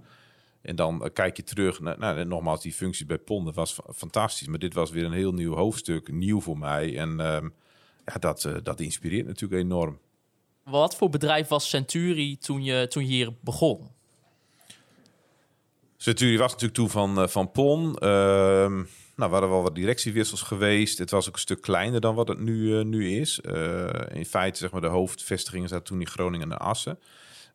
En 0.69 0.77
dan 0.77 1.05
eh, 1.05 1.11
kijk 1.13 1.37
je 1.37 1.43
terug. 1.43 1.81
naar 1.81 1.99
nou, 1.99 2.25
nogmaals, 2.25 2.63
die 2.63 2.73
functie 2.73 3.07
bij 3.07 3.19
Ponden 3.19 3.55
was 3.55 3.73
fa- 3.73 3.93
fantastisch. 3.95 4.47
Maar 4.47 4.59
dit 4.59 4.75
was 4.75 4.91
weer 4.91 5.05
een 5.05 5.13
heel 5.13 5.33
nieuw 5.33 5.55
hoofdstuk. 5.55 6.13
Nieuw 6.13 6.41
voor 6.41 6.59
mij. 6.59 6.97
En 6.97 7.21
ehm, 7.21 7.49
ja, 8.07 8.15
dat, 8.19 8.45
eh, 8.45 8.55
dat 8.63 8.81
inspireert 8.81 9.27
natuurlijk 9.27 9.63
enorm. 9.63 9.99
Wat 10.63 10.97
voor 10.97 11.11
bedrijf 11.11 11.49
was 11.49 11.69
Centuri 11.69 12.39
toen 12.39 12.65
je, 12.65 12.87
toen 12.89 13.03
je 13.03 13.09
hier 13.09 13.33
begon? 13.41 13.89
Centuri 15.97 16.39
was 16.39 16.51
natuurlijk 16.53 16.79
toen 16.79 16.91
van, 16.91 17.21
eh, 17.21 17.29
van 17.29 17.51
PON. 17.51 17.97
Ehm 17.97 18.83
nou, 19.17 19.31
er 19.33 19.37
waren 19.39 19.49
wel 19.49 19.63
wat 19.63 19.75
directiewissels 19.75 20.43
geweest. 20.43 20.99
Het 20.99 21.11
was 21.11 21.29
ook 21.29 21.35
een 21.35 21.41
stuk 21.41 21.61
kleiner 21.61 22.01
dan 22.01 22.15
wat 22.15 22.29
het 22.29 22.39
nu, 22.39 22.85
nu 22.85 23.21
is. 23.21 23.39
In 24.13 24.27
feite, 24.27 24.59
zeg 24.59 24.71
maar, 24.71 24.81
de 24.81 24.87
hoofdvestigingen 24.87 25.69
zaten 25.69 25.85
toen 25.85 26.01
in 26.01 26.07
Groningen 26.07 26.53
en 26.53 26.59
Assen. 26.59 26.99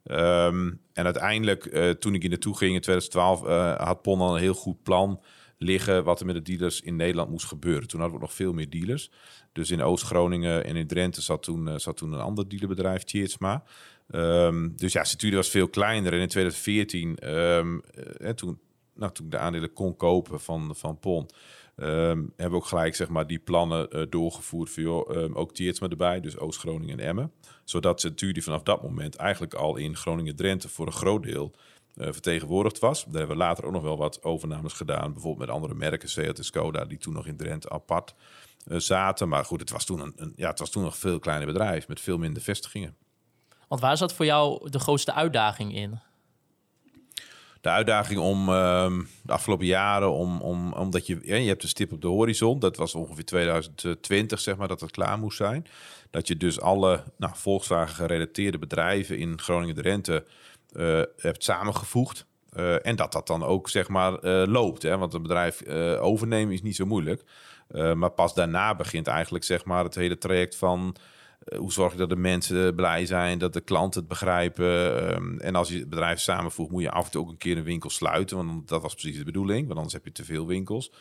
Ehm, 0.04 0.72
en 0.94 1.06
uiteindelijk, 1.06 1.66
eh, 1.66 1.90
toen 1.90 2.14
ik 2.14 2.22
hier 2.22 2.30
naartoe 2.30 2.58
ging 2.58 2.76
in 2.76 2.82
2012, 2.82 3.44
eh, 3.46 3.86
had 3.86 4.02
PON 4.02 4.20
al 4.20 4.36
een 4.36 4.42
heel 4.42 4.54
goed 4.54 4.84
plan 4.84 5.22
liggen 5.58 6.04
wat 6.04 6.20
er 6.20 6.26
met 6.26 6.36
de 6.36 6.42
dealers 6.42 6.82
in 6.82 6.96
Nederland 6.96 7.30
moest 7.30 7.46
gebeuren. 7.46 7.88
Toen 7.88 8.00
hadden 8.00 8.20
we 8.20 8.26
nog 8.26 8.34
veel 8.34 8.54
meer 8.54 8.70
dealers. 8.70 9.12
Dus 9.52 9.72
in 9.72 9.82
Oost-Groningen 9.82 10.66
en 10.66 10.76
in 10.76 10.88
Drenthe 10.88 11.22
zat 11.22 11.44
toen, 11.44 11.68
eh, 11.68 11.78
zat 11.78 11.98
toen 11.98 12.14
een 12.14 12.20
ander 12.20 12.50
dealerbedrijf, 12.50 13.04
Tjeerdsma. 13.04 13.64
Ehm, 14.08 14.70
dus 14.76 14.94
ja, 14.94 15.04
Centuri 15.04 15.36
was 15.36 15.50
veel 15.50 15.70
kleiner. 15.70 16.14
En 16.14 16.20
in 16.20 16.28
2014, 16.28 17.18
ehm, 17.18 17.80
eh, 18.18 18.30
toen, 18.30 18.60
nou, 18.96 19.12
toen 19.12 19.26
ik 19.26 19.32
de 19.32 19.38
aandelen 19.38 19.74
kon 19.74 19.96
kopen 19.96 20.40
van, 20.40 20.76
van 20.76 21.00
PON... 21.00 21.30
ehm, 21.76 22.18
hebben 22.18 22.50
we 22.50 22.56
ook 22.56 22.66
gelijk 22.66 22.96
zeg 22.96 23.10
maar, 23.10 23.28
die 23.28 23.40
plannen 23.40 23.90
eh, 23.90 24.06
doorgevoerd. 24.10 24.70
Voor, 24.70 25.16
ehm, 25.16 25.34
ook 25.34 25.54
Tjeerdsma 25.54 25.90
erbij, 25.90 26.20
dus 26.20 26.38
Oost-Groningen 26.38 27.00
en 27.00 27.06
Emmen. 27.06 27.32
Zodat 27.64 28.02
Centuri 28.02 28.42
vanaf 28.42 28.64
dat 28.64 28.82
moment 28.82 29.16
eigenlijk 29.16 29.54
al 29.54 29.76
in 29.76 29.96
Groningen-Drenthe... 29.96 30.70
voor 30.70 30.86
een 30.86 30.94
groot 30.94 31.24
deel 31.24 31.52
eh, 31.96 32.08
vertegenwoordigd 32.12 32.80
was. 32.80 33.04
Daar 33.04 33.14
hebben 33.14 33.38
we 33.38 33.44
later 33.44 33.66
ook 33.66 33.72
nog 33.72 33.82
wel 33.82 33.98
wat 33.98 34.24
overnames 34.24 34.74
gedaan. 34.74 35.14
Bijvoorbeeld 35.14 35.48
met 35.48 35.56
andere 35.56 35.74
merken, 35.74 36.10
Seat 36.10 36.38
en 36.38 36.46
Skoda... 36.46 36.86
die 36.86 36.98
toen 36.98 37.14
nog 37.14 37.28
in 37.28 37.38
Drenthe 37.38 37.70
apart 37.70 38.14
eh, 38.68 38.78
zaten. 38.78 39.30
Maar 39.30 39.46
goed, 39.46 39.60
het 39.60 39.70
was, 39.70 39.86
toen 39.86 40.00
een, 40.00 40.14
een, 40.16 40.34
ja, 40.36 40.50
het 40.50 40.60
was 40.60 40.70
toen 40.70 40.84
nog 40.84 40.94
een 40.94 41.00
veel 41.00 41.20
kleiner 41.20 41.48
bedrijf... 41.48 41.88
met 41.88 42.02
veel 42.02 42.18
minder 42.18 42.42
vestigingen. 42.42 42.96
Want 43.68 43.82
waar 43.82 43.98
zat 43.98 44.14
voor 44.14 44.26
jou 44.26 44.70
de 44.70 44.80
grootste 44.80 45.14
uitdaging 45.14 45.76
in? 45.76 46.00
De 47.64 47.70
uitdaging 47.70 48.20
om 48.20 48.50
ehm, 48.50 49.02
de 49.22 49.34
afgelopen 49.34 49.66
jaren, 49.66 50.12
om, 50.12 50.42
om, 50.42 50.74
omdat 50.74 51.08
je, 51.08 51.20
je 51.24 51.48
hebt 51.48 51.64
een 51.64 51.70
stip 51.70 51.92
op 51.92 52.02
de 52.02 52.08
horizon. 52.08 52.60
Dat 52.60 52.78
was 52.78 52.96
ongeveer 52.96 53.26
2020, 53.26 54.40
zeg 54.40 54.56
maar, 54.56 54.68
dat 54.68 54.82
het 54.82 54.92
klaar 54.92 55.20
moest 55.20 55.38
zijn. 55.38 55.66
Dat 56.10 56.28
je 56.28 56.38
dus 56.38 56.62
alle 56.62 57.04
nou, 57.18 57.34
Volkswagen 57.36 57.96
gerelateerde 57.96 58.60
bedrijven 58.60 59.18
in 59.18 59.40
Groningen-Drenthe 59.40 60.26
eh 60.74 61.02
hebt 61.18 61.44
samengevoegd. 61.44 62.26
Eh, 62.50 62.86
en 62.86 62.96
dat 62.96 63.12
dat 63.12 63.28
dan 63.28 63.44
ook, 63.44 63.70
zeg 63.70 63.88
maar, 63.88 64.14
eh, 64.14 64.48
loopt. 64.48 64.82
Hè? 64.82 64.98
Want 64.98 65.14
een 65.14 65.22
bedrijf 65.22 65.68
overnemen 66.00 66.54
is 66.54 66.62
niet 66.62 66.76
zo 66.76 66.86
moeilijk. 66.86 67.24
Maar 67.94 68.12
pas 68.12 68.34
daarna 68.34 68.76
begint 68.76 69.08
eigenlijk, 69.08 69.44
zeg 69.44 69.66
maar, 69.66 69.84
het 69.84 69.96
hele 69.96 70.18
traject 70.18 70.56
van... 70.56 70.96
Eh, 71.44 71.58
hoe 71.60 71.72
zorg 71.72 71.92
je 71.92 71.98
dat 71.98 72.10
de 72.10 72.16
mensen 72.16 72.76
blij 72.76 73.06
zijn, 73.06 73.38
dat 73.38 73.54
de 73.54 73.62
klanten 73.62 74.00
het 74.00 74.10
begrijpen. 74.10 74.98
Ehm, 75.10 75.38
en 75.38 75.56
als 75.56 75.70
je 75.70 75.80
het 75.80 75.90
bedrijf 75.90 76.20
samenvoegt, 76.20 76.72
moet 76.72 76.82
je 76.82 76.92
af 76.92 77.06
en 77.06 77.12
toe 77.12 77.22
ook 77.22 77.30
een 77.30 77.38
keer 77.38 77.58
een 77.58 77.64
winkel 77.64 77.90
sluiten. 77.90 78.38
Want 78.38 78.68
dat 78.68 78.82
was 78.82 78.94
precies 78.94 79.18
de 79.18 79.24
bedoeling, 79.24 79.66
want 79.66 79.76
anders 79.76 79.94
heb 79.94 80.06
je 80.06 80.12
te 80.12 80.26
veel 80.26 80.48
winkels. 80.48 80.92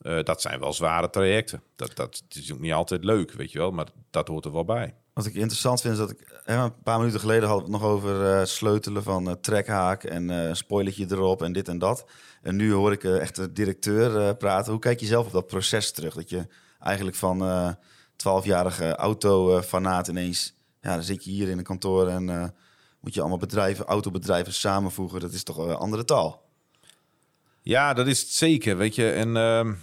Eh, 0.00 0.22
dat 0.22 0.40
zijn 0.40 0.60
wel 0.60 0.72
zware 0.72 1.10
trajecten. 1.10 1.62
Dat, 1.76 1.96
dat 1.96 2.22
is 2.28 2.52
ook 2.52 2.58
niet 2.58 2.72
altijd 2.72 3.04
leuk, 3.04 3.32
weet 3.32 3.52
je 3.52 3.58
wel, 3.58 3.70
maar 3.70 3.86
dat 4.10 4.28
hoort 4.28 4.44
er 4.44 4.52
wel 4.52 4.64
bij. 4.64 4.94
Wat 5.12 5.26
ik 5.26 5.34
interessant 5.34 5.80
vind 5.80 5.92
is 5.92 5.98
dat 5.98 6.10
ik 6.10 6.40
hè, 6.44 6.56
een 6.56 6.82
paar 6.82 6.98
minuten 6.98 7.20
geleden 7.20 7.48
had 7.48 7.60
het 7.60 7.70
nog 7.70 7.82
over 7.82 8.32
eh, 8.32 8.44
sleutelen 8.44 9.02
van 9.02 9.40
trekhaak 9.40 10.04
en 10.04 10.28
een 10.28 10.56
spoilertje 10.56 11.06
erop 11.10 11.42
en 11.42 11.52
dit 11.52 11.68
en 11.68 11.78
dat. 11.78 12.04
En 12.42 12.56
nu 12.56 12.72
hoor 12.72 12.92
ik 12.92 13.04
echt 13.04 13.36
de 13.36 13.52
directeur 13.52 14.36
praten. 14.36 14.72
Hoe 14.72 14.80
kijk 14.80 15.00
je 15.00 15.06
zelf 15.06 15.26
op 15.26 15.32
dat 15.32 15.46
proces 15.46 15.92
terug? 15.92 16.14
Dat 16.14 16.30
je 16.30 16.46
eigenlijk 16.78 17.16
van 17.16 17.42
eh 18.24 18.42
12-jarige 18.42 18.94
autofanaat 18.94 20.08
ineens, 20.08 20.54
ja, 20.80 20.94
dan 20.94 21.02
zit 21.02 21.24
je 21.24 21.30
hier 21.30 21.48
in 21.48 21.58
een 21.58 21.64
kantoor 21.64 22.08
en 22.08 22.30
eh, 22.30 22.48
moet 23.00 23.14
je 23.14 23.20
allemaal 23.20 23.38
bedrijven, 23.38 23.84
autobedrijven 23.84 24.52
samenvoegen. 24.52 25.20
Dat 25.20 25.32
is 25.32 25.42
toch 25.42 25.56
een 25.56 25.74
andere 25.74 26.04
taal. 26.04 26.44
Ja, 27.62 27.94
dat 27.94 28.06
is 28.06 28.20
het 28.20 28.30
zeker, 28.30 28.76
weet 28.76 28.94
je. 28.94 29.10
En 29.10 29.36
ehm, 29.36 29.74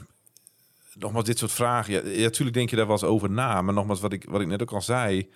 nogmaals, 0.93 1.25
dit 1.25 1.37
soort 1.37 1.51
vragen. 1.51 1.93
Ja, 1.93 2.21
natuurlijk 2.23 2.57
denk 2.57 2.69
je 2.69 2.75
daar 2.75 2.85
wel 2.85 2.95
eens 2.95 3.05
over 3.05 3.29
na. 3.29 3.61
Maar 3.61 3.73
nogmaals, 3.73 3.99
wat 3.99 4.13
ik, 4.13 4.25
wat 4.29 4.41
ik 4.41 4.47
net 4.47 4.61
ook 4.61 4.71
al 4.71 4.81
zei... 4.81 5.29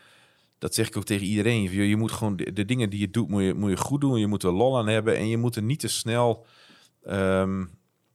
dat 0.58 0.76
zeg 0.76 0.88
ik 0.88 0.98
ook 0.98 1.06
tegen 1.06 1.26
iedereen. 1.26 1.72
Je, 1.72 1.96
moet 1.96 2.12
gewoon 2.12 2.36
de, 2.36 2.66
dingen 2.66 2.90
die 2.90 3.00
je 3.00 3.10
doet, 3.10 3.30
moet 3.30 3.44
je, 3.44 3.54
moet 3.54 3.70
je 3.70 3.78
goed 3.78 4.02
doen. 4.02 4.20
Je 4.20 4.28
moet 4.28 4.44
er 4.44 4.52
lol 4.52 4.78
aan 4.78 4.88
hebben. 4.88 5.18
En 5.18 5.28
je 5.28 5.38
moet 5.38 5.56
er 5.56 5.62
niet 5.62 5.80
te 5.80 5.88
snel... 5.88 6.46
ehm, 7.04 7.60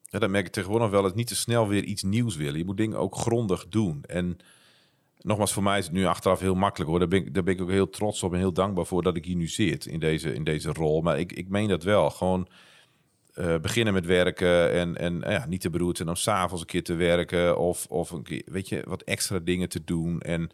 ja, 0.04 0.18
dat 0.18 0.30
merk 0.30 0.46
ik 0.46 0.52
tegenwoordig 0.52 0.90
wel, 0.90 1.04
eens 1.04 1.14
niet 1.14 1.26
te 1.26 1.36
snel 1.36 1.68
weer 1.68 1.84
iets 1.84 2.02
nieuws 2.02 2.36
willen. 2.36 2.58
Je 2.58 2.64
moet 2.64 2.76
dingen 2.76 2.98
ook 2.98 3.16
grondig 3.16 3.68
doen. 3.68 4.04
En 4.04 4.38
nogmaals, 5.22 5.52
voor 5.52 5.62
mij 5.62 5.78
is 5.78 5.84
het 5.84 5.94
nu 5.94 6.04
achteraf 6.04 6.40
heel 6.40 6.54
makkelijk 6.54 6.90
hoor. 6.90 6.98
Daar 6.98 7.08
ben 7.08 7.18
ik, 7.18 7.34
daar 7.34 7.42
ben 7.42 7.54
ik 7.54 7.60
ook 7.60 7.70
heel 7.70 7.90
trots 7.90 8.22
op 8.22 8.32
en 8.32 8.38
heel 8.38 8.52
dankbaar 8.52 8.86
voor 8.86 9.02
dat 9.02 9.16
ik 9.16 9.24
hier 9.24 9.36
nu 9.36 9.48
zit 9.48 9.86
in 9.86 10.00
deze, 10.00 10.34
in 10.34 10.44
deze 10.44 10.72
rol. 10.72 11.00
Maar 11.00 11.18
ik, 11.18 11.32
ik 11.32 11.48
meen 11.48 11.68
dat 11.68 11.82
wel. 11.82 12.10
Gewoon 12.10 12.48
eh, 13.34 13.58
beginnen 13.58 13.94
met 13.94 14.06
werken 14.06 14.72
en, 14.72 14.96
en 14.96 15.22
eh, 15.22 15.32
ja, 15.32 15.46
niet 15.46 15.60
te 15.60 15.70
beroerd 15.70 15.96
zijn 15.96 16.08
om 16.08 16.16
s'avonds 16.16 16.60
een 16.60 16.66
keer 16.66 16.84
te 16.84 16.94
werken 16.94 17.58
of, 17.58 17.86
of 17.86 18.10
een 18.10 18.22
keer, 18.22 18.42
weet 18.46 18.68
je, 18.68 18.82
wat 18.86 19.02
extra 19.02 19.38
dingen 19.38 19.68
te 19.68 19.84
doen. 19.84 20.20
En 20.20 20.50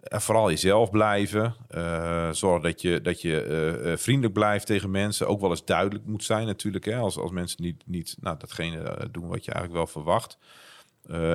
eh, 0.00 0.18
vooral 0.18 0.50
jezelf 0.50 0.90
blijven. 0.90 1.54
Eh, 1.68 2.30
zorg 2.32 2.62
dat 2.62 2.82
je, 2.82 3.00
dat 3.00 3.20
je 3.20 3.94
vriendelijk 3.98 4.34
blijft 4.34 4.66
tegen 4.66 4.90
mensen. 4.90 5.28
Ook 5.28 5.40
wel 5.40 5.50
eens 5.50 5.64
duidelijk 5.64 6.06
moet 6.06 6.24
zijn 6.24 6.46
natuurlijk. 6.46 6.84
Hè? 6.84 6.96
Als, 6.96 7.18
als 7.18 7.30
mensen 7.30 7.62
niet, 7.62 7.82
niet 7.86 8.16
nou, 8.20 8.38
datgene 8.38 9.08
doen 9.10 9.28
wat 9.28 9.44
je 9.44 9.52
eigenlijk 9.52 9.84
wel 9.84 10.02
verwacht. 10.02 10.38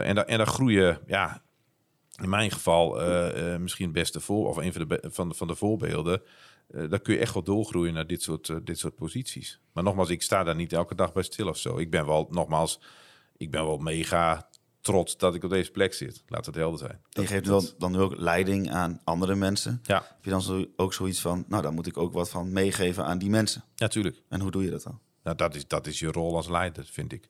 En, 0.04 0.16
da, 0.16 0.26
en 0.26 0.38
dan 0.38 0.48
groeien, 0.48 1.00
ja, 1.08 1.42
in 2.22 2.30
mijn 2.30 2.52
geval 2.52 3.02
eh, 3.02 3.54
eh, 3.54 3.60
misschien 3.62 3.86
het 3.86 3.94
beste 3.94 4.20
voor, 4.20 4.48
of 4.48 4.58
een 4.58 4.74
van 4.74 4.88
de, 4.88 5.04
van 5.12 5.30
de, 5.30 5.36
van 5.36 5.48
de 5.48 5.56
voorbeelden. 5.56 6.22
eh 6.68 6.90
dan 6.90 7.02
kun 7.02 7.14
je 7.14 7.20
echt 7.20 7.34
wel 7.34 7.44
doorgroeien 7.44 7.94
naar 7.94 8.08
dit 8.08 8.22
soort, 8.22 8.66
dit 8.66 8.80
soort 8.80 8.96
posities. 8.96 9.60
Maar 9.74 9.84
nogmaals, 9.84 10.10
ik 10.10 10.22
sta 10.22 10.44
daar 10.44 10.56
niet 10.56 10.74
elke 10.74 10.96
dag 10.96 11.14
bij 11.14 11.24
stil 11.24 11.48
of 11.48 11.58
zo. 11.58 11.78
Ik 11.78 11.92
ben 11.92 12.06
wel, 12.06 12.28
nogmaals, 12.32 12.80
ik 13.38 13.52
ben 13.52 13.66
wel 13.66 13.78
mega 13.78 14.50
trots 14.82 15.18
dat 15.18 15.36
ik 15.36 15.44
op 15.44 15.50
deze 15.50 15.72
plek 15.72 15.94
zit. 15.94 16.24
Laat 16.28 16.46
het 16.46 16.56
helder 16.56 16.80
zijn. 16.80 17.02
Je 17.10 17.28
geeft 17.28 17.48
wel, 17.48 17.64
dan 17.78 17.96
ook 17.96 18.16
leiding 18.18 18.72
aan 18.72 19.02
andere 19.04 19.36
mensen. 19.36 19.80
Ja, 19.84 20.04
Heb 20.08 20.24
je 20.24 20.30
dan 20.30 20.42
zo, 20.42 20.66
ook 20.76 20.94
zoiets 20.94 21.22
van, 21.22 21.46
nou, 21.48 21.62
daar 21.62 21.74
moet 21.74 21.88
ik 21.88 21.98
ook 21.98 22.14
wat 22.14 22.30
van 22.30 22.52
meegeven 22.52 23.06
aan 23.06 23.18
die 23.18 23.30
mensen. 23.30 23.64
natuurlijk. 23.76 24.22
En 24.30 24.42
hoe 24.42 24.52
doe 24.52 24.64
je 24.64 24.70
dat 24.70 24.84
dan? 24.84 25.00
Nou, 25.24 25.38
dat 25.38 25.56
is, 25.56 25.68
dat 25.68 25.88
is 25.88 26.00
je 26.00 26.12
rol 26.12 26.36
als 26.36 26.50
leider, 26.50 26.86
vind 26.92 27.14
ik. 27.14 27.30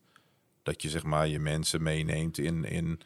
Dat 0.63 0.81
je 0.81 0.89
zeg 0.89 1.03
maar 1.03 1.27
je 1.27 1.39
mensen 1.39 1.83
meeneemt 1.83 2.37
in, 2.37 2.63
in 2.65 2.99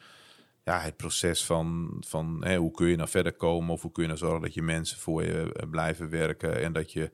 ja, 0.66 0.80
het 0.80 0.96
proces 0.96 1.44
van, 1.44 1.96
van 2.06 2.44
hè, 2.44 2.56
hoe 2.56 2.70
kun 2.70 2.88
je 2.88 2.96
nou 2.96 3.08
verder 3.08 3.32
komen 3.32 3.72
of 3.72 3.82
hoe 3.82 3.92
kun 3.92 4.02
je 4.02 4.08
nou 4.08 4.20
zorgen 4.20 4.40
dat 4.40 4.54
je 4.54 4.62
mensen 4.62 4.98
voor 4.98 5.24
je 5.24 5.52
eh, 5.52 5.70
blijven 5.70 6.10
werken 6.10 6.62
en 6.62 6.72
dat 6.72 6.92
je 6.92 7.10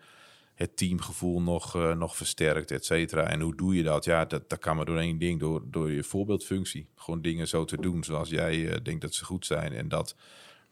het 0.55 0.77
teamgevoel 0.77 1.43
nog, 1.43 1.77
eh, 1.77 1.97
nog 1.97 2.17
versterkt, 2.17 2.71
et 2.71 2.85
cetera. 2.85 3.29
En 3.29 3.41
hoe 3.41 3.57
doe 3.57 3.75
je 3.75 3.83
dat? 3.83 4.05
Ja, 4.05 4.25
dat, 4.25 4.49
dat 4.49 4.59
kan 4.59 4.77
maar 4.77 4.85
door 4.85 4.99
één 4.99 5.19
ding, 5.19 5.41
door, 5.41 5.63
door 5.65 5.91
je 5.91 6.03
voorbeeldfunctie. 6.03 6.89
Gewoon 6.97 7.23
dingen 7.23 7.49
zo 7.49 7.65
te 7.65 7.81
doen 7.81 8.05
zoals 8.05 8.29
jij 8.29 8.69
eh, 8.69 8.83
denkt 8.83 9.01
dat 9.01 9.15
ze 9.15 9.25
goed 9.25 9.47
zijn 9.47 9.73
en 9.73 9.89
dat 9.89 10.17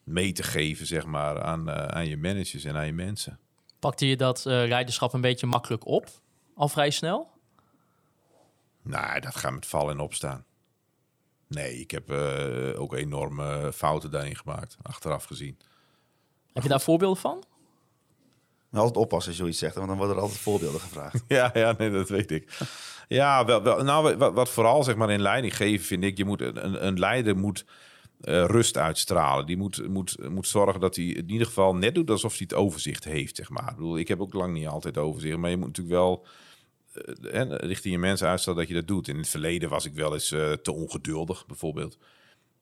mee 0.05 0.33
te 0.33 0.43
geven, 0.43 0.87
zeg 0.87 1.07
maar, 1.07 1.43
aan, 1.43 1.71
aan 1.71 2.09
je 2.09 2.17
managers 2.17 2.65
en 2.65 2.77
aan 2.77 2.87
je 2.87 2.93
mensen. 2.93 3.39
Pakte 3.79 4.07
je 4.07 4.17
dat 4.17 4.45
leiderschap 4.45 5.13
een 5.13 5.21
beetje 5.21 5.47
makkelijk 5.47 5.87
op? 5.87 6.09
Al 6.55 6.69
vrij 6.69 6.91
snel? 6.91 7.31
Nou, 8.83 9.21
dat 9.21 9.37
gaat 9.37 9.53
met 9.53 9.67
vallen 9.67 9.95
en 9.95 10.01
opstaan. 10.01 10.45
Nee, 11.51 11.81
ik 11.81 11.91
heb 11.91 12.11
eh, 12.11 12.81
ook 12.81 12.95
enorme 12.95 13.73
fouten 13.73 14.11
daarin 14.11 14.37
gemaakt, 14.37 14.77
achteraf 14.83 15.25
gezien. 15.25 15.59
Heb 16.53 16.63
je 16.63 16.69
daar 16.69 16.81
voorbeelden 16.81 17.21
van? 17.21 17.45
Maar 18.69 18.81
altijd 18.81 18.99
oppassen 18.99 19.29
als 19.29 19.37
je 19.37 19.43
zoiets 19.43 19.59
zegt, 19.59 19.75
want 19.75 19.89
dan 19.89 19.97
worden 19.97 20.17
er 20.17 20.23
altijd 20.23 20.41
voorbeelden 20.41 20.81
gevraagd. 20.81 21.25
Ja, 21.29 21.51
ja, 21.55 21.75
nee, 21.79 21.91
dat 21.91 22.09
weet 22.09 22.31
ik. 22.31 22.59
Ja, 23.09 23.45
wel, 23.45 23.63
wel, 23.63 23.85
nou, 23.85 24.17
wat, 24.17 24.35
wat 24.35 24.49
vooral 24.49 24.85
zeg 24.85 24.97
maar 24.97 25.11
in 25.11 25.21
leiding 25.21 25.57
geven, 25.57 25.87
vind 25.87 26.05
ik, 26.05 26.17
je 26.17 26.25
moet 26.25 26.41
een, 26.41 26.87
een 26.87 26.99
leider 26.99 27.37
moet 27.37 27.65
eh, 28.21 28.45
rust 28.45 28.77
uitstralen. 28.77 29.47
Die 29.47 29.57
moet, 29.57 29.89
moet, 29.89 30.31
moet 30.31 30.47
zorgen 30.47 30.81
dat 30.81 30.97
hij 30.97 31.05
in 31.05 31.31
ieder 31.31 31.47
geval 31.47 31.75
net 31.75 31.95
doet 31.95 32.11
alsof 32.11 32.33
hij 32.33 32.47
het 32.49 32.59
overzicht 32.59 33.05
heeft, 33.05 33.37
zeg 33.37 33.51
maar. 33.51 33.71
Ik 33.71 33.77
bedoel, 33.77 33.99
ik 33.99 34.09
heb 34.09 34.21
ook 34.21 34.35
lang 34.35 34.53
niet 34.53 34.67
altijd 34.67 34.99
overzicht, 34.99 35.37
maar 35.37 35.51
je 35.51 35.57
moet 35.57 35.67
natuurlijk 35.67 35.97
wel 35.97 36.27
uh, 36.95 37.43
richting 37.47 37.95
je 37.95 38.01
mensen 38.01 38.29
uitstellen 38.29 38.59
dat 38.59 38.69
je 38.69 38.75
dat 38.75 38.87
doet. 38.87 39.09
In 39.09 39.17
het 39.17 39.29
verleden 39.29 39.69
was 39.69 39.85
ik 39.85 39.95
wel 39.95 40.13
eens 40.13 40.31
uh, 40.31 40.53
te 40.53 40.73
ongeduldig, 40.73 41.47
bijvoorbeeld. 41.47 41.99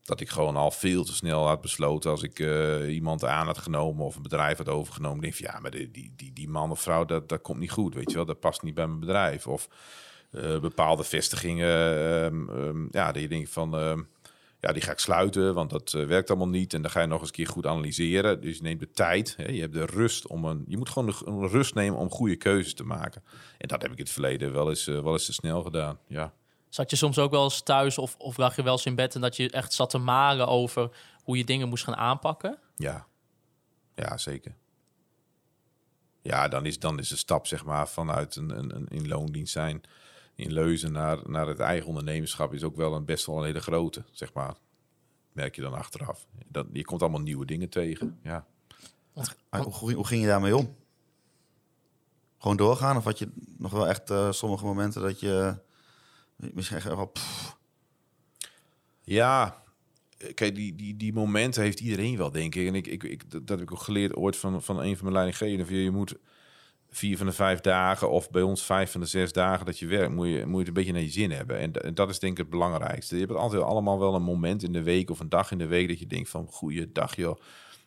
Dat 0.03 0.21
ik 0.21 0.29
gewoon 0.29 0.57
al 0.57 0.71
veel 0.71 1.05
te 1.05 1.15
snel 1.15 1.47
had 1.47 1.61
besloten 1.61 2.11
als 2.11 2.23
ik 2.23 2.39
iemand 2.89 3.25
aan 3.25 3.47
had 3.47 3.59
genomen 3.59 4.05
of 4.05 4.17
een 4.17 4.23
bedrijf 4.23 4.57
had 4.57 4.69
overgenomen. 4.69 5.21
Denk 5.21 5.35
van 5.35 5.47
ja, 5.53 5.61
maar 5.61 5.71
die, 5.71 5.91
die, 5.91 6.33
die, 6.33 6.49
man 6.49 6.71
of 6.71 6.81
vrouw, 6.81 7.05
dat, 7.05 7.29
dat 7.29 7.43
komt 7.43 7.59
niet 7.59 7.71
goed, 7.71 7.95
weet 7.95 8.11
je 8.11 8.17
wel. 8.17 8.25
Dat 8.25 8.41
past 8.41 8.63
niet 8.63 8.75
bij 8.75 8.87
mijn 8.87 9.01
bedrijf. 9.01 9.47
Of 9.47 9.69
bepaalde 10.61 11.05
vestigingen, 11.05 11.69
um, 12.57 12.89
ja, 12.91 13.13
dat 13.13 13.23
je 13.23 13.29
denkt 13.29 13.51
van 13.51 13.77
ehm, 13.77 14.01
ja, 14.61 14.73
die 14.73 14.83
ga 14.83 14.93
ik 14.93 14.99
sluiten, 14.99 15.55
want 15.55 15.71
dat 15.71 15.93
uh, 15.93 16.07
werkt 16.07 16.29
allemaal 16.29 16.49
niet. 16.49 16.75
En 16.75 16.83
dan 16.83 16.91
ga 16.91 17.01
je 17.01 17.07
nog 17.07 17.21
eens 17.21 17.29
een 17.29 17.35
keer 17.35 17.47
goed 17.47 17.67
analyseren. 17.67 18.41
Dus 18.41 18.57
je 18.57 18.63
neemt 18.63 18.81
de 18.81 18.91
tijd, 18.91 19.35
hè, 19.37 19.49
je 19.49 19.61
hebt 19.61 19.73
de 19.73 19.85
rust 19.85 20.27
om 20.27 20.45
een... 20.45 20.65
Je 20.67 20.77
moet 20.77 20.89
gewoon 20.89 21.09
de, 21.09 21.17
een 21.25 21.49
rust 21.49 21.75
nemen 21.75 21.99
om 21.99 22.11
goede 22.11 22.37
keuzes 22.37 22.75
te 22.75 22.85
maken. 22.85 23.23
En 23.59 23.69
dat 23.69 23.83
heb 23.83 23.91
ik 23.91 23.99
in 23.99 24.05
het 24.05 24.13
verleden 24.13 24.53
wel 24.53 24.69
eens, 24.69 24.89
uh, 24.89 25.03
wel 25.03 25.13
eens 25.13 25.27
te 25.27 25.33
snel 25.33 25.63
gedaan, 25.63 25.99
ja. 26.07 26.33
Zat 26.69 26.91
je 26.91 26.97
soms 26.97 27.19
ook 27.19 27.31
wel 27.31 27.45
eens 27.45 27.63
thuis 27.63 27.99
of, 27.99 28.15
of 28.19 28.37
lag 28.37 28.57
je 28.57 28.63
wel 28.63 28.73
eens 28.73 28.87
in 28.87 28.95
bed... 28.95 29.15
en 29.15 29.21
dat 29.21 29.37
je 29.37 29.51
echt 29.51 29.73
zat 29.73 29.91
te 29.91 29.99
malen 29.99 30.49
over 30.49 30.91
hoe 31.23 31.37
je 31.37 31.45
dingen 31.45 31.69
moest 31.69 31.85
gaan 31.85 31.97
aanpakken? 31.97 32.59
Ja, 32.77 33.07
ja 33.95 34.17
zeker. 34.17 34.55
Ja, 36.23 36.49
dan 36.49 36.67
is, 36.67 36.79
dan 36.79 36.99
is 36.99 37.09
de 37.09 37.17
stap 37.17 37.47
zeg 37.47 37.65
maar 37.65 37.89
vanuit 37.89 38.37
een, 38.37 38.59
een, 38.59 38.77
een 38.77 38.87
in 38.89 39.09
loondienst 39.09 39.53
zijn 39.53 39.83
in 40.39 40.53
Leuzen 40.53 40.93
naar, 40.93 41.31
naar 41.31 41.47
het 41.47 41.59
eigen 41.59 41.89
ondernemerschap 41.89 42.55
is 42.55 42.63
ook 42.63 42.77
wel 42.77 42.95
een 42.95 43.05
best 43.05 43.27
wel 43.27 43.39
een 43.39 43.45
hele 43.45 43.61
grote, 43.61 44.05
zeg 44.11 44.33
maar. 44.33 44.55
Merk 45.33 45.55
je 45.55 45.63
dan 45.63 45.75
achteraf. 45.75 46.27
Dat, 46.47 46.67
je 46.73 46.85
komt 46.85 47.03
allemaal 47.03 47.21
nieuwe 47.21 47.47
dingen 47.47 47.69
tegen, 47.69 48.19
ja. 48.23 48.47
Hoe, 49.51 49.95
hoe 49.95 50.07
ging 50.07 50.21
je 50.21 50.27
daarmee 50.27 50.57
om? 50.57 50.77
Gewoon 52.39 52.57
doorgaan? 52.57 52.97
Of 52.97 53.05
had 53.05 53.19
je 53.19 53.29
nog 53.57 53.73
wel 53.73 53.89
echt 53.89 54.11
uh, 54.11 54.33
sommige 54.33 54.65
momenten 54.65 55.03
dat 55.03 55.21
je 55.21 55.57
misschien 56.37 56.77
echt 56.77 56.87
wel... 56.87 57.07
Pff. 57.07 57.57
Ja, 59.03 59.63
kijk, 60.35 60.55
die, 60.55 60.75
die, 60.75 60.97
die 60.97 61.13
momenten 61.13 61.63
heeft 61.63 61.81
iedereen 61.81 62.17
wel, 62.17 62.31
denk 62.31 62.55
ik. 62.55 62.67
En 62.67 62.75
ik, 62.75 62.87
ik, 62.87 63.03
ik, 63.03 63.31
dat 63.31 63.49
heb 63.49 63.61
ik 63.61 63.73
ook 63.73 63.83
geleerd 63.83 64.15
ooit 64.15 64.37
van, 64.37 64.63
van 64.63 64.81
een 64.81 64.95
van 64.95 65.03
mijn 65.03 65.15
leidinggevenden. 65.15 65.77
Je 65.77 65.91
moet 65.91 66.19
vier 66.91 67.17
van 67.17 67.27
de 67.27 67.33
vijf 67.33 67.61
dagen 67.61 68.11
of 68.11 68.31
bij 68.31 68.43
ons 68.43 68.63
vijf 68.63 68.91
van 68.91 69.01
de 69.01 69.07
zes 69.07 69.33
dagen 69.33 69.67
dat 69.67 69.79
je 69.79 69.87
werkt, 69.87 70.15
moet 70.15 70.29
je, 70.29 70.47
moet 70.47 70.53
je 70.53 70.59
het 70.59 70.69
een 70.69 70.75
beetje 70.75 70.93
naar 70.93 71.03
je 71.03 71.09
zin 71.09 71.31
hebben. 71.31 71.59
En, 71.59 71.95
dat 71.95 72.09
is 72.09 72.19
denk 72.19 72.33
ik 72.33 72.39
het 72.39 72.51
belangrijkste. 72.51 73.15
Je 73.15 73.27
hebt 73.27 73.39
altijd 73.39 73.63
allemaal 73.63 73.99
wel 73.99 74.15
een 74.15 74.23
moment 74.23 74.63
in 74.63 74.73
de 74.73 74.83
week 74.83 75.11
of 75.11 75.21
een 75.21 75.29
dag 75.29 75.51
in 75.51 75.59
de 75.59 75.67
week 75.67 75.89
dat 75.89 75.99
je 75.99 76.07
denkt 76.07 76.29
van 76.29 76.47
goeie 76.51 76.93
dag 76.93 77.17
joh, 77.17 77.39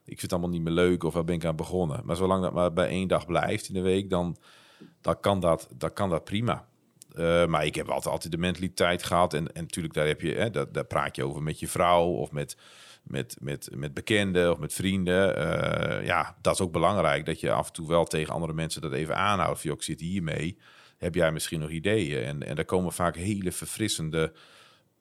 ik 0.03 0.19
vind 0.19 0.21
het 0.21 0.31
allemaal 0.31 0.49
niet 0.49 0.61
meer 0.61 0.73
leuk 0.73 1.03
of 1.03 1.13
waar 1.13 1.23
ben 1.23 1.35
ik 1.35 1.45
aan 1.45 1.55
begonnen. 1.55 2.01
Maar 2.03 2.15
zolang 2.15 2.43
dat 2.43 2.53
maar 2.53 2.73
bij 2.73 2.87
één 2.87 3.07
dag 3.07 3.25
blijft 3.25 3.67
in 3.67 3.73
de 3.73 3.81
week, 3.81 4.09
dan, 4.09 4.37
dan, 5.01 5.19
kan, 5.19 5.39
dat, 5.39 5.67
dan 5.77 5.93
kan 5.93 6.09
dat 6.09 6.23
prima. 6.23 6.69
Uh, 7.15 7.45
maar 7.45 7.65
ik 7.65 7.75
heb 7.75 7.89
altijd, 7.89 8.13
altijd 8.13 8.31
de 8.31 8.37
mentaliteit 8.37 9.03
gehad. 9.03 9.33
En, 9.33 9.53
en 9.53 9.61
natuurlijk, 9.61 9.93
daar, 9.93 10.07
heb 10.07 10.21
je, 10.21 10.33
hè, 10.33 10.49
daar 10.71 10.85
praat 10.85 11.15
je 11.15 11.25
over 11.25 11.43
met 11.43 11.59
je 11.59 11.67
vrouw 11.67 12.05
of 12.05 12.31
met, 12.31 12.57
met, 13.01 13.37
met, 13.39 13.69
met 13.75 13.93
bekenden 13.93 14.51
of 14.51 14.57
met 14.57 14.73
vrienden. 14.73 15.37
Uh, 15.37 16.05
ja, 16.05 16.37
dat 16.41 16.53
is 16.53 16.61
ook 16.61 16.71
belangrijk. 16.71 17.25
Dat 17.25 17.39
je 17.39 17.51
af 17.51 17.67
en 17.67 17.73
toe 17.73 17.87
wel 17.87 18.05
tegen 18.05 18.33
andere 18.33 18.53
mensen 18.53 18.81
dat 18.81 18.93
even 18.93 19.15
aanhoudt. 19.17 19.61
Van, 19.61 19.71
ik 19.71 19.81
zit 19.81 19.99
hiermee. 19.99 20.57
Heb 20.97 21.15
jij 21.15 21.31
misschien 21.31 21.59
nog 21.59 21.69
ideeën? 21.69 22.23
En, 22.23 22.43
en 22.47 22.55
daar 22.55 22.65
komen 22.65 22.91
vaak 22.91 23.15
hele 23.15 23.51
verfrissende 23.51 24.33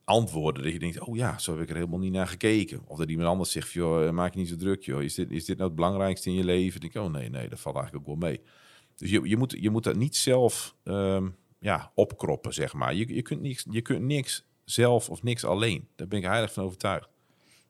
antwoorden. 0.04 0.62
Dat 0.62 0.72
je 0.72 0.78
denkt, 0.78 1.00
oh 1.00 1.16
ja, 1.16 1.38
zo 1.38 1.52
heb 1.52 1.62
ik 1.62 1.68
er 1.68 1.74
helemaal 1.74 1.98
niet 1.98 2.12
naar 2.12 2.28
gekeken. 2.28 2.82
Of 2.86 2.98
dat 2.98 3.08
iemand 3.08 3.28
anders 3.28 3.50
zegt, 3.50 3.72
joh, 3.72 4.06
eh, 4.06 4.12
maak 4.12 4.32
je 4.32 4.38
niet 4.38 4.48
zo 4.48 4.56
druk, 4.56 4.82
joh. 4.82 5.02
Is 5.02 5.14
dit, 5.14 5.30
is 5.30 5.44
dit 5.44 5.56
nou 5.56 5.68
het 5.68 5.76
belangrijkste 5.76 6.28
in 6.28 6.34
je 6.34 6.44
leven? 6.44 6.80
Dan 6.80 6.90
denk 6.90 7.04
ik, 7.04 7.12
oh 7.12 7.20
nee, 7.20 7.30
nee, 7.30 7.48
dat 7.48 7.60
valt 7.60 7.76
eigenlijk 7.76 8.08
ook 8.08 8.18
wel 8.18 8.30
mee. 8.30 8.40
Dus 8.96 9.10
je, 9.10 9.28
je, 9.28 9.36
moet, 9.36 9.56
je 9.60 9.70
moet 9.70 9.84
dat 9.84 9.96
niet 9.96 10.16
zelf 10.16 10.76
um, 10.84 11.36
ja, 11.58 11.92
opkroppen, 11.94 12.52
zeg 12.52 12.72
maar. 12.72 12.94
Je, 12.94 13.14
je, 13.14 13.22
kunt 13.22 13.40
niks, 13.40 13.66
je 13.70 13.80
kunt 13.80 14.02
niks 14.02 14.46
zelf 14.64 15.10
of 15.10 15.22
niks 15.22 15.44
alleen. 15.44 15.88
Daar 15.96 16.08
ben 16.08 16.18
ik 16.18 16.24
heilig 16.24 16.52
van 16.52 16.64
overtuigd. 16.64 17.08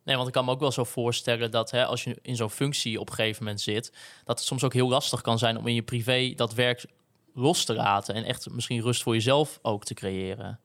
Nee, 0.05 0.17
want 0.17 0.29
ik 0.29 0.35
kan 0.35 0.45
me 0.45 0.51
ook 0.51 0.61
wel 0.61 0.73
zo 0.73 0.85
voorstellen 0.85 1.51
dat 1.51 1.71
hè, 1.71 1.85
als 1.85 2.05
je 2.05 2.19
in 2.23 2.37
zo'n 2.37 2.51
functie 2.51 3.01
op 3.01 3.09
een 3.09 3.15
gegeven 3.15 3.43
moment 3.43 3.61
zit, 3.61 3.93
dat 4.25 4.39
het 4.39 4.49
soms 4.49 4.65
ook 4.65 4.73
heel 4.73 4.89
lastig 4.89 5.21
kan 5.21 5.39
zijn 5.39 5.59
om 5.59 5.67
in 5.67 5.75
je 5.75 5.83
privé 5.83 6.33
dat 6.37 6.55
werk 6.55 6.87
los 7.35 7.65
te 7.65 7.75
laten 7.75 8.15
en 8.15 8.25
echt 8.25 8.51
misschien 8.51 8.81
rust 8.81 9.03
voor 9.03 9.15
jezelf 9.15 9.59
ook 9.63 9.85
te 9.85 9.95
creëren. 9.95 10.61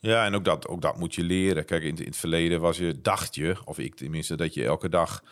Ja, 0.00 0.24
en 0.24 0.34
ook 0.34 0.44
dat, 0.44 0.68
ook 0.68 0.82
dat 0.82 0.98
moet 0.98 1.14
je 1.14 1.22
leren. 1.22 1.64
Kijk, 1.64 1.82
in, 1.82 1.96
in 1.96 2.04
het 2.04 2.16
verleden 2.16 2.60
was 2.60 2.76
je, 2.76 3.00
dacht 3.00 3.34
je, 3.34 3.56
of 3.64 3.78
ik 3.78 3.94
tenminste, 3.94 4.36
dat 4.36 4.54
je 4.54 4.64
elke 4.64 4.88
dag 4.88 5.22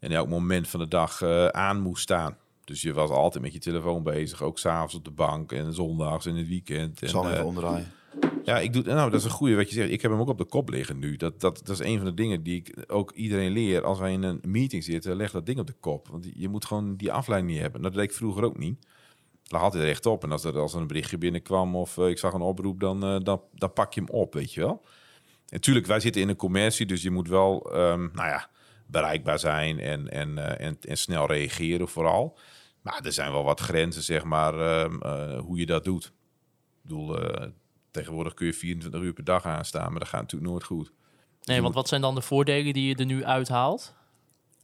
en 0.00 0.12
elk 0.12 0.28
moment 0.28 0.68
van 0.68 0.80
de 0.80 0.88
dag 0.88 1.20
uh, 1.20 1.46
aan 1.46 1.80
moest 1.80 2.02
staan. 2.02 2.36
Dus 2.64 2.82
je 2.82 2.92
was 2.92 3.10
altijd 3.10 3.42
met 3.42 3.52
je 3.52 3.58
telefoon 3.58 4.02
bezig, 4.02 4.42
ook 4.42 4.58
s'avonds 4.58 4.94
op 4.94 5.04
de 5.04 5.10
bank 5.10 5.52
en 5.52 5.72
zondags 5.72 6.26
en 6.26 6.36
het 6.36 6.48
weekend. 6.48 7.02
En, 7.02 7.08
Zal 7.08 7.26
even 7.26 7.38
uh, 7.38 7.46
omdraaien. 7.46 7.92
Ja, 8.44 8.58
ik 8.58 8.72
doe, 8.72 8.82
nou, 8.82 9.10
dat 9.10 9.20
is 9.20 9.26
een 9.26 9.32
goede 9.32 9.54
wat 9.54 9.68
je 9.68 9.74
zegt. 9.74 9.90
Ik 9.90 10.02
heb 10.02 10.10
hem 10.10 10.20
ook 10.20 10.28
op 10.28 10.38
de 10.38 10.44
kop 10.44 10.68
liggen 10.68 10.98
nu. 10.98 11.16
Dat, 11.16 11.40
dat, 11.40 11.60
dat 11.64 11.80
is 11.80 11.86
een 11.86 11.96
van 11.96 12.06
de 12.06 12.14
dingen 12.14 12.42
die 12.42 12.56
ik 12.56 12.84
ook 12.86 13.12
iedereen 13.12 13.52
leer. 13.52 13.84
Als 13.84 13.98
wij 13.98 14.12
in 14.12 14.22
een 14.22 14.40
meeting 14.46 14.84
zitten, 14.84 15.16
leg 15.16 15.30
dat 15.30 15.46
ding 15.46 15.58
op 15.58 15.66
de 15.66 15.76
kop. 15.80 16.08
Want 16.08 16.26
je 16.34 16.48
moet 16.48 16.64
gewoon 16.64 16.96
die 16.96 17.12
afleiding 17.12 17.52
niet 17.52 17.60
hebben. 17.60 17.82
Dat 17.82 17.94
deed 17.94 18.02
ik 18.02 18.12
vroeger 18.12 18.44
ook 18.44 18.58
niet. 18.58 18.86
Lag 19.46 19.62
altijd 19.62 19.84
rechtop. 19.84 20.22
En 20.22 20.32
als 20.32 20.44
er, 20.44 20.58
als 20.58 20.74
er 20.74 20.80
een 20.80 20.86
berichtje 20.86 21.18
binnenkwam 21.18 21.76
of 21.76 21.96
uh, 21.96 22.08
ik 22.08 22.18
zag 22.18 22.32
een 22.32 22.40
oproep, 22.40 22.80
dan, 22.80 23.14
uh, 23.14 23.20
dan, 23.22 23.42
dan 23.54 23.72
pak 23.72 23.94
je 23.94 24.00
hem 24.00 24.10
op, 24.10 24.34
weet 24.34 24.52
je 24.52 24.60
wel. 24.60 24.84
Natuurlijk, 25.48 25.86
wij 25.86 26.00
zitten 26.00 26.22
in 26.22 26.28
een 26.28 26.36
commercie, 26.36 26.86
dus 26.86 27.02
je 27.02 27.10
moet 27.10 27.28
wel, 27.28 27.76
um, 27.76 28.10
nou 28.14 28.28
ja, 28.28 28.50
bereikbaar 28.86 29.38
zijn 29.38 29.78
en, 29.78 30.08
en, 30.08 30.30
uh, 30.30 30.60
en, 30.60 30.76
en 30.80 30.96
snel 30.96 31.26
reageren 31.26 31.88
vooral. 31.88 32.38
Maar 32.82 33.00
er 33.04 33.12
zijn 33.12 33.32
wel 33.32 33.44
wat 33.44 33.60
grenzen, 33.60 34.02
zeg 34.02 34.24
maar, 34.24 34.82
um, 34.82 35.02
hoe 35.38 35.58
je 35.58 35.66
dat 35.66 35.84
doet. 35.84 36.04
Ik 36.04 36.12
bedoel, 36.82 37.18
Tegenwoordig 37.94 38.34
kun 38.34 38.46
je 38.46 38.52
24 38.52 39.00
uur 39.00 39.12
per 39.12 39.24
dag 39.24 39.44
aanstaan, 39.44 39.90
maar 39.90 40.00
dat 40.00 40.08
gaat 40.08 40.20
natuurlijk 40.20 40.50
nooit 40.50 40.64
goed. 40.64 40.92
Nee, 41.44 41.62
want 41.62 41.74
wat 41.74 41.88
zijn 41.88 42.00
dan 42.00 42.14
de 42.14 42.20
voordelen 42.20 42.72
die 42.72 42.88
je 42.88 42.94
er 42.94 43.04
nu 43.04 43.24
uithaalt? 43.24 43.94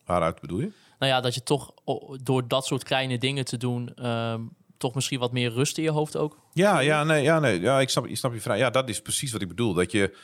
Waaruit 0.05 0.41
bedoel 0.41 0.61
je? 0.61 0.71
Nou 0.99 1.13
ja, 1.13 1.21
dat 1.21 1.35
je 1.35 1.43
toch 1.43 1.75
door 2.23 2.49
dat 2.49 2.67
soort 2.67 2.85
kleine 2.85 3.19
dingen 3.19 3.45
te 3.45 3.57
doen, 3.57 4.09
um, 4.09 4.51
toch 4.77 4.95
misschien 4.95 5.19
wat 5.19 5.33
meer 5.33 5.51
rust 5.51 5.79
in 5.79 5.85
je 5.85 5.91
hoofd 5.91 6.17
ook. 6.17 6.39
Ja, 6.53 6.81
ja, 6.81 7.05
nee, 7.05 7.23
ja, 7.23 7.39
nee, 7.41 7.61
ja, 7.61 7.81
ik 7.81 7.89
snap, 7.89 8.07
ik 8.07 8.17
snap 8.17 8.33
je 8.33 8.41
vraag. 8.41 8.59
Ja, 8.59 8.71
dat 8.71 8.89
is 8.89 9.03
precies 9.03 9.33
wat 9.33 9.43
ik 9.43 9.49
bedoel. 9.49 9.75
Dat 9.75 9.93
je, 9.93 10.17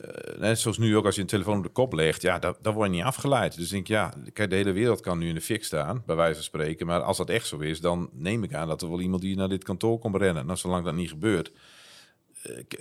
uh, 0.00 0.38
net 0.38 0.58
zoals 0.58 0.78
nu 0.78 0.96
ook 0.96 1.04
als 1.04 1.14
je 1.14 1.20
een 1.20 1.26
telefoon 1.26 1.56
op 1.56 1.62
de 1.62 1.68
kop 1.68 1.92
legt, 1.92 2.22
ja, 2.22 2.38
dan, 2.38 2.56
dan 2.62 2.74
word 2.74 2.90
je 2.90 2.94
niet 2.94 3.04
afgeleid. 3.04 3.56
Dus 3.56 3.68
denk 3.68 3.82
ik, 3.82 3.88
ja, 3.88 4.12
kijk, 4.32 4.50
de 4.50 4.56
hele 4.56 4.72
wereld 4.72 5.00
kan 5.00 5.18
nu 5.18 5.28
in 5.28 5.34
de 5.34 5.40
fik 5.40 5.64
staan, 5.64 6.02
bij 6.06 6.16
wijze 6.16 6.34
van 6.34 6.42
spreken. 6.42 6.86
Maar 6.86 7.02
als 7.02 7.16
dat 7.16 7.30
echt 7.30 7.46
zo 7.46 7.58
is, 7.58 7.80
dan 7.80 8.10
neem 8.12 8.42
ik 8.42 8.54
aan 8.54 8.68
dat 8.68 8.82
er 8.82 8.88
wel 8.88 9.00
iemand 9.00 9.22
die 9.22 9.36
naar 9.36 9.48
dit 9.48 9.64
kantoor 9.64 9.98
komt 9.98 10.16
rennen. 10.16 10.46
Nou, 10.46 10.58
zolang 10.58 10.84
dat 10.84 10.94
niet 10.94 11.10
gebeurt, 11.10 11.52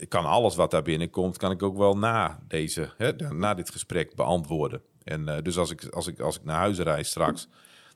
kan 0.07 0.25
alles 0.25 0.55
wat 0.55 0.71
daar 0.71 0.81
binnenkomt, 0.81 1.37
kan 1.37 1.51
ik 1.51 1.63
ook 1.63 1.77
wel 1.77 1.97
na, 1.97 2.39
deze, 2.47 2.93
hè, 2.97 3.13
na 3.33 3.53
dit 3.53 3.69
gesprek 3.69 4.15
beantwoorden. 4.15 4.81
En 5.03 5.21
uh, 5.21 5.37
dus 5.41 5.57
als 5.57 5.71
ik, 5.71 5.85
als, 5.85 6.07
ik, 6.07 6.19
als 6.19 6.35
ik 6.35 6.43
naar 6.43 6.57
huis 6.57 6.79
rijd 6.79 7.05
straks 7.05 7.47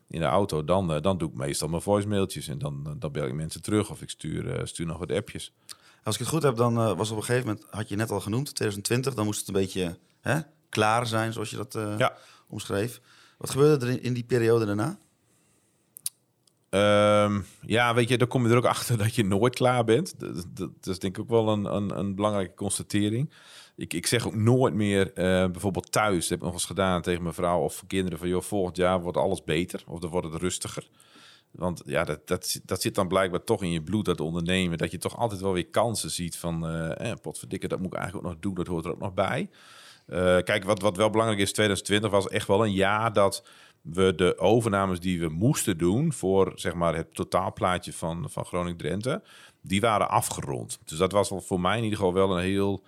in 0.08 0.20
de 0.20 0.26
auto, 0.26 0.64
dan, 0.64 0.96
uh, 0.96 1.02
dan 1.02 1.18
doe 1.18 1.30
ik 1.30 1.36
meestal 1.36 1.68
mijn 1.68 1.82
voicemailtjes 1.82 2.48
en 2.48 2.58
dan, 2.58 2.96
dan 3.00 3.12
bel 3.12 3.26
ik 3.26 3.34
mensen 3.34 3.62
terug 3.62 3.90
of 3.90 4.02
ik 4.02 4.10
stuur, 4.10 4.46
uh, 4.46 4.66
stuur 4.66 4.86
nog 4.86 4.98
wat 4.98 5.12
appjes. 5.12 5.54
Als 6.04 6.16
ik 6.16 6.22
het 6.22 6.30
goed 6.30 6.44
heb, 6.44 6.56
dan 6.56 6.96
was 6.96 7.12
op 7.12 7.18
een 7.18 7.24
gegeven 7.24 7.48
moment, 7.48 7.66
had 7.70 7.90
je 7.90 7.96
net 7.96 8.12
al 8.12 8.20
genoemd, 8.20 8.46
2020, 8.46 9.14
dan 9.14 9.26
moest 9.26 9.40
het 9.40 9.48
een 9.48 9.62
beetje 9.62 9.98
hè, 10.22 10.40
klaar 10.70 11.08
zijn, 11.08 11.34
zoals 11.34 11.50
je 11.50 11.56
dat 11.56 11.74
ja. 11.98 12.18
omschreef. 12.48 13.02
Wat 13.38 13.50
gebeurde 13.50 13.86
er 13.86 13.92
in, 13.92 14.02
in 14.02 14.14
die 14.14 14.24
periode 14.24 14.66
daarna? 14.66 14.98
Um, 16.70 17.46
ja, 17.62 17.94
weet 17.94 18.10
je, 18.10 18.18
dan 18.18 18.28
kom 18.28 18.46
je 18.46 18.52
er 18.52 18.58
ook 18.58 18.66
achter 18.76 18.98
dat 18.98 19.16
je 19.16 19.26
nooit 19.26 19.56
klaar 19.56 19.84
bent. 19.84 20.20
Dat, 20.20 20.46
dat, 20.54 20.70
is 20.84 21.00
denk 21.00 21.18
ik 21.18 21.24
ook 21.24 21.30
wel 21.30 21.50
een, 21.50 21.66
een, 21.76 21.98
een 21.98 22.16
belangrijke 22.16 22.54
constatering. 22.54 23.34
Ik, 23.76 23.94
ik 23.94 24.08
zeg 24.08 24.28
ook 24.28 24.36
nooit 24.36 24.74
meer, 24.74 25.08
uh, 25.08 25.14
bijvoorbeeld 25.52 25.92
thuis, 25.92 26.20
dat 26.20 26.30
heb 26.30 26.38
ik 26.38 26.44
nog 26.44 26.54
eens 26.54 26.66
gedaan 26.66 27.02
tegen 27.02 27.22
mijn 27.22 27.34
vrouw 27.34 27.62
of 27.62 27.84
kinderen 27.88 28.20
van, 28.20 28.28
joh, 28.28 28.42
volgend 28.42 28.78
jaar 28.78 29.02
wordt 29.02 29.18
alles 29.18 29.44
beter 29.44 29.84
of 29.88 30.00
dan 30.00 30.10
wordt 30.10 30.32
het 30.32 30.42
rustiger. 30.42 30.88
Want 31.52 31.82
ja, 31.86 32.04
dat, 32.04 32.28
dat, 32.66 32.82
zit 32.82 32.96
dan 32.96 33.08
blijkbaar 33.08 33.44
toch 33.44 33.64
in 33.64 33.72
je 33.72 33.84
bloed, 33.84 34.06
dat 34.06 34.22
ondernemen. 34.22 34.78
Dat 34.78 34.92
je 34.92 34.98
toch 34.98 35.18
altijd 35.18 35.42
wel 35.42 35.54
weer 35.54 35.68
kansen 35.68 36.12
ziet 36.12 36.38
van, 36.38 36.66
uh, 36.66 37.12
eh, 37.12 37.18
potverdikke, 37.22 37.68
dat 37.68 37.80
moet 37.80 37.94
ik 37.94 38.00
eigenlijk 38.00 38.26
ook 38.26 38.34
nog 38.34 38.42
doen, 38.42 38.54
dat 38.54 38.68
hoort 38.68 38.86
er 38.86 38.92
ook 38.92 39.00
nog 39.00 39.14
bij. 39.14 39.50
Uh, 40.08 40.18
kijk, 40.38 40.64
wat, 40.64 40.82
wat 40.82 40.98
wel 40.98 41.10
belangrijk 41.10 41.42
is, 41.42 41.52
2020 41.52 42.12
was 42.12 42.28
echt 42.28 42.48
wel 42.48 42.66
een 42.66 42.74
jaar 42.74 43.14
dat 43.14 43.44
we 43.94 44.16
de 44.16 44.38
overnames 44.38 45.00
die 45.00 45.20
we 45.20 45.30
moesten 45.30 45.78
doen 45.78 46.14
voor 46.14 46.52
zeg 46.56 46.74
maar, 46.74 46.96
het 46.96 47.16
totaalplaatje 47.16 47.94
van, 47.94 48.30
van 48.30 48.46
Groningen-Drenthe, 48.46 49.22
die 49.62 49.82
waren 49.82 50.10
afgerond. 50.10 50.80
Dus 50.86 50.98
dat 50.98 51.12
was 51.12 51.32
voor 51.36 51.62
mij 51.62 51.78
in 51.78 51.84
ieder 51.84 51.98
geval 51.98 52.14
wel 52.14 52.38
een 52.38 52.44
heel 52.44 52.84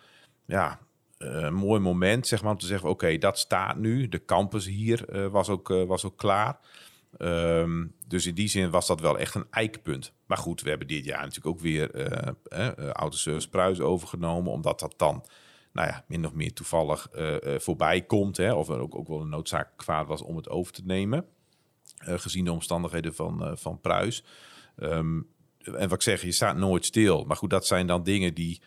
ja, 0.45 0.79
een 1.17 1.53
mooi 1.53 1.79
moment, 1.79 2.27
zeg 2.27 2.41
maar, 2.41 2.51
om 2.51 2.57
te 2.57 2.65
zeggen: 2.65 2.89
oké, 2.89 3.17
dat 3.17 3.39
staat 3.39 3.77
nu. 3.77 4.07
De 4.07 4.25
campus 4.25 4.65
hier 4.65 5.29
was, 5.31 5.49
ook, 5.49 5.67
was 5.67 6.05
ook 6.05 6.17
klaar. 6.17 6.59
Ehm, 7.17 7.85
dus 8.07 8.25
in 8.25 8.35
die 8.35 8.47
zin 8.47 8.69
was 8.69 8.87
dat 8.87 8.99
wel 8.99 9.17
echt 9.17 9.35
een 9.35 9.47
eikpunt. 9.49 10.13
Maar 10.25 10.37
goed, 10.37 10.61
we 10.61 10.69
hebben 10.69 10.87
dit 10.87 11.05
jaar 11.05 11.19
natuurlijk 11.19 11.45
ook 11.45 11.59
weer 11.59 11.95
uh, 11.95 12.31
uh, 12.53 12.89
Autoservice 12.89 13.49
Pruis 13.49 13.79
overgenomen, 13.79 14.51
omdat 14.51 14.79
dat 14.79 14.93
dan, 14.97 15.25
nou 15.71 15.87
ja, 15.87 16.03
min 16.07 16.25
of 16.25 16.33
meer 16.33 16.53
toevallig 16.53 17.07
uh, 17.15 17.35
voorbij 17.57 18.01
komt. 18.01 18.37
Hè, 18.37 18.53
of 18.53 18.69
er 18.69 18.79
ook, 18.79 18.95
ook 18.95 19.07
wel 19.07 19.21
een 19.21 19.29
noodzaak 19.29 19.69
kwaad 19.75 20.07
was 20.07 20.21
om 20.21 20.35
het 20.35 20.49
over 20.49 20.73
te 20.73 20.81
nemen, 20.85 21.25
gezien 21.97 22.45
de 22.45 22.51
omstandigheden 22.51 23.15
van, 23.15 23.57
van 23.57 23.81
Pruis. 23.81 24.23
Um, 24.77 25.27
en 25.63 25.89
wat 25.89 25.91
ik 25.91 26.01
zeg, 26.01 26.21
je 26.21 26.31
staat 26.31 26.57
nooit 26.57 26.85
stil. 26.85 27.23
Maar 27.23 27.37
goed, 27.37 27.49
dat 27.49 27.65
zijn 27.65 27.87
dan 27.87 28.03
dingen 28.03 28.33
die. 28.33 28.61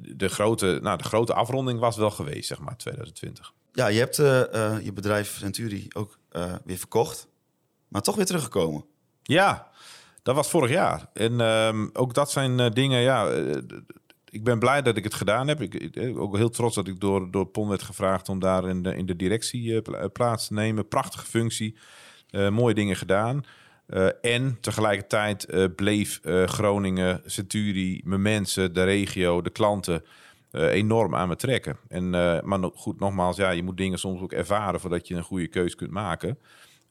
de, 0.00 0.28
grote, 0.28 0.78
nou, 0.82 0.98
de 0.98 1.04
grote 1.04 1.34
afronding 1.34 1.78
was 1.78 1.96
wel 1.96 2.10
geweest, 2.10 2.48
zeg 2.48 2.58
maar, 2.58 2.76
2020. 2.76 3.52
Ja, 3.72 3.86
je 3.86 3.98
hebt 3.98 4.16
je 4.84 4.90
bedrijf 4.94 5.36
Centuri 5.38 5.88
ook 5.92 6.18
weer 6.64 6.78
verkocht, 6.78 7.28
maar 7.88 8.02
toch 8.02 8.16
weer 8.16 8.26
teruggekomen. 8.26 8.84
Ja, 9.22 9.72
dat 10.22 10.34
was 10.34 10.50
vorig 10.50 10.70
jaar. 10.70 11.06
En 11.12 11.40
um, 11.40 11.90
ook 11.92 12.14
dat 12.14 12.30
zijn 12.30 12.58
uh, 12.58 12.70
dingen, 12.70 13.00
ja. 13.00 13.32
Uh, 13.32 13.56
ik 14.32 14.44
ben 14.44 14.58
blij 14.58 14.82
dat 14.82 14.96
ik 14.96 15.04
het 15.04 15.14
gedaan 15.14 15.48
heb. 15.48 15.60
Ik, 15.60 15.74
ik 15.74 16.18
ook 16.18 16.36
heel 16.36 16.50
trots 16.50 16.74
dat 16.74 16.88
ik 16.88 17.00
door, 17.00 17.30
door 17.30 17.46
PON 17.46 17.68
werd 17.68 17.82
gevraagd 17.82 18.28
om 18.28 18.38
daar 18.38 18.68
in 18.68 18.82
de, 18.82 18.96
in 18.96 19.06
de 19.06 19.16
directie 19.16 19.62
uh, 19.62 19.80
plaats 20.12 20.46
te 20.46 20.52
nemen. 20.52 20.88
Prachtige 20.88 21.26
functie, 21.26 21.76
mooie 22.50 22.74
dingen 22.74 22.96
gedaan. 22.96 23.44
en 24.20 24.58
tegelijkertijd 24.60 25.46
bleef 25.76 26.20
Groningen, 26.46 27.22
Centuri, 27.26 28.00
mijn 28.04 28.22
mensen, 28.22 28.74
de 28.74 28.84
regio, 28.84 29.42
de 29.42 29.50
klanten 29.50 30.04
enorm 30.50 31.14
aan 31.14 31.28
me 31.28 31.36
trekken. 31.36 31.76
En, 31.88 32.10
maar 32.44 32.58
goed, 32.74 33.00
nogmaals, 33.00 33.36
ja, 33.36 33.50
je 33.50 33.62
moet 33.62 33.76
dingen 33.76 33.98
soms 33.98 34.20
ook 34.20 34.32
ervaren 34.32 34.80
voordat 34.80 35.08
je 35.08 35.14
een 35.14 35.22
goede 35.22 35.48
keus 35.48 35.74
kunt 35.74 35.90
maken. 35.90 36.38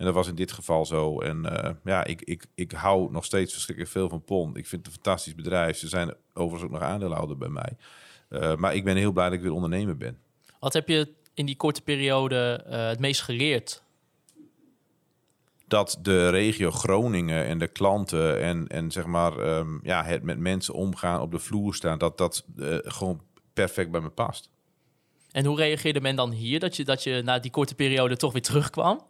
En 0.02 0.08
dat 0.08 0.16
was 0.16 0.28
in 0.28 0.36
dit 0.36 0.52
geval 0.52 0.86
zo. 0.86 1.20
En 1.20 1.46
uh, 1.46 1.70
ja, 1.84 2.04
ik, 2.04 2.22
ik, 2.22 2.46
ik 2.56 2.72
hou 2.72 3.12
nog 3.12 3.26
steeds 3.26 3.54
verschrikkelijk 3.54 3.94
veel 3.94 4.10
van 4.10 4.24
PON. 4.24 4.56
Ik 4.56 4.68
vind 4.68 4.86
het 4.86 4.86
een 4.86 5.02
fantastisch 5.02 5.36
bedrijf. 5.36 5.78
Ze 5.78 5.88
zijn 5.88 6.14
overigens 6.34 6.64
ook 6.64 6.80
nog 6.80 6.90
aandeelhouder 6.90 7.38
bij 7.38 7.50
mij. 7.50 7.78
Uh, 8.30 8.56
maar 8.56 8.76
ik 8.76 8.84
ben 8.84 8.96
heel 8.96 9.12
blij 9.12 9.26
dat 9.26 9.34
ik 9.34 9.42
weer 9.42 9.52
ondernemer 9.52 9.98
ben. 9.98 10.18
Wat 10.60 10.74
heb 10.74 10.88
je 10.88 11.14
in 11.34 11.46
die 11.46 11.56
korte 11.56 11.82
periode 11.82 12.66
uh, 12.68 12.88
het 12.88 13.00
meest 13.00 13.22
geleerd? 13.22 13.84
Dat 15.68 16.00
de 16.02 16.30
regio 16.30 16.72
Groningen 16.72 17.46
en 17.46 17.58
de 17.58 17.68
klanten 17.68 18.42
en, 18.42 18.68
en 18.68 18.92
zeg 18.92 19.06
maar 19.06 19.58
um, 19.58 19.80
ja, 19.84 20.04
het 20.04 20.24
met 20.24 20.40
mensen 20.40 20.74
omgaan, 20.74 21.22
op 21.22 21.32
de 21.32 21.40
vloer 21.40 21.76
staan, 21.76 21.98
dat 21.98 22.18
dat 22.18 22.46
gewoon 22.84 23.22
perfect 23.54 23.92
bij 23.92 24.02
me 24.02 24.10
past. 24.10 24.50
En 25.32 25.46
hoe 25.46 25.58
reageerde 25.58 26.02
men 26.02 26.16
dan 26.16 26.32
hier 26.32 26.60
dat 26.60 26.76
je, 26.76 26.86
dat 26.86 27.04
je 27.04 27.22
na 27.26 27.40
die 27.40 27.52
korte 27.52 27.76
periode 27.76 28.18
toch 28.18 28.32
weer 28.34 28.42
terugkwam? 28.42 29.10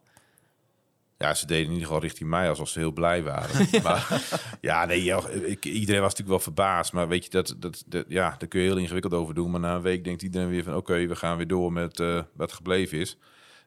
Ja, 1.22 1.34
ze 1.34 1.46
deden 1.46 1.66
in 1.66 1.72
ieder 1.72 1.86
geval 1.86 2.02
richting 2.02 2.30
mij 2.30 2.50
alsof 2.50 2.70
ze 2.70 2.80
heel 2.80 2.92
blij 2.92 3.24
waren. 3.24 3.68
maar 3.84 4.22
ja, 4.62 4.86
nee, 4.86 5.04
ik, 5.46 5.66
iedereen 5.66 6.02
was 6.02 6.10
natuurlijk 6.10 6.28
wel 6.28 6.40
verbaasd. 6.40 6.94
Maar 6.94 7.08
weet 7.08 7.24
je, 7.24 7.30
dat, 7.30 7.56
dat, 7.60 7.84
dat, 7.88 8.06
ja, 8.08 8.36
daar 8.38 8.48
kun 8.48 8.62
je 8.62 8.68
heel 8.68 8.78
ingewikkeld 8.78 9.14
over 9.14 9.34
doen. 9.34 9.52
Maar 9.52 9.60
na 9.60 9.76
een 9.76 9.82
week 9.82 10.04
denkt 10.04 10.22
iedereen 10.22 10.50
weer 10.50 10.64
van... 10.64 10.76
oké, 10.76 11.08
we 11.08 11.16
gaan 11.16 11.38
weer 11.38 11.48
door 11.48 11.74
met 11.74 12.00
uh, 12.00 12.22
wat 12.34 12.52
gebleven 12.52 12.98
is. 12.98 13.18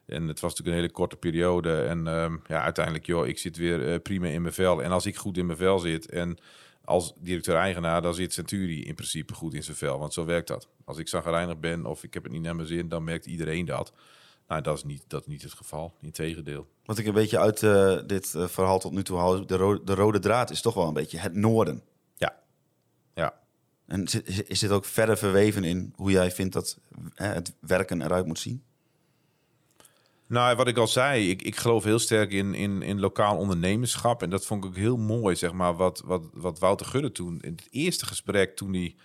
En 0.05 0.27
het 0.27 0.39
was 0.39 0.49
natuurlijk 0.49 0.77
een 0.77 0.83
hele 0.83 0.91
korte 0.91 1.15
periode. 1.15 1.81
En 1.81 2.07
um, 2.07 2.41
ja, 2.47 2.61
uiteindelijk, 2.61 3.05
joh, 3.05 3.27
ik 3.27 3.37
zit 3.37 3.57
weer 3.57 3.93
uh, 3.93 3.99
prima 4.01 4.27
in 4.27 4.41
mijn 4.41 4.53
vel. 4.53 4.83
En 4.83 4.91
als 4.91 5.05
ik 5.05 5.15
goed 5.15 5.37
in 5.37 5.45
mijn 5.45 5.57
vel 5.57 5.79
zit 5.79 6.09
en 6.09 6.37
als 6.83 7.13
directeur-eigenaar... 7.19 8.01
dan 8.01 8.13
zit 8.13 8.33
Centuri 8.33 8.83
in 8.83 8.95
principe 8.95 9.33
goed 9.33 9.53
in 9.53 9.63
zijn 9.63 9.77
vel. 9.77 9.99
Want 9.99 10.13
zo 10.13 10.25
werkt 10.25 10.47
dat. 10.47 10.67
Als 10.85 10.97
ik 10.97 11.07
zagrijnig 11.07 11.59
ben 11.59 11.85
of 11.85 12.03
ik 12.03 12.13
heb 12.13 12.23
het 12.23 12.31
niet 12.31 12.41
naar 12.41 12.55
mijn 12.55 12.67
zin... 12.67 12.89
dan 12.89 13.03
merkt 13.03 13.25
iedereen 13.25 13.65
dat. 13.65 13.93
Nou, 14.47 14.61
dat 14.61 14.77
is 14.77 14.83
niet, 14.83 15.03
dat 15.07 15.21
is 15.21 15.27
niet 15.27 15.41
het 15.41 15.53
geval. 15.53 15.93
Integendeel. 16.01 16.67
Wat 16.85 16.97
ik 16.97 17.05
een 17.05 17.13
beetje 17.13 17.39
uit 17.39 17.61
uh, 17.61 17.99
dit 18.05 18.33
uh, 18.35 18.47
verhaal 18.47 18.79
tot 18.79 18.91
nu 18.91 19.03
toe 19.03 19.17
haal, 19.17 19.45
de, 19.45 19.55
ro 19.55 19.83
de, 19.83 19.93
rode 19.93 20.19
draad 20.19 20.49
is 20.49 20.61
toch 20.61 20.73
wel 20.73 20.87
een 20.87 20.93
beetje 20.93 21.17
het 21.17 21.33
noorden. 21.33 21.83
Ja. 22.15 22.35
Ja. 23.13 23.39
En 23.85 24.03
is 24.47 24.59
dit 24.59 24.71
ook 24.71 24.85
verder 24.85 25.17
verweven 25.17 25.63
in 25.63 25.93
hoe 25.95 26.11
jij 26.11 26.31
vindt 26.31 26.53
dat 26.53 26.79
hè, 27.13 27.27
het 27.27 27.53
werken 27.59 28.01
eruit 28.01 28.25
moet 28.25 28.39
zien? 28.39 28.63
Nou, 30.27 30.55
wat 30.55 30.67
ik 30.67 30.77
al 30.77 30.87
zei, 30.87 31.29
ik, 31.29 31.41
ik 31.41 31.55
geloof 31.55 31.83
heel 31.83 31.99
sterk 31.99 32.31
in, 32.31 32.53
in, 32.53 32.81
in 32.81 32.99
lokaal 32.99 33.37
ondernemerschap. 33.37 34.23
En 34.23 34.29
dat 34.29 34.45
vond 34.45 34.63
ik 34.63 34.69
ook 34.69 34.75
heel 34.75 34.97
mooi, 34.97 35.35
zeg 35.35 35.51
maar, 35.51 35.75
wat, 35.75 36.01
wat, 36.05 36.23
wat 36.33 36.59
Wouter 36.59 36.85
Gudde 36.85 37.11
toen 37.11 37.41
in 37.41 37.51
het 37.51 37.67
eerste 37.71 38.05
gesprek, 38.05 38.55
toen 38.55 38.73
hij 38.73 38.95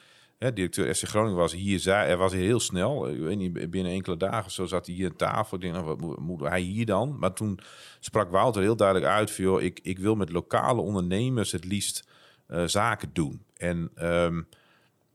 directeur 0.40 0.94
SC 0.94 1.08
Groningen 1.08 1.36
was 1.36 1.52
hier, 1.52 1.78
zei, 1.78 2.10
er 2.10 2.16
was 2.16 2.32
heel 2.32 2.60
snel. 2.60 3.08
Ik 3.08 3.20
weet 3.20 3.38
niet, 3.38 3.70
binnen 3.70 3.92
enkele 3.92 4.16
dagen 4.16 4.50
zo 4.50 4.66
zat 4.66 4.86
hij 4.86 4.94
hier 4.94 5.08
aan 5.08 5.16
tafel. 5.16 5.62
Ik 5.62 5.72
nou, 5.72 6.16
wat 6.38 6.50
hij 6.50 6.60
hier 6.60 6.86
dan? 6.86 7.16
Maar 7.18 7.32
toen 7.32 7.60
sprak 8.00 8.30
Wouter 8.30 8.62
heel 8.62 8.76
duidelijk 8.76 9.12
uit 9.12 9.30
van, 9.30 9.60
ik, 9.60 9.80
ik 9.82 9.98
wil 9.98 10.14
met 10.14 10.30
lokale 10.30 10.80
ondernemers 10.80 11.52
het 11.52 11.64
liefst 11.64 12.08
uh, 12.48 12.62
zaken 12.66 13.10
doen. 13.12 13.44
En 13.56 13.90
um, 13.96 14.48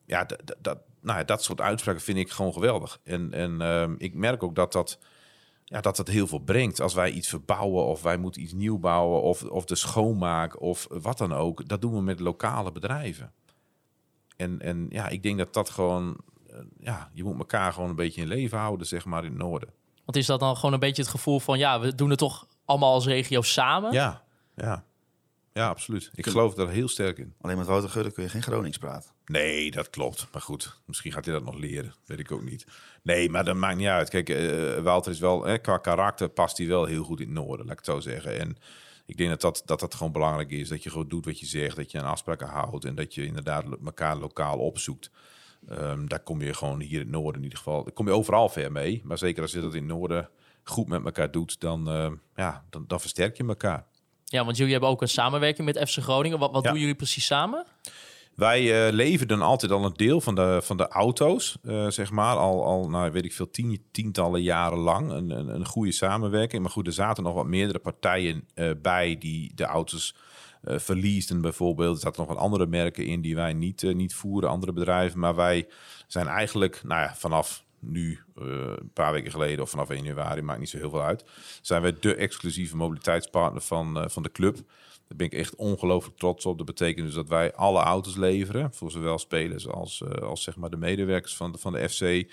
ja, 0.06 0.26
dat, 0.62 0.78
nou, 1.02 1.26
dat 1.26 1.44
soort 1.44 1.62
uitspraken 1.62 2.02
vind 2.02 2.18
ik 2.18 2.30
gewoon 2.32 2.54
geweldig. 2.54 3.00
En, 3.04 3.34
en 3.34 3.62
um, 3.62 3.96
ik 3.98 4.14
merk 4.14 4.44
ook 4.44 4.56
dat 4.56 4.72
dat 4.72 5.00
ja, 5.64 5.82
dat 5.82 6.08
heel 6.08 6.28
veel 6.28 6.40
brengt. 6.40 6.82
Als 6.82 6.94
wij 6.94 7.12
iets 7.12 7.28
verbouwen 7.28 7.86
of 7.86 8.02
wij 8.02 8.18
moeten 8.18 8.42
iets 8.42 8.54
nieuw 8.54 8.78
bouwen 8.78 9.22
of, 9.22 9.44
of 9.44 9.66
de 9.66 9.76
schoonmaak 9.76 10.62
of 10.62 10.88
wat 10.90 11.18
dan 11.18 11.34
ook. 11.34 11.68
Dat 11.68 11.82
doen 11.82 11.94
we 11.94 12.02
met 12.02 12.20
lokale 12.20 12.72
bedrijven. 12.72 13.34
En, 14.36 14.62
en 14.62 14.86
ja, 14.90 15.08
ik 15.08 15.24
denk 15.24 15.38
dat 15.38 15.54
dat 15.54 15.70
gewoon, 15.70 16.18
uh, 16.50 16.58
ja, 16.80 17.10
je 17.14 17.24
moet 17.24 17.38
elkaar 17.38 17.74
gewoon 17.74 17.90
een 17.90 17.96
beetje 17.96 18.22
in 18.22 18.28
leven 18.28 18.58
houden, 18.58 18.88
zeg 18.88 19.06
maar, 19.06 19.24
in 19.24 19.30
het 19.30 19.40
noorden. 19.40 19.70
Want 20.06 20.18
is 20.18 20.26
dat 20.26 20.40
dan 20.40 20.56
gewoon 20.56 20.74
een 20.74 20.80
beetje 20.80 21.02
het 21.02 21.12
gevoel 21.12 21.40
van, 21.40 21.58
ja, 21.58 21.80
we 21.80 21.96
doen 21.96 22.10
het 22.10 22.20
toch 22.20 22.48
allemaal 22.66 22.94
als 22.94 23.06
regio 23.06 23.42
samen? 23.42 23.92
Ja, 23.92 24.24
ja. 24.56 24.86
Ja, 25.54 25.68
absoluut. 25.68 26.10
Ik 26.14 26.28
geloof 26.28 26.54
daar 26.54 26.70
heel 26.70 26.88
sterk 26.88 27.18
in. 27.18 27.34
Alleen 27.42 27.58
met 27.58 27.68
Wouter 27.68 27.90
Gudde 27.90 28.12
kun 28.12 28.24
je 28.24 28.30
geen 28.30 28.44
Gronings 28.44 28.78
praten. 28.78 29.12
Nee, 29.26 29.72
dat 29.72 29.90
klopt. 29.90 30.28
Maar 30.32 30.42
goed, 30.42 30.80
misschien 30.86 31.12
gaat 31.12 31.26
hij 31.26 31.34
dat 31.34 31.44
nog 31.44 31.58
leren. 31.58 31.94
Weet 32.06 32.20
ik 32.20 32.32
ook 32.32 32.44
niet. 32.44 32.66
Nee, 33.04 33.30
maar 33.30 33.44
dat 33.44 33.56
maakt 33.56 33.78
niet 33.78 33.88
uit. 33.88 34.10
Kijk, 34.10 34.30
uh, 34.30 34.78
Wouter 34.78 35.12
is 35.12 35.20
wel, 35.20 35.48
eh, 35.48 35.62
qua 35.62 35.78
karakter 35.78 36.30
past 36.30 36.58
hij 36.58 36.68
wel 36.68 36.86
heel 36.86 37.04
goed 37.04 37.20
in 37.20 37.26
het 37.26 37.36
noorden, 37.36 37.66
laat 37.66 37.80
ik 37.80 37.86
het 37.86 37.96
zo 37.96 38.00
zeggen. 38.00 38.40
En 38.40 38.58
ik 39.06 39.18
denk 39.18 39.30
dat 39.30 39.42
dat, 39.42 39.62
dat 39.66 39.80
dat 39.80 39.96
gewoon 39.96 40.12
belangrijk 40.12 40.52
is. 40.52 40.70
Dat 40.70 40.84
je 40.84 40.90
gewoon 40.90 41.08
doet 41.08 41.26
wat 41.26 41.40
je 41.40 41.46
zegt, 41.46 41.76
dat 41.76 41.92
je 41.92 42.00
aan 42.00 42.10
afspraken 42.10 42.48
houdt 42.48 42.86
en 42.86 42.96
dat 42.96 43.14
je 43.14 43.26
inderdaad 43.26 43.66
elkaar 43.86 44.18
lokaal 44.18 44.58
opzoekt. 44.58 45.12
Um, 45.70 46.10
daar 46.10 46.20
kom 46.20 46.42
je 46.42 46.54
gewoon 46.54 46.80
hier 46.80 46.92
in 46.92 47.00
het 47.00 47.10
noorden 47.10 47.36
in 47.36 47.44
ieder 47.44 47.58
geval. 47.58 47.84
Daar 47.84 47.94
kom 47.94 48.08
je 48.08 48.14
overal 48.14 48.50
ver 48.50 48.72
mee. 48.72 49.02
Maar 49.04 49.18
zeker 49.18 49.42
als 49.42 49.52
je 49.52 49.62
dat 49.62 49.74
in 49.74 49.80
het 49.80 49.98
noorden 49.98 50.30
goed 50.64 50.88
met 50.88 51.06
elkaar 51.06 51.32
doet, 51.32 51.60
dan, 51.60 51.90
uh, 51.96 52.12
ja, 52.36 52.66
dan, 52.70 52.84
dan 52.88 53.00
versterk 53.00 53.38
je 53.38 53.48
elkaar. 53.48 53.86
Ja, 54.24 54.46
want 54.46 54.58
jullie 54.58 54.72
hebben 54.72 54.90
ook 54.90 55.02
een 55.02 55.08
samenwerking 55.10 55.66
met 55.74 55.90
FC 55.90 55.98
Groningen. 55.98 56.40
Wat, 56.40 56.52
wat 56.52 56.64
ja. 56.64 56.70
doen 56.70 56.80
jullie 56.80 56.96
precies 56.96 57.26
samen? 57.26 57.66
Wij 58.36 58.88
uh, 58.88 58.94
leverden 58.94 59.42
altijd 59.42 59.72
al 59.72 59.86
een 59.86 59.94
deel 59.96 60.22
van 60.22 60.36
de, 60.36 60.60
van 60.64 60.78
de 60.78 60.88
auto's, 60.88 61.58
uh, 61.64 61.90
zeg 61.90 62.12
maar. 62.12 62.36
Al, 62.36 62.66
al 62.66 62.90
nou, 62.90 63.12
weet 63.12 63.26
ik 63.26 63.34
veel, 63.34 63.50
tien, 63.50 63.82
tientallen 63.92 64.42
jaren 64.42 64.78
lang. 64.78 65.12
Een, 65.12 65.30
een, 65.30 65.48
een, 65.48 65.66
goede 65.66 65.92
samenwerking. 65.92 66.62
Maar 66.62 66.72
goed, 66.72 66.88
er 66.88 66.94
zaten 66.94 67.24
nog 67.24 67.34
wat 67.34 67.46
meerdere 67.46 67.80
partijen 67.80 68.48
uh, 68.56 68.72
bij 68.82 69.18
die 69.18 69.52
de 69.56 69.66
auto's 69.66 70.16
verliezen 70.68 71.42
bijvoorbeeld. 71.42 71.96
Er 71.96 72.02
zaten 72.02 72.20
nog 72.20 72.30
wat 72.30 72.44
andere 72.44 72.66
merken 72.66 73.06
in 73.06 73.22
die 73.22 73.36
wij 73.36 73.54
niet, 73.54 73.82
niet 73.82 74.16
voeren, 74.16 74.50
andere 74.50 74.74
bedrijven. 74.74 75.20
Maar 75.20 75.36
wij 75.36 75.68
zijn 76.08 76.28
eigenlijk, 76.28 76.82
nou 76.84 77.02
ja, 77.02 77.16
vanaf 77.16 77.64
nu, 77.80 78.20
een 78.36 78.92
paar 78.94 79.12
weken 79.12 79.32
geleden 79.32 79.64
of 79.64 79.70
vanaf 79.70 79.90
1 79.90 80.04
januari, 80.04 80.42
maakt 80.42 80.60
niet 80.60 80.70
zo 80.70 80.78
heel 80.78 80.90
veel 80.90 81.04
uit. 81.04 81.26
Zijn 81.62 81.82
wij 81.82 81.96
de 82.00 82.16
exclusieve 82.16 82.76
mobiliteitspartner 82.76 83.62
van, 83.62 84.10
van 84.10 84.24
de 84.24 84.32
club. 84.32 84.58
Daar 85.08 85.18
ben 85.18 85.26
ik 85.26 85.34
echt 85.34 85.56
ongelooflijk 85.56 86.18
trots 86.18 86.46
op. 86.46 86.58
Dat 86.58 86.66
betekent 86.66 87.06
dus 87.06 87.16
dat 87.16 87.30
wij 87.30 87.54
alle 87.54 87.80
auto's 87.80 88.16
leveren. 88.16 88.74
Voor 88.74 88.92
zowel 88.92 89.18
spelers 89.18 89.68
als, 89.68 90.02
uh, 90.02 90.10
als 90.10 90.44
zeg 90.44 90.56
maar 90.56 90.70
de 90.70 90.78
medewerkers 90.78 91.36
van 91.36 91.52
de, 91.52 91.58
van 91.58 91.74
de 91.74 91.90
FC. 91.90 92.02
Uh, 92.02 92.26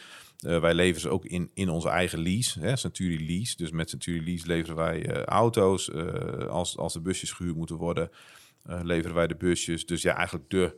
wij 0.60 0.74
leveren 0.74 1.00
ze 1.00 1.08
ook 1.08 1.24
in, 1.24 1.50
in 1.54 1.68
onze 1.68 1.88
eigen 1.88 2.18
lease, 2.18 2.60
hè, 2.60 2.76
Century 2.76 3.26
Lease. 3.26 3.56
Dus 3.56 3.70
met 3.70 3.90
Century 3.90 4.24
Lease 4.24 4.46
leveren 4.46 4.76
wij 4.76 5.06
uh, 5.06 5.22
auto's. 5.22 5.92
als, 6.48 6.76
als 6.76 6.92
de 6.92 7.00
busjes 7.00 7.32
gehuurd 7.32 7.56
moeten 7.56 7.76
worden, 7.76 8.10
leveren 8.64 9.14
wij 9.14 9.26
de 9.26 9.36
busjes. 9.36 9.86
Dus 9.86 10.02
ja, 10.02 10.14
eigenlijk 10.14 10.50
de 10.50 10.76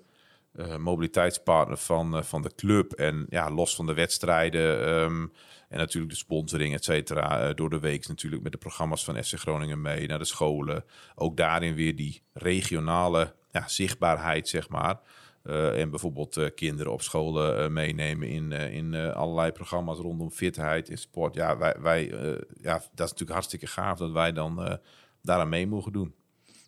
mobiliteitspartner 0.78 1.78
van, 1.78 2.24
van 2.24 2.42
de 2.42 2.54
club. 2.54 2.92
En 2.92 3.26
ja, 3.28 3.50
los 3.50 3.74
van 3.74 3.86
de 3.86 3.94
wedstrijden... 3.94 4.88
Um, 5.02 5.32
en 5.74 5.80
natuurlijk 5.80 6.12
de 6.12 6.18
sponsoring, 6.18 6.74
et 6.74 6.84
cetera. 6.84 7.48
Uh, 7.48 7.54
door 7.54 7.70
de 7.70 7.78
week 7.78 8.08
natuurlijk 8.08 8.42
met 8.42 8.52
de 8.52 8.58
programma's 8.58 9.04
van 9.04 9.24
FC 9.24 9.38
Groningen 9.38 9.82
mee 9.82 10.06
naar 10.06 10.18
de 10.18 10.24
scholen. 10.24 10.84
Ook 11.14 11.36
daarin 11.36 11.74
weer 11.74 11.96
die 11.96 12.22
regionale 12.32 13.34
ja, 13.52 13.68
zichtbaarheid, 13.68 14.48
zeg 14.48 14.68
maar. 14.68 15.00
Uh, 15.44 15.80
en 15.80 15.90
bijvoorbeeld 15.90 16.36
uh, 16.36 16.48
kinderen 16.54 16.92
op 16.92 17.02
scholen 17.02 17.72
meenemen 17.72 18.28
in, 18.28 18.52
in 18.52 18.94
allerlei 18.94 19.52
programma's 19.52 19.98
rondom 19.98 20.30
fitheid 20.30 20.90
en 20.90 20.98
sport. 20.98 21.34
Ja, 21.34 21.58
wij, 21.58 21.76
wij, 21.80 22.04
ja, 22.60 22.72
dat 22.72 23.06
is 23.06 23.10
natuurlijk 23.10 23.30
hartstikke 23.30 23.66
gaaf 23.66 23.98
dat 23.98 24.10
wij 24.10 24.32
dan 24.32 24.78
daaraan 25.22 25.48
mee 25.48 25.66
mogen 25.66 25.92
doen. 25.92 26.14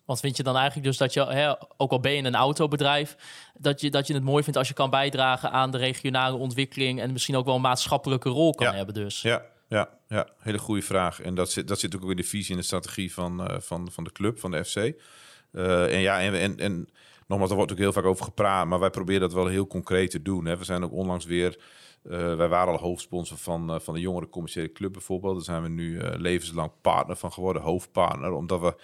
Want 0.07 0.19
vind 0.19 0.37
je 0.37 0.43
dan 0.43 0.55
eigenlijk 0.55 0.85
dus 0.85 0.97
dat 0.97 1.13
je, 1.13 1.25
hè, 1.25 1.53
ook 1.77 1.91
al 1.91 1.99
ben 1.99 2.11
je 2.11 2.17
in 2.17 2.25
een 2.25 2.35
autobedrijf, 2.35 3.15
dat 3.57 3.81
je, 3.81 3.89
dat 3.91 4.07
je 4.07 4.13
het 4.13 4.23
mooi 4.23 4.43
vindt 4.43 4.57
als 4.57 4.67
je 4.67 4.73
kan 4.73 4.89
bijdragen 4.89 5.51
aan 5.51 5.71
de 5.71 5.77
regionale 5.77 6.37
ontwikkeling 6.37 6.99
en 7.01 7.11
misschien 7.11 7.35
ook 7.35 7.45
wel 7.45 7.55
een 7.55 7.61
maatschappelijke 7.61 8.29
rol 8.29 8.53
kan 8.53 8.67
Ja. 8.67 8.73
hebben 8.73 8.93
dus? 8.93 9.21
Ja, 9.21 9.41
ja, 9.69 9.89
ja, 10.07 10.27
hele 10.37 10.57
goede 10.57 10.81
vraag. 10.81 11.21
En 11.21 11.35
dat 11.35 11.51
zit, 11.51 11.67
dat 11.67 11.79
zit 11.79 11.95
ook 11.95 12.09
in 12.09 12.15
de 12.15 12.23
visie 12.23 12.51
en 12.51 12.59
de 12.59 12.65
strategie 12.65 13.13
van, 13.13 13.47
eh, 13.47 13.59
van, 13.59 13.91
van 13.91 14.03
de 14.03 14.11
club, 14.11 14.39
van 14.39 14.51
de 14.51 14.65
FC. 14.65 14.75
Eh, 14.75 15.93
en 15.93 15.99
ja, 15.99 16.19
en, 16.21 16.33
en, 16.39 16.57
en 16.59 16.89
nogmaals, 17.27 17.49
daar 17.49 17.57
wordt 17.57 17.71
ook 17.71 17.77
heel 17.77 17.93
vaak 17.93 18.05
over 18.05 18.25
gepraat, 18.25 18.67
maar 18.67 18.79
wij 18.79 18.89
proberen 18.89 19.21
dat 19.21 19.33
wel 19.33 19.47
heel 19.47 19.67
concreet 19.67 20.11
te 20.11 20.21
doen. 20.21 20.45
Hè. 20.45 20.57
We 20.57 20.63
zijn 20.63 20.83
ook 20.83 20.91
onlangs 20.93 21.25
weer, 21.25 21.59
eh, 22.03 22.35
wij 22.35 22.47
waren 22.47 22.73
al 22.73 22.79
hoofdsponsor 22.79 23.37
van, 23.37 23.81
van 23.81 23.93
de 23.93 23.99
jongere 23.99 24.29
commerciële 24.29 24.71
club 24.71 24.91
bijvoorbeeld. 24.93 25.35
Daar 25.35 25.43
zijn 25.43 25.61
we 25.63 25.69
nu 25.69 26.01
levenslang 26.01 26.71
partner 26.81 27.15
van 27.15 27.33
geworden, 27.33 27.61
hoofdpartner, 27.61 28.31
omdat 28.31 28.59
we 28.59 28.75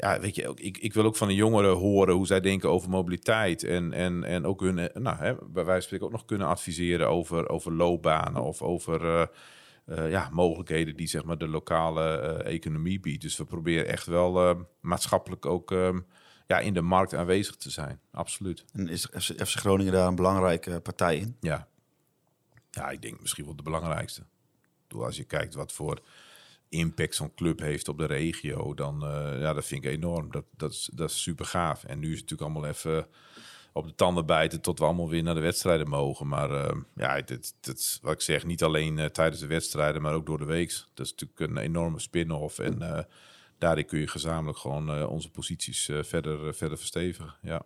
ja, 0.00 0.20
weet 0.20 0.34
je, 0.34 0.48
ook- 0.48 0.60
ik, 0.60 0.78
ik 0.78 0.94
wil 0.94 1.04
ook 1.04 1.16
van 1.16 1.28
de 1.28 1.34
jongeren 1.34 1.76
horen 1.76 2.14
hoe 2.14 2.26
zij 2.26 2.40
denken 2.40 2.70
over 2.70 2.90
mobiliteit. 2.90 3.64
En, 3.64 3.92
en, 3.92 4.24
en 4.24 4.44
ook 4.46 4.60
hun, 4.60 4.78
eh, 4.78 5.02
nou, 5.02 5.16
hè, 5.16 5.34
bij 5.34 5.64
wijze 5.64 5.70
van 5.72 5.82
spreken 5.82 6.06
ook 6.06 6.12
nog 6.12 6.24
kunnen 6.24 6.46
adviseren 6.46 7.08
over, 7.08 7.48
over 7.48 7.72
loopbanen 7.72 8.42
of 8.42 8.62
over 8.62 9.04
eh, 9.04 9.26
eh, 9.84 10.10
ja, 10.10 10.28
mogelijkheden 10.32 10.96
die 10.96 11.06
zeg 11.08 11.24
maar, 11.24 11.38
de 11.38 11.48
lokale 11.48 12.16
economie 12.42 13.00
biedt. 13.00 13.22
Dus 13.22 13.36
we 13.36 13.44
proberen 13.44 13.86
echt 13.86 14.06
wel 14.06 14.56
maatschappelijk 14.80 15.46
ook 15.46 15.72
eh, 15.72 15.96
ja, 16.46 16.58
in 16.58 16.74
de 16.74 16.82
markt 16.82 17.14
aanwezig 17.14 17.56
te 17.56 17.70
zijn. 17.70 18.00
Absoluut. 18.12 18.64
En 18.72 18.88
is 18.88 19.06
FC, 19.06 19.46
FC 19.46 19.58
Groningen 19.58 19.92
daar 19.92 20.06
een 20.06 20.14
belangrijke 20.14 20.80
partij 20.80 21.16
in? 21.16 21.36
Ja. 21.40 21.68
ja, 22.70 22.90
ik 22.90 23.02
denk 23.02 23.20
misschien 23.20 23.44
wel 23.44 23.56
de 23.56 23.62
belangrijkste. 23.62 24.22
Als 24.88 25.16
je 25.16 25.24
kijkt 25.24 25.54
wat 25.54 25.72
voor 25.72 26.00
impact 26.70 27.14
zo'n 27.14 27.34
club 27.34 27.60
heeft 27.60 27.88
op 27.88 27.98
de 27.98 28.04
regio, 28.04 28.74
dan 28.74 29.06
eh, 29.06 29.40
ja, 29.40 29.52
dat 29.52 29.64
vind 29.64 29.84
ik 29.84 29.90
enorm. 29.90 30.30
Dat, 30.30 30.44
dat, 30.56 30.70
is, 30.70 30.90
dat 30.92 31.10
is 31.10 31.22
super 31.22 31.44
gaaf. 31.44 31.84
En 31.84 31.98
nu 31.98 32.12
is 32.12 32.20
het 32.20 32.30
natuurlijk 32.30 32.50
allemaal 32.50 32.70
even 32.70 33.06
op 33.72 33.86
de 33.86 33.94
tanden 33.94 34.26
bijten 34.26 34.60
tot 34.60 34.78
we 34.78 34.84
allemaal 34.84 35.08
weer 35.08 35.22
naar 35.22 35.34
de 35.34 35.40
wedstrijden 35.40 35.88
mogen. 35.88 36.28
Maar 36.28 36.50
eh, 36.50 36.76
ja, 36.94 37.20
dit, 37.20 37.54
dit, 37.60 37.98
wat 38.02 38.12
ik 38.12 38.20
zeg, 38.20 38.44
niet 38.44 38.62
alleen 38.62 38.98
eh, 38.98 39.06
tijdens 39.06 39.40
de 39.40 39.46
wedstrijden, 39.46 40.02
maar 40.02 40.14
ook 40.14 40.26
door 40.26 40.38
de 40.38 40.44
week. 40.44 40.84
Dat 40.94 41.06
is 41.06 41.12
natuurlijk 41.12 41.40
een 41.40 41.56
enorme 41.56 41.98
spin-off. 41.98 42.58
En 42.58 43.06
daarin 43.58 43.86
kun 43.86 44.00
je 44.00 44.08
gezamenlijk 44.08 44.58
gewoon 44.58 45.06
onze 45.06 45.30
posities 45.30 45.90
verder, 46.02 46.54
verder 46.54 46.78
verstevigen. 46.78 47.34
Ja. 47.42 47.62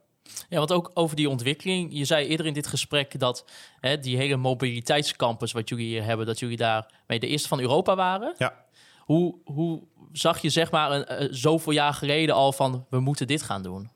Ja, 0.48 0.58
want 0.58 0.72
ook 0.72 0.90
over 0.94 1.16
die 1.16 1.28
ontwikkeling. 1.28 1.88
Je 1.92 2.04
zei 2.04 2.26
eerder 2.26 2.46
in 2.46 2.52
dit 2.52 2.66
gesprek 2.66 3.18
dat 3.18 3.44
hè, 3.80 3.98
die 3.98 4.16
hele 4.16 4.36
mobiliteitscampus 4.36 5.52
wat 5.52 5.68
jullie 5.68 5.86
hier 5.86 6.04
hebben, 6.04 6.26
dat 6.26 6.38
jullie 6.38 6.56
daarmee 6.56 7.18
de 7.18 7.26
eerste 7.26 7.48
van 7.48 7.60
Europa 7.60 7.96
waren. 7.96 8.34
ja. 8.38 8.63
Hoe, 9.04 9.34
hoe 9.44 9.82
zag 10.12 10.38
je 10.38 10.50
zeg 10.50 10.70
maar 10.70 10.90
een, 10.90 11.04
eh, 11.04 11.28
zoveel 11.30 11.72
jaar 11.72 11.94
geleden 11.94 12.34
al 12.34 12.52
van 12.52 12.86
we 12.90 13.00
moeten 13.00 13.26
dit 13.26 13.42
gaan 13.42 13.62
doen? 13.62 13.90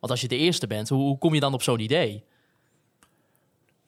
Want 0.00 0.12
als 0.12 0.20
je 0.20 0.28
de 0.28 0.36
eerste 0.36 0.66
bent, 0.66 0.88
hoe, 0.88 1.02
hoe 1.02 1.18
kom 1.18 1.34
je 1.34 1.40
dan 1.40 1.54
op 1.54 1.62
zo'n 1.62 1.80
idee? 1.80 2.24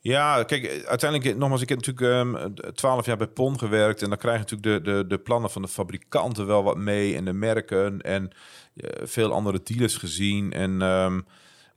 Ja, 0.07 0.45
kijk, 0.45 0.85
uiteindelijk, 0.87 1.39
nogmaals, 1.39 1.63
ik 1.63 1.69
heb 1.69 1.85
natuurlijk 1.85 2.77
twaalf 2.77 3.07
jaar 3.07 3.17
bij 3.17 3.27
PON 3.27 3.59
gewerkt. 3.59 4.03
En 4.03 4.09
dan 4.09 4.19
krijg 4.19 4.35
je 4.35 4.43
natuurlijk 4.43 4.85
de, 4.85 4.93
de, 4.93 5.07
de 5.07 5.19
plannen 5.19 5.51
van 5.51 5.63
de 5.63 5.69
fabrikanten 5.69 6.47
wel 6.47 6.63
wat 6.63 6.77
mee. 6.77 7.17
En 7.17 7.25
de 7.25 7.33
merken 7.33 8.01
en 8.01 8.31
eh, 8.77 9.07
veel 9.07 9.33
andere 9.33 9.61
dealers 9.63 9.97
gezien. 9.97 10.53
En 10.53 10.83
ehm, 10.83 11.21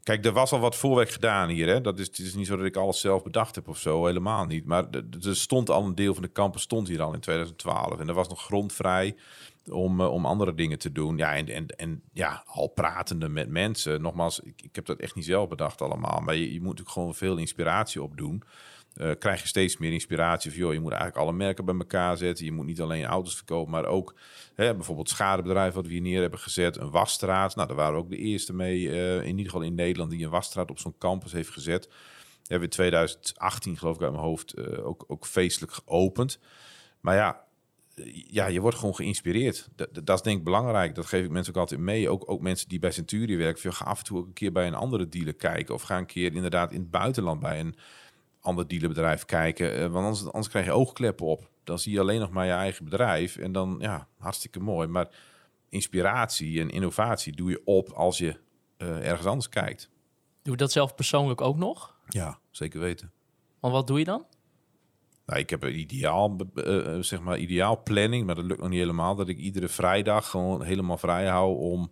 kijk, 0.03 0.25
er 0.25 0.31
was 0.31 0.51
al 0.51 0.59
wat 0.59 0.75
voorwerk 0.75 1.09
gedaan 1.09 1.49
hier. 1.49 1.67
Hè? 1.67 1.81
Dat 1.81 1.99
is, 1.99 2.07
het 2.07 2.19
is 2.19 2.35
niet 2.35 2.47
zo 2.47 2.57
dat 2.57 2.65
ik 2.65 2.75
alles 2.75 2.99
zelf 2.99 3.23
bedacht 3.23 3.55
heb 3.55 3.67
of 3.67 3.77
zo, 3.77 4.05
helemaal 4.05 4.45
niet. 4.45 4.65
Maar 4.65 4.85
er 5.21 5.35
stond 5.35 5.69
al 5.69 5.83
een 5.83 5.95
deel 5.95 6.13
van 6.13 6.23
de 6.23 6.31
campus 6.31 6.61
stond 6.61 6.87
hier 6.87 7.01
al 7.01 7.13
in 7.13 7.19
2012. 7.19 7.99
En 7.99 8.07
er 8.07 8.13
was 8.13 8.27
nog 8.27 8.43
grond 8.43 8.73
vrij 8.73 9.15
om, 9.71 10.01
eh, 10.01 10.11
om 10.11 10.25
andere 10.25 10.53
dingen 10.53 10.79
te 10.79 10.91
doen. 10.91 11.17
Ja, 11.17 11.35
en, 11.35 11.47
en, 11.47 11.67
en 11.67 12.01
ja, 12.13 12.43
al 12.45 12.67
pratende 12.67 13.29
met 13.29 13.49
mensen. 13.49 14.01
Nogmaals, 14.01 14.39
ik, 14.39 14.61
ik 14.61 14.75
heb 14.75 14.85
dat 14.85 14.99
echt 14.99 15.15
niet 15.15 15.25
zelf 15.25 15.49
bedacht 15.49 15.81
allemaal. 15.81 16.21
Maar 16.21 16.35
je, 16.35 16.53
je 16.53 16.59
moet 16.59 16.69
natuurlijk 16.69 16.89
gewoon 16.89 17.15
veel 17.15 17.37
inspiratie 17.37 18.03
opdoen. 18.03 18.43
Eh 18.99 19.11
krijg 19.19 19.41
je 19.41 19.47
steeds 19.47 19.77
meer 19.77 19.91
inspiratie 19.91 20.51
van, 20.51 20.59
joh, 20.59 20.73
je 20.73 20.79
moet 20.79 20.91
eigenlijk 20.91 21.21
alle 21.21 21.33
merken 21.33 21.65
bij 21.65 21.75
elkaar 21.75 22.17
zetten. 22.17 22.45
Je 22.45 22.51
moet 22.51 22.65
niet 22.65 22.81
alleen 22.81 23.05
auto's 23.05 23.35
verkopen, 23.35 23.71
maar 23.71 23.85
ook 23.85 24.15
hè, 24.55 24.75
bijvoorbeeld 24.75 25.09
schadebedrijf 25.09 25.73
wat 25.73 25.85
we 25.85 25.91
hier 25.91 26.01
neer 26.01 26.21
hebben 26.21 26.39
gezet. 26.39 26.77
Een 26.77 26.89
wasstraat. 26.89 27.55
Nou, 27.55 27.67
daar 27.67 27.77
waren 27.77 27.93
we 27.93 27.99
ook 27.99 28.09
de 28.09 28.17
eerste 28.17 28.53
mee, 28.53 28.91
eh, 28.91 29.15
in 29.15 29.29
ieder 29.29 29.45
geval 29.45 29.61
in 29.61 29.75
Nederland, 29.75 30.11
die 30.11 30.23
een 30.23 30.29
wasstraat 30.29 30.69
op 30.69 30.79
zo'n 30.79 30.97
campus 30.97 31.31
heeft 31.31 31.49
gezet. 31.49 31.89
Hebben 32.39 32.57
we 32.57 32.63
in 32.63 32.69
2018, 32.69 33.77
geloof 33.77 33.95
ik 33.95 34.01
uit 34.01 34.11
mijn 34.11 34.23
hoofd, 34.23 34.53
eh, 34.53 34.85
ook, 34.85 35.03
ook 35.07 35.25
feestelijk 35.25 35.73
geopend. 35.73 36.39
Maar 37.01 37.15
ja, 37.15 37.43
ja, 38.27 38.47
je 38.47 38.61
wordt 38.61 38.77
gewoon 38.77 38.95
geïnspireerd. 38.95 39.69
Dat, 39.75 39.89
dat 40.03 40.17
is 40.17 40.23
denk 40.23 40.37
ik 40.37 40.43
belangrijk. 40.43 40.95
Dat 40.95 41.05
geef 41.05 41.23
ik 41.23 41.29
mensen 41.29 41.53
ook 41.53 41.59
altijd 41.59 41.79
mee. 41.79 42.09
Ook, 42.09 42.31
ook 42.31 42.41
mensen 42.41 42.69
die 42.69 42.79
bij 42.79 42.91
Centurie 42.91 43.37
werken. 43.37 43.73
Ga 43.73 43.85
af 43.85 43.99
en 43.99 44.05
toe 44.05 44.17
ook 44.17 44.25
een 44.25 44.33
keer 44.33 44.51
bij 44.51 44.67
een 44.67 44.73
andere 44.73 45.09
dealer 45.09 45.33
kijken. 45.33 45.73
Of 45.73 45.81
ga 45.81 45.97
een 45.97 46.05
keer 46.05 46.35
inderdaad 46.35 46.71
in 46.71 46.79
het 46.79 46.91
buitenland 46.91 47.39
bij 47.39 47.59
een 47.59 47.75
ander 48.41 48.67
dealerbedrijf 48.67 49.25
kijken. 49.25 49.75
Eh, 49.75 49.81
want 49.81 50.05
anders, 50.05 50.23
anders 50.25 50.49
krijg 50.49 50.65
je 50.65 50.71
oogkleppen 50.71 51.25
op. 51.25 51.49
Dan 51.63 51.79
zie 51.79 51.93
je 51.93 51.99
alleen 51.99 52.19
nog 52.19 52.29
maar 52.29 52.45
je 52.45 52.51
eigen 52.51 52.83
bedrijf. 52.83 53.37
En 53.37 53.51
dan, 53.51 53.77
ja, 53.79 54.07
hartstikke 54.17 54.59
mooi. 54.59 54.87
Maar 54.87 55.07
inspiratie 55.69 56.61
en 56.61 56.69
innovatie 56.69 57.35
doe 57.35 57.49
je 57.49 57.61
op 57.65 57.89
als 57.89 58.17
je 58.17 58.39
eh, 58.77 59.07
ergens 59.07 59.27
anders 59.27 59.49
kijkt. 59.49 59.89
Doe 60.41 60.53
je 60.53 60.59
dat 60.59 60.71
zelf 60.71 60.95
persoonlijk 60.95 61.41
ook 61.41 61.57
nog? 61.57 61.97
Ja, 62.07 62.39
zeker 62.51 62.79
weten. 62.79 63.11
Want 63.59 63.73
wat 63.73 63.87
doe 63.87 63.99
je 63.99 64.05
dan? 64.05 64.25
Nou, 65.25 65.41
ik 65.41 65.49
heb 65.49 65.63
een 65.63 65.79
ideaal, 65.79 66.35
eh, 66.55 66.97
zeg 66.99 67.21
maar, 67.21 67.37
ideaal 67.37 67.83
planning, 67.83 68.25
maar 68.25 68.35
dat 68.35 68.45
lukt 68.45 68.59
nog 68.59 68.69
niet 68.69 68.79
helemaal. 68.79 69.15
Dat 69.15 69.27
ik 69.27 69.37
iedere 69.37 69.67
vrijdag 69.67 70.29
gewoon 70.29 70.63
helemaal 70.63 70.97
vrij 70.97 71.25
hou 71.25 71.57
om 71.57 71.89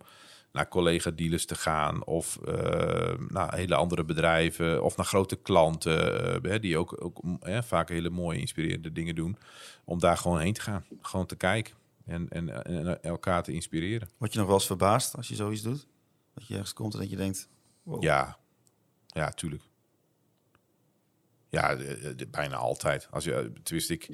naar 0.58 0.68
collega-dealers 0.68 1.46
te 1.46 1.54
gaan. 1.54 2.04
Of 2.04 2.36
eh, 2.36 3.14
naar 3.28 3.54
hele 3.54 3.74
andere 3.74 4.04
bedrijven. 4.04 4.84
Of 4.84 4.96
naar 4.96 5.06
grote 5.06 5.36
klanten. 5.36 6.42
eh, 6.44 6.50
hè, 6.50 6.58
die 6.60 6.78
ook, 6.78 7.04
ook 7.04 7.22
mm, 7.22 7.38
vaak 7.62 7.88
hele 7.88 8.10
mooie, 8.10 8.38
inspirerende 8.40 8.92
dingen 8.92 9.14
doen. 9.14 9.36
Om 9.84 9.98
daar 9.98 10.16
gewoon 10.16 10.40
heen 10.40 10.52
te 10.52 10.60
gaan. 10.60 10.84
Gewoon 11.00 11.26
te 11.26 11.36
kijken. 11.36 11.74
En, 12.04 12.28
en, 12.28 12.64
en 12.64 13.02
elkaar 13.02 13.42
te 13.42 13.52
inspireren. 13.52 14.08
Word 14.16 14.32
je 14.32 14.38
nog 14.38 14.46
wel 14.46 14.56
eens 14.56 14.66
verbaasd 14.66 15.16
als 15.16 15.28
je 15.28 15.34
zoiets 15.34 15.62
doet? 15.62 15.86
Dat 16.34 16.46
je 16.46 16.54
ergens 16.54 16.72
komt 16.72 16.94
en 16.94 17.00
dat 17.00 17.10
je 17.10 17.16
denkt... 17.16 17.48
wow. 17.82 18.02
Ja, 18.02 18.38
ja, 19.06 19.30
tuurlijk. 19.30 19.62
Ja, 21.50 21.74
de- 21.74 22.26
bijna 22.30 22.56
altijd. 22.56 23.08
Als 23.10 23.24
je, 23.24 23.52
tenminste, 23.62 23.92
ik, 23.92 24.08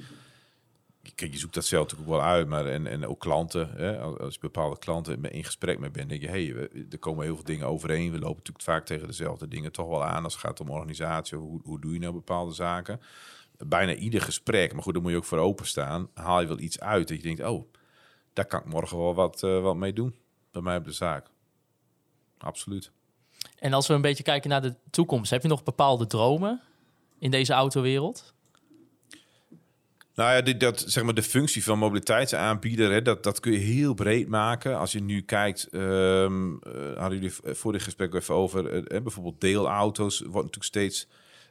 kijk, 1.15 1.31
je 1.33 1.37
zoekt 1.39 1.53
dat 1.53 1.65
zelf 1.65 1.83
natuurlijk 1.83 2.11
ook 2.11 2.17
wel 2.17 2.27
uit, 2.27 2.47
maar 2.47 2.65
en, 2.65 2.87
en 2.87 3.07
ook 3.07 3.19
klanten, 3.19 3.69
hè, 3.75 3.99
als, 3.99 4.33
je 4.33 4.39
bepaalde 4.39 4.77
klanten 4.77 5.23
in 5.23 5.43
gesprek 5.43 5.79
mee 5.79 5.91
bent, 5.91 6.09
denk 6.09 6.21
je, 6.21 6.27
hey, 6.27 6.53
we- 6.53 6.87
er 6.89 6.99
komen 6.99 7.23
heel 7.25 7.35
veel 7.35 7.43
dingen 7.43 7.67
overeen. 7.67 8.11
We 8.11 8.19
lopen 8.19 8.35
natuurlijk 8.37 8.63
vaak 8.65 8.85
tegen 8.85 9.07
dezelfde 9.07 9.47
dingen 9.47 9.71
toch 9.71 9.87
wel 9.87 10.03
aan 10.03 10.23
als 10.23 10.33
het 10.33 10.43
gaat 10.43 10.59
om 10.59 10.69
organisatie. 10.69 11.37
Hoe, 11.37 11.61
hoe 11.63 11.79
doe 11.81 11.93
je 11.93 11.99
nou 11.99 12.13
bepaalde 12.13 12.53
zaken? 12.53 13.01
Bijna 13.57 13.93
ieder 13.95 14.21
gesprek, 14.21 14.73
maar 14.73 14.83
goed, 14.83 14.93
daar 14.93 15.01
moet 15.01 15.11
je 15.11 15.17
ook 15.17 15.25
voor 15.25 15.37
openstaan. 15.37 16.09
Haal 16.13 16.41
je 16.41 16.47
wel 16.47 16.59
iets 16.59 16.79
uit 16.79 17.07
dat 17.07 17.17
je 17.17 17.23
denkt, 17.23 17.43
oh, 17.43 17.71
daar 18.33 18.45
kan 18.45 18.59
ik 18.59 18.65
morgen 18.65 18.97
wel 18.97 19.13
wat, 19.15 19.43
eh, 19.43 19.61
wat 19.61 19.75
mee 19.75 19.93
doen. 19.93 20.15
Bij 20.51 20.61
mij 20.61 20.77
op 20.77 20.83
de 20.83 20.91
zaak. 20.91 21.27
Absoluut. 22.37 22.91
En 23.59 23.73
als 23.73 23.87
we 23.87 23.93
een 23.93 24.01
beetje 24.01 24.23
kijken 24.23 24.49
naar 24.49 24.61
de 24.61 24.75
toekomst, 24.89 25.29
heb 25.31 25.41
je 25.41 25.47
nog 25.47 25.63
bepaalde 25.63 26.07
dromen 26.07 26.61
in 27.19 27.31
deze 27.31 27.53
autowereld? 27.53 28.33
Nou 30.15 30.45
ja, 30.45 30.53
dat, 30.53 30.83
zeg 30.87 31.03
maar 31.03 31.13
de 31.13 31.23
functie 31.23 31.63
van 31.63 31.77
mobiliteitsaanbieder, 31.77 32.91
hè, 32.91 33.01
dat, 33.01 33.23
dat 33.23 33.39
kun 33.39 33.51
je 33.51 33.57
heel 33.57 33.93
breed 33.93 34.27
maken. 34.27 34.77
Als 34.77 34.91
je 34.91 35.01
nu 35.01 35.21
kijkt, 35.21 35.67
ehm 35.71 36.55
eh, 36.55 36.97
hadden 36.97 37.19
jullie 37.19 37.33
voor 37.43 37.71
dit 37.71 37.83
gesprek 37.83 38.13
even 38.13 38.35
over, 38.35 38.69
eh, 38.69 38.97
eh, 38.97 39.03
bijvoorbeeld 39.03 39.41
deelauto's, 39.41 40.19
wordt 40.19 40.33
natuurlijk 40.33 40.63
steeds 40.63 41.07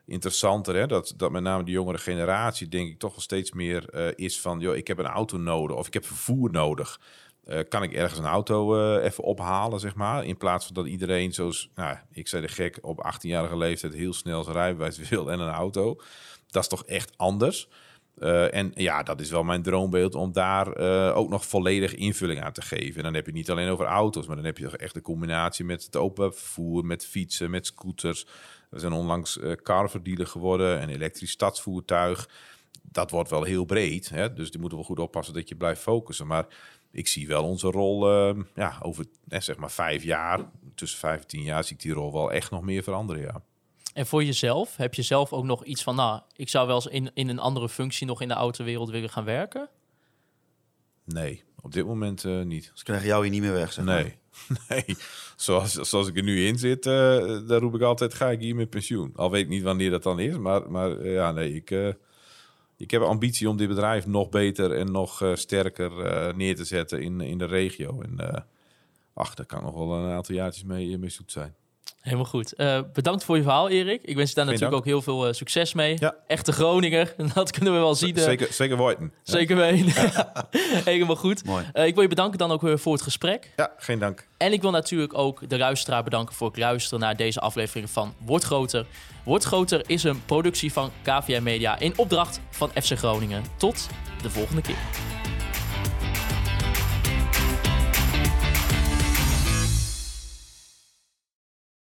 interessanter. 0.07 0.75
Hè? 0.75 0.87
Dat, 0.87 1.15
dat 1.17 1.31
met 1.31 1.43
name 1.43 1.65
de 1.65 1.71
jongere 1.71 1.99
generatie, 1.99 2.69
denk 2.69 2.89
ik, 2.89 2.99
toch 2.99 3.11
wel 3.11 3.21
steeds 3.21 3.53
meer 3.53 3.89
eh, 3.89 4.07
is 4.15 4.41
van, 4.41 4.61
joh, 4.61 4.77
ik 4.77 4.87
heb 4.87 4.99
een 4.99 5.07
auto 5.07 5.37
nodig 5.37 5.77
of 5.77 5.87
ik 5.87 5.95
heb 5.95 6.07
vervoer 6.07 6.51
nodig. 6.51 7.01
Eh, 7.45 7.59
kan 7.69 7.83
ik 7.83 7.93
ergens 7.93 8.19
een 8.19 8.27
auto 8.27 8.77
eh, 8.77 9.05
even 9.05 9.25
ophalen, 9.25 9.81
zeg 9.81 9.95
maar. 9.95 10.25
In 10.25 10.37
plaats 10.37 10.67
van 10.67 10.75
dat 10.75 10.87
iedereen, 10.87 11.33
zoals 11.33 11.71
nou, 11.75 11.97
ik 12.11 12.29
zei 12.29 12.43
de 12.43 12.49
gek, 12.49 12.79
op 12.83 13.12
18-jarige 13.15 13.57
leeftijd 13.57 13.95
heel 13.95 14.12
snel 14.12 14.43
zijn 14.43 14.57
rijbewijs 14.57 14.99
wil 15.09 15.31
en 15.31 15.41
een 15.41 15.53
auto. 15.53 16.01
Dat 16.51 16.62
is 16.62 16.69
toch 16.69 16.85
echt 16.85 17.12
anders. 17.17 17.69
Eh, 18.25 18.55
en 18.55 18.72
ja, 18.75 19.03
dat 19.03 19.20
is 19.20 19.31
wel 19.31 19.43
mijn 19.43 19.62
droombeeld 19.62 20.14
om 20.14 20.33
daar 20.33 20.72
eh, 20.72 21.16
ook 21.16 21.29
nog 21.29 21.47
volledig 21.47 21.95
invulling 21.95 22.43
aan 22.43 22.53
te 22.53 22.62
geven. 22.62 22.97
En 22.97 23.03
dan 23.03 23.14
heb 23.14 23.25
je 23.25 23.31
het 23.31 23.41
niet 23.41 23.51
alleen 23.51 23.68
over 23.68 23.87
auto's, 23.87 24.27
maar 24.27 24.37
dan 24.37 24.45
heb 24.45 24.59
je 24.59 24.77
echt 24.77 24.95
de 24.95 25.01
combinatie 25.01 25.64
met 25.64 25.85
het 25.85 25.97
open 25.97 26.35
vervoer, 26.35 26.85
met 26.85 27.07
fietsen, 27.07 27.51
met 27.51 27.66
scooters. 27.66 28.27
We 28.70 28.79
zijn 28.79 28.93
onlangs 28.93 29.39
carverdealer 29.62 30.27
geworden, 30.27 30.83
een 30.83 30.89
elektrisch 30.89 31.31
stadsvoertuig. 31.31 32.29
Dat 32.83 33.11
wordt 33.11 33.31
wel 33.31 33.43
heel 33.43 33.64
breed, 33.64 34.09
hè? 34.09 34.33
dus 34.33 34.51
die 34.51 34.61
moeten 34.61 34.79
we 34.79 34.85
goed 34.85 34.99
oppassen 34.99 35.35
dat 35.35 35.49
je 35.49 35.57
blijft 35.57 35.81
focussen. 35.81 36.27
Maar 36.27 36.47
ik 36.91 37.09
zie 37.09 37.27
wel 37.27 37.45
onze 37.45 37.70
rol, 37.70 38.09
ja, 38.55 38.79
over 38.83 39.05
zeg 39.29 39.57
maar 39.57 39.70
vijf 39.70 40.03
jaar, 40.03 40.41
tussen 40.75 40.99
vijf 40.99 41.20
en 41.20 41.27
tien 41.27 41.43
jaar, 41.43 41.64
zie 41.64 41.77
ik 41.77 41.83
die 41.83 41.93
rol 41.93 42.12
wel 42.12 42.33
echt 42.33 42.51
nog 42.51 42.62
meer 42.62 42.83
veranderen, 42.83 43.22
ja. 43.22 43.43
En 43.95 44.07
voor 44.07 44.25
jezelf, 44.25 44.77
heb 44.77 44.95
je 44.95 45.03
zelf 45.03 45.33
ook 45.33 45.45
nog 45.45 45.65
iets 45.65 45.83
van, 45.83 45.95
nou, 45.97 46.21
ik 46.37 46.49
zou 46.49 46.67
wel 46.67 46.75
eens 46.75 46.87
in, 46.87 47.11
in 47.15 47.29
een 47.29 47.39
andere 47.39 47.69
functie 47.69 48.07
nog 48.07 48.21
in 48.21 48.29
de 48.29 48.35
autowereld 48.35 48.91
willen 48.91 49.11
gaan 49.11 49.25
werken? 49.25 49.69
Nee, 51.05 51.45
op 51.61 51.73
dit 51.73 51.87
moment 51.87 52.25
eh, 52.25 52.43
niet. 52.43 52.71
Ze 52.75 52.85
krijgen 52.85 53.07
jou 53.07 53.23
hier 53.23 53.31
niet 53.31 53.41
meer 53.41 53.53
weg, 53.53 53.73
zeg 53.73 53.85
maar. 53.85 54.03
Nee, 54.03 54.19
nee. 54.87 54.97
Zoals, 55.37 55.73
zoals 55.73 56.09
ik 56.09 56.17
er 56.17 56.23
nu 56.23 56.47
in 56.47 56.59
zit, 56.59 56.87
eh, 56.87 56.93
daar 57.49 57.61
roep 57.61 57.75
ik 57.75 57.83
altijd, 57.83 58.15
ga 58.15 58.31
ik 58.31 58.41
hier 58.41 58.55
met 58.55 58.71
pensioen. 58.71 59.13
Al 59.17 59.31
weet 59.31 59.43
ik 59.43 59.49
niet 59.49 59.63
wanneer 59.63 59.91
dat 59.91 60.03
dan 60.03 60.21
is, 60.21 60.39
maar, 60.39 60.71
maar 60.71 60.99
eh, 60.99 61.13
ja, 61.13 61.33
nee, 61.33 61.55
ik, 61.55 61.71
eh, 61.71 61.93
ik 62.77 62.91
heb 62.91 63.01
een 63.01 63.09
ambitie 63.09 63.49
om 63.49 63.57
dit 63.57 63.69
bedrijf 63.69 64.07
nog 64.07 64.29
beter 64.29 64.73
en 64.73 64.93
nog 64.93 65.23
eh, 65.23 65.35
sterker 65.35 65.91
neer 66.37 66.57
te 66.57 66.65
zetten 66.65 67.03
in, 67.03 67.21
in 67.21 67.39
de 67.39 67.45
regio. 67.45 68.01
En 68.01 68.19
eh, 68.19 68.43
ach, 69.15 69.35
daar 69.35 69.47
kan 69.47 69.63
nog 69.63 69.75
wel 69.75 69.93
een 69.93 70.13
aantal 70.13 70.35
jaartjes 70.35 70.65
mee, 70.65 70.99
mee 70.99 71.11
zoet 71.11 71.33
zijn. 71.33 71.55
Helemaal 72.05 72.25
goed. 72.25 72.53
Eh, 72.55 72.81
bedankt 72.93 73.25
voor 73.25 73.37
je 73.37 73.43
verhaal, 73.43 73.69
Erik. 73.69 74.03
Ik 74.03 74.17
wens 74.17 74.29
je 74.29 74.35
daar 74.35 74.45
Geen 74.45 74.53
natuurlijk 74.55 74.79
ook 74.81 74.85
heel 74.85 75.03
veel 75.03 75.27
eh, 75.27 75.33
succes 75.33 75.75
mee. 75.75 75.97
Ja. 75.99 76.15
Echte 76.27 76.53
Groninger, 76.53 77.15
dat 77.35 77.51
kunnen 77.51 77.73
we 77.73 77.79
wel 77.79 77.95
zien. 77.95 78.17
eh, 78.17 78.23
Zeker, 78.23 78.53
zeker 78.53 78.77
Worten. 78.77 79.13
Zeker 79.23 79.57
weten. 79.57 79.93
Helemaal 80.93 81.17
goed. 81.17 81.45
Mooi. 81.45 81.65
Eh, 81.73 81.87
ik 81.87 81.95
wil 81.95 82.03
je 82.03 82.09
bedanken 82.09 82.39
dan 82.39 82.51
ook 82.51 82.61
weer 82.63 82.79
voor 82.79 82.93
het 82.93 83.03
gesprek. 83.03 83.53
Ja, 83.57 83.73
geen 83.77 83.99
dank. 83.99 84.27
En 84.37 84.53
ik 84.53 84.63
wil 84.63 84.71
natuurlijk 84.71 85.19
ook 85.19 85.49
de 85.49 85.59
luisteraar 85.59 86.03
bedanken 86.05 86.35
voor 86.35 86.47
het 86.49 86.57
luisteren 86.59 87.01
naar 87.01 87.17
deze 87.17 87.41
aflevering 87.41 87.91
van 87.91 88.15
Word 88.25 88.43
Groter. 88.45 88.87
Word 89.25 89.45
Groter 89.45 89.83
is 89.87 90.03
een 90.05 90.25
productie 90.25 90.73
van 90.73 90.91
KVM 91.03 91.43
Media 91.43 91.79
in 91.79 91.93
opdracht 91.99 92.41
van 92.51 92.71
FC 92.83 92.99
Groningen. 92.99 93.43
Tot 93.57 93.89
de 94.23 94.31
volgende 94.31 94.63
keer. 94.63 94.77